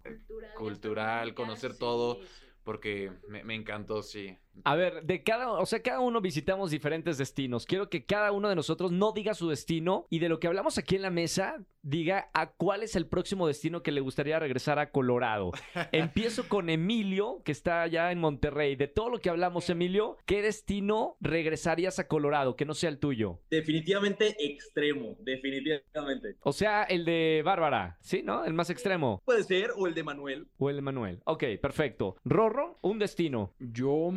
[0.52, 2.20] cultural, conocer todo.
[2.62, 4.36] Porque me, me encantó, sí.
[4.64, 7.66] A ver, de cada, o sea, cada uno visitamos diferentes destinos.
[7.66, 10.78] Quiero que cada uno de nosotros no diga su destino y de lo que hablamos
[10.78, 14.78] aquí en la mesa, diga a cuál es el próximo destino que le gustaría regresar
[14.78, 15.52] a Colorado.
[15.92, 18.76] Empiezo con Emilio, que está allá en Monterrey.
[18.76, 22.98] De todo lo que hablamos, Emilio, ¿qué destino regresarías a Colorado que no sea el
[22.98, 23.40] tuyo?
[23.50, 26.36] Definitivamente extremo, definitivamente.
[26.42, 28.22] O sea, el de Bárbara, ¿sí?
[28.22, 28.44] ¿No?
[28.44, 29.22] El más extremo.
[29.24, 30.48] Puede ser, o el de Manuel.
[30.58, 31.20] O el de Manuel.
[31.24, 32.16] Ok, perfecto.
[32.24, 33.54] Rorro, un destino.
[33.58, 34.12] Yo,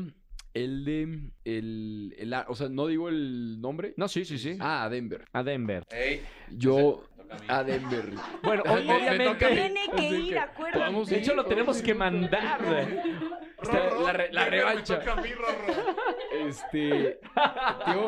[0.54, 1.32] el de.
[1.46, 3.94] El, el- o sea, no digo el nombre.
[3.98, 4.58] No, sí, sí, sí.
[4.60, 5.26] Ah, Denver.
[5.34, 5.86] A Denver.
[6.52, 7.04] Yo.
[7.48, 7.60] a.
[7.60, 8.10] A Denver.
[8.44, 9.46] Bueno, Me- me obviamente.
[9.46, 9.50] a.
[9.50, 10.80] Tiene que Así ir, que acuérdate.
[10.80, 12.60] vamos De hecho, lo tenemos que mandar.
[14.32, 14.96] La, revancha.
[14.96, 15.24] a.
[16.48, 17.20] Este.
[17.88, 18.08] Digo,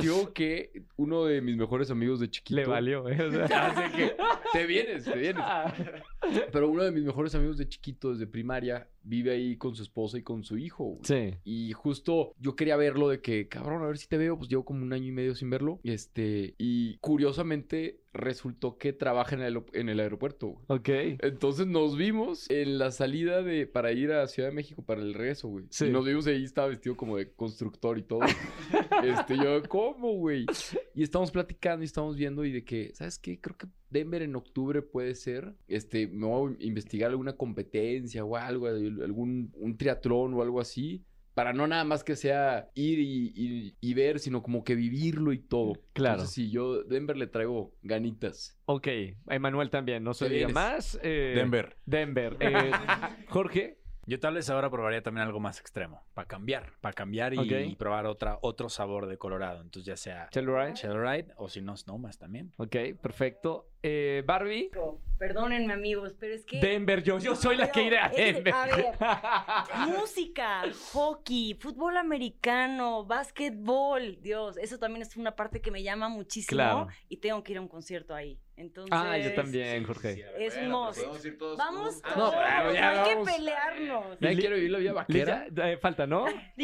[0.00, 2.60] digo que uno de mis mejores amigos de chiquito.
[2.60, 3.20] Le valió, ¿eh?
[3.22, 4.16] O sea, Así que
[4.52, 5.44] te vienes, te vienes.
[6.52, 10.18] Pero uno de mis mejores amigos de chiquito, desde primaria, vive ahí con su esposa
[10.18, 10.84] y con su hijo.
[10.84, 11.00] güey.
[11.02, 11.36] Sí.
[11.44, 14.36] Y justo yo quería verlo de que, cabrón, a ver si te veo.
[14.36, 15.80] Pues llevo como un año y medio sin verlo.
[15.84, 20.48] Este, y curiosamente resultó que trabaja en el, en el aeropuerto.
[20.48, 20.64] güey.
[20.68, 20.88] Ok.
[21.22, 25.14] Entonces nos vimos en la salida de para ir a Ciudad de México para el
[25.14, 25.66] regreso, güey.
[25.70, 25.86] Sí.
[25.86, 28.20] Y nos vimos ahí, estaba vestido como de constructor y todo.
[29.04, 30.46] este, yo, ¿cómo, güey?
[30.94, 33.40] Y estamos platicando y estamos viendo y de que, ¿sabes qué?
[33.40, 35.54] Creo que Denver en octubre puede ser.
[35.68, 41.04] Este, me voy a investigar alguna competencia o algo, algún un triatlón o algo así.
[41.34, 45.32] Para no nada más que sea ir y, y- y ver, sino como que vivirlo
[45.32, 45.72] y todo.
[45.94, 46.16] Claro.
[46.16, 48.58] Entonces, sí, yo Denver le traigo ganitas.
[48.66, 48.88] Ok,
[49.26, 50.98] a Emanuel también, no se diga más.
[51.02, 51.76] eh, Denver.
[51.86, 52.36] Denver.
[52.38, 52.70] Eh,
[53.28, 53.78] Jorge.
[54.04, 58.06] Yo tal vez ahora probaría también algo más extremo, para cambiar, para cambiar y, probar
[58.06, 59.60] otra, otro sabor de Colorado.
[59.62, 60.74] Entonces ya sea Telluride.
[60.74, 62.52] Telluride o si no, Snowmass también.
[62.56, 63.68] Ok, perfecto.
[63.84, 64.70] Eh, Barbie.
[65.18, 66.60] Perdónenme, amigos, pero es que.
[66.60, 68.54] Denver, yo, yo soy la que iré a es- Denver.
[68.54, 68.86] a ver,
[70.00, 70.62] música,
[70.92, 74.20] hockey, fútbol americano, básquetbol.
[74.20, 76.56] Dios, eso también es una parte que me llama muchísimo.
[76.56, 76.88] Claro.
[77.08, 78.38] Y tengo que ir a un concierto ahí.
[78.56, 78.92] Entonces.
[78.92, 80.24] ah, yo también, Jorge.
[80.38, 80.98] Es un must.
[81.00, 82.02] Vamos juntos.
[82.02, 83.28] todos, no, pero ya hay vamos.
[83.28, 84.18] que pelearnos.
[84.20, 85.46] Ya quiero vivir la vida vaquera.
[85.56, 86.26] Eh, falta, ¿no?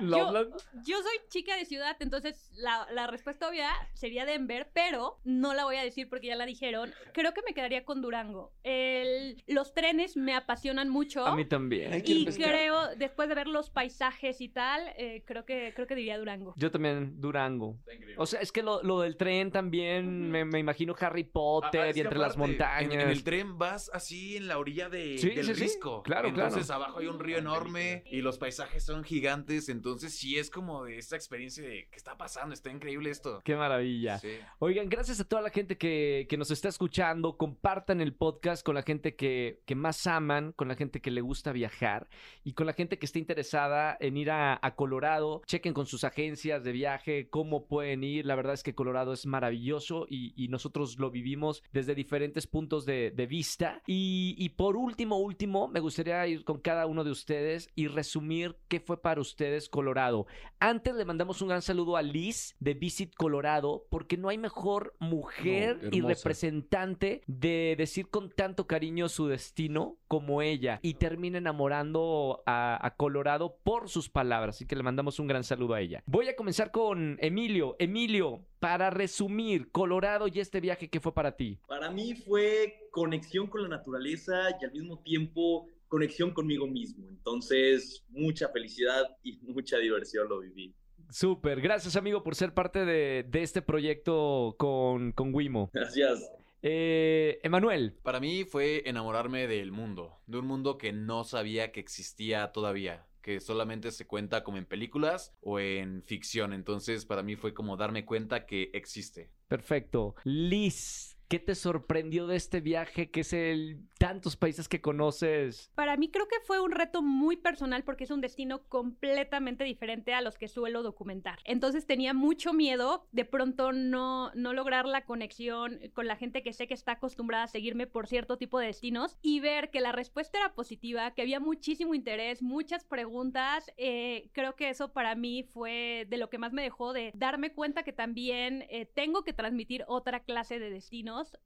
[0.00, 0.54] Loveland.
[0.86, 5.64] Yo soy chica de ciudad, entonces la, la respuesta obvia sería Denver, pero no la
[5.64, 6.92] voy a decir porque ya la dijeron.
[7.12, 8.52] Creo que me quedaría con Durango.
[8.62, 11.26] El- los trenes me apasionan mucho.
[11.26, 12.02] A mí también.
[12.04, 16.18] Y creo, después de ver los paisajes y tal, eh, creo que creo que diría
[16.18, 16.54] Durango.
[16.56, 17.76] Yo también, Durango.
[18.16, 21.88] O sea, es que lo, lo del tren también, me, me imagino Harry Potter Ah,
[21.88, 22.92] es y entre las montañas.
[22.92, 26.02] En, en el tren vas así en la orilla de, Sí, del sí, risco.
[26.02, 26.48] Claro, claro.
[26.48, 29.68] Entonces abajo hay un río enorme y los paisajes son gigantes.
[29.68, 32.54] Entonces sí es como de esta experiencia de ¿qué está pasando?
[32.54, 33.40] Está increíble esto.
[33.44, 34.18] Qué maravilla.
[34.18, 34.32] Sí.
[34.58, 37.36] Oigan, gracias a toda la gente que, que nos está escuchando.
[37.36, 41.20] Compartan el podcast con la gente que, que más aman, con la gente que le
[41.20, 42.08] gusta viajar
[42.42, 45.42] y con la gente que está interesada en ir a, a Colorado.
[45.46, 48.26] Chequen con sus agencias de viaje cómo pueden ir.
[48.26, 52.84] La verdad es que Colorado es maravilloso y, y nosotros lo vivimos desde diferentes puntos
[52.84, 53.82] de, de vista.
[53.86, 58.56] Y, y por último, último, me gustaría ir con cada uno de ustedes y resumir
[58.68, 60.26] qué fue para ustedes Colorado.
[60.60, 64.94] Antes le mandamos un gran saludo a Liz de Visit Colorado, porque no hay mejor
[64.98, 71.38] mujer No, y representante de decir con tanto cariño su destino como ella y termina
[71.38, 74.56] enamorando a, a Colorado por sus palabras.
[74.56, 76.02] Así que le mandamos un gran saludo a ella.
[76.06, 77.76] Voy a comenzar con Emilio.
[77.78, 81.58] Emilio, para resumir, Colorado y este viaje que fue para ti.
[81.68, 87.06] Para mí fue conexión con la naturaleza y al mismo tiempo conexión conmigo mismo.
[87.10, 90.74] Entonces, mucha felicidad y mucha diversión lo viví.
[91.10, 95.68] Súper, gracias amigo por ser parte de, de este proyecto con, con Wimo.
[95.74, 96.26] Gracias.
[96.62, 101.80] Eh, Emanuel, Para mí fue enamorarme del mundo, de un mundo que no sabía que
[101.80, 106.52] existía todavía, que solamente se cuenta como en películas o en ficción.
[106.52, 109.30] Entonces, para mí fue como darme cuenta que existe.
[109.48, 110.14] perfecto.
[110.24, 113.10] Liz, ¿qué te sorprendió de este viaje?
[113.10, 115.70] Que es el tantos países que conoces.
[115.74, 120.12] Para mí creo que fue un reto muy personal porque es un destino completamente diferente
[120.12, 121.38] a los que suelo documentar.
[121.44, 126.52] Entonces tenía mucho miedo de pronto no, no lograr la conexión con la gente que
[126.52, 129.92] sé que está acostumbrada a seguirme por cierto tipo de destinos y ver que la
[129.92, 133.72] respuesta era positiva, que había muchísimo interés, muchas preguntas.
[133.78, 137.52] eh, creo que eso para mí fue de lo que más me dejó de darme
[137.52, 140.70] cuenta que también eh, tengo que transmitir otra clase de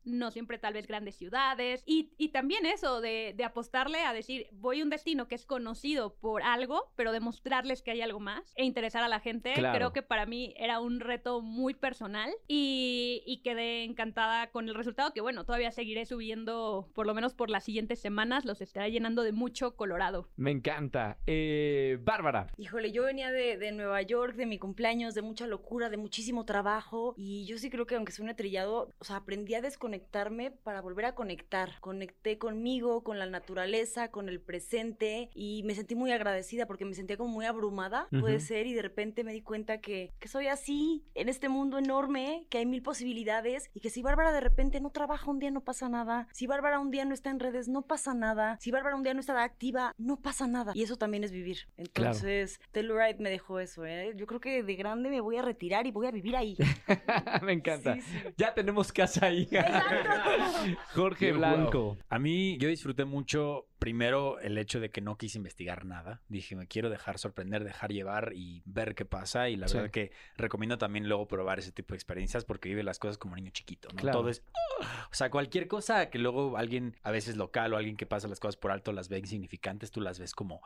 [0.04, 4.48] no siempre tal vez grandes ciudades y, y también eso de, de apostarle a decir
[4.52, 8.52] voy a un destino que es conocido por algo, pero demostrarles que hay algo más
[8.56, 9.54] e interesar a la gente.
[9.54, 9.76] Claro.
[9.76, 14.74] Creo que para mí era un reto muy personal y, y quedé encantada con el
[14.74, 18.88] resultado que bueno, todavía seguiré subiendo por lo menos por las siguientes semanas, los estará
[18.88, 20.28] llenando de mucho colorado.
[20.36, 21.18] Me encanta.
[21.26, 25.88] Eh, Bárbara, Híjole, yo venía de, de Nueva York, de mi cumpleaños, de mucha locura,
[25.90, 27.14] de muchísimo trabajo.
[27.16, 31.06] Y yo sí creo que aunque suene trillado, o sea, aprendí a desconectarme para volver
[31.06, 31.72] a conectar.
[31.80, 35.30] Conecté conmigo, con la naturaleza, con el presente.
[35.34, 38.66] Y me sentí muy agradecida porque me sentía como muy abrumada, puede ser.
[38.66, 42.58] Y de repente me di cuenta que, que soy así, en este mundo enorme, que
[42.58, 43.70] hay mil posibilidades.
[43.74, 46.28] Y que si Bárbara de repente no trabaja un día, no pasa nada.
[46.32, 48.58] Si Bárbara un día no está en redes, no pasa nada.
[48.60, 50.72] Si Bárbara un día no está activa, no pasa nada.
[50.74, 51.66] Y eso también es vivir.
[51.92, 52.12] Claro.
[52.12, 54.12] Entonces, Telluride me dejó eso, ¿eh?
[54.16, 56.56] Yo creo que de grande me voy a retirar y voy a vivir ahí.
[57.42, 57.94] me encanta.
[57.94, 58.18] Sí, sí.
[58.36, 59.47] Ya tenemos casa ahí.
[60.94, 61.98] Jorge Blanco.
[62.08, 66.20] A mí yo disfruté mucho primero el hecho de que no quise investigar nada.
[66.28, 69.48] Dije, me quiero dejar sorprender, dejar llevar y ver qué pasa.
[69.48, 69.76] Y la Sí.
[69.76, 73.36] verdad que recomiendo también luego probar ese tipo de experiencias porque vive las cosas como
[73.36, 73.96] niño chiquito, ¿no?
[73.96, 74.18] Claro.
[74.20, 74.42] Todo es...
[74.80, 75.08] ¡ah!
[75.10, 78.40] O sea, cualquier cosa que luego alguien, a veces local o alguien que pasa las
[78.40, 80.60] cosas por alto, las ve insignificantes, tú las ves como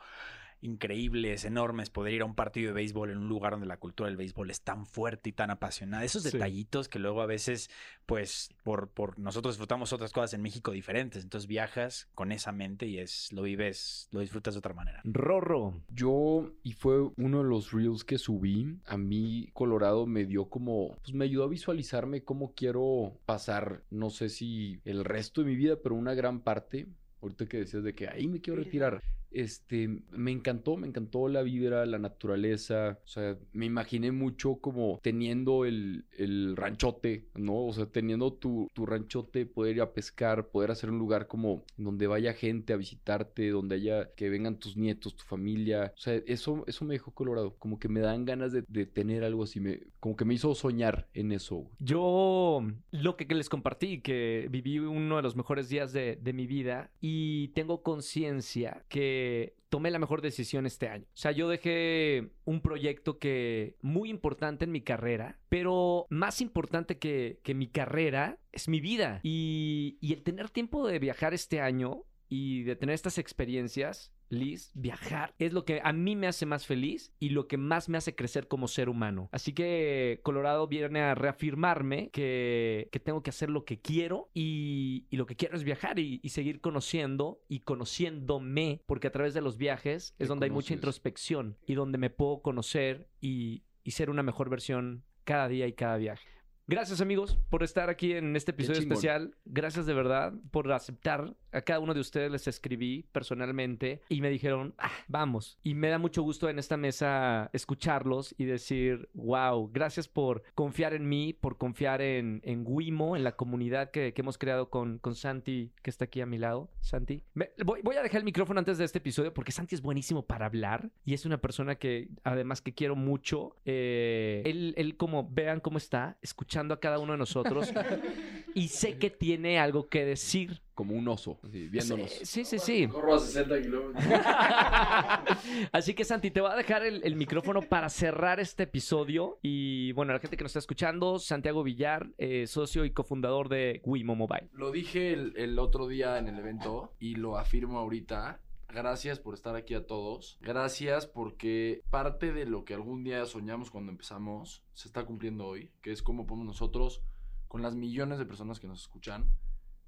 [0.63, 4.07] increíbles, enormes, poder ir a un partido de béisbol en un lugar donde la cultura
[4.07, 6.03] del béisbol es tan fuerte y tan apasionada.
[6.03, 6.31] Esos Sí.
[6.31, 7.69] detallitos que luego a veces,
[8.05, 11.23] pues, por, por nosotros disfrutamos otras cosas en México diferentes.
[11.23, 15.01] Entonces viajas con esa mente y es, lo vives, lo disfrutas de otra manera.
[15.03, 15.73] Rorro.
[15.89, 20.97] Yo, y fue uno de los reels que subí, a mí Colorado me dio como,
[21.03, 25.55] pues me ayudó a visualizarme cómo quiero pasar, no sé si el resto de mi
[25.55, 26.87] vida, pero una gran parte,
[27.21, 29.01] ahorita que decías de que ahí me quiero retirar,
[29.33, 34.99] este, me encantó, me encantó la vibra, la naturaleza, o sea, me imaginé mucho como
[35.01, 37.65] teniendo el, el ranchote, ¿no?
[37.65, 41.63] O sea, teniendo tu, tu ranchote, poder ir a pescar, poder hacer un lugar como
[41.77, 46.15] donde vaya gente a visitarte, donde haya, que vengan tus nietos, tu familia, o sea,
[46.25, 49.79] eso, eso me dejó colorado, como que me dan ganas de, tener algo así, me,
[49.99, 51.69] como que me hizo soñar en eso.
[51.79, 52.61] Yo
[52.91, 56.47] lo que, que les compartí, que viví uno de los mejores días de, de mi
[56.47, 59.22] vida y tengo conciencia que
[59.69, 61.05] tomé la mejor decisión este año.
[61.05, 66.99] O sea, yo dejé un proyecto que muy importante en mi carrera, pero más importante
[66.99, 69.19] que, que mi carrera es mi vida.
[69.23, 74.71] Y, y el tener tiempo de viajar este año y de tener estas experiencias, Liz,
[74.73, 77.97] viajar es lo que a mí me hace más feliz y lo que más me
[77.97, 79.29] hace crecer como ser humano.
[79.31, 85.05] Así que Colorado viene a reafirmarme que, que tengo que hacer lo que quiero y,
[85.09, 89.33] y lo que quiero es viajar y, y seguir conociendo y conociéndome, porque a través
[89.33, 93.91] de los viajes es donde hay mucha introspección y donde me puedo conocer y, y
[93.91, 96.32] ser una mejor versión cada día y cada viaje.
[96.65, 99.35] Gracias amigos por estar aquí en este episodio especial.
[99.43, 101.35] Gracias de verdad por aceptar.
[101.51, 105.59] A cada uno de ustedes les escribí personalmente y me dijeron, "Ah, vamos.
[105.61, 110.93] Y me da mucho gusto en esta mesa escucharlos y decir, wow, gracias por confiar
[110.95, 114.97] en mí, por confiar en, en Wimo, en la comunidad que, que hemos creado con,
[114.99, 116.71] con Santi, que está aquí a mi lado.
[116.79, 117.23] Santi.
[117.35, 120.25] Me- voy, voy a dejar el micrófono antes de este episodio porque Santi es buenísimo
[120.25, 123.57] para hablar y es una persona que además que quiero mucho.
[123.65, 127.71] Eh, él, él como vean cómo está, escuchando a cada uno de nosotros
[128.53, 130.61] y sé que tiene algo que decir.
[130.73, 132.09] Como un oso, así, viéndonos.
[132.23, 132.87] Sí, sí, sí.
[132.87, 134.03] Corro a 60 kilómetros.
[135.71, 139.37] Así que Santi, te voy a dejar el, el micrófono para cerrar este episodio.
[139.43, 143.81] Y bueno, la gente que nos está escuchando, Santiago Villar, eh, socio y cofundador de
[143.85, 144.49] Wimo Mobile.
[144.53, 148.39] Lo dije el, el otro día en el evento y lo afirmo ahorita.
[148.73, 150.37] Gracias por estar aquí a todos.
[150.41, 155.71] Gracias porque parte de lo que algún día soñamos cuando empezamos se está cumpliendo hoy,
[155.81, 157.01] que es cómo podemos nosotros,
[157.47, 159.29] con las millones de personas que nos escuchan,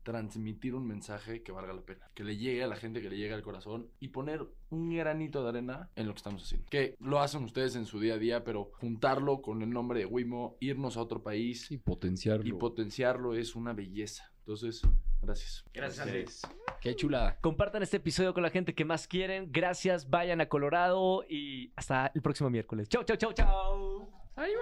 [0.03, 3.17] transmitir un mensaje que valga la pena, que le llegue a la gente, que le
[3.17, 6.67] llegue al corazón y poner un granito de arena en lo que estamos haciendo.
[6.69, 10.05] Que lo hacen ustedes en su día a día, pero juntarlo con el nombre de
[10.05, 12.45] Wimo, irnos a otro país Sí, potenciarlo.
[12.45, 14.31] y potenciarlo es una belleza.
[14.45, 14.83] Entonces,
[15.23, 15.65] gracias.
[15.73, 16.41] Gracias.
[16.79, 17.35] Qué chulada.
[17.41, 19.51] Compartan este episodio con la gente que más quieren.
[19.51, 22.87] Gracias, vayan a Colorado y hasta el próximo miércoles.
[22.87, 24.07] Chau, chau, chau, chau.
[24.35, 24.61] ¡Ánimo!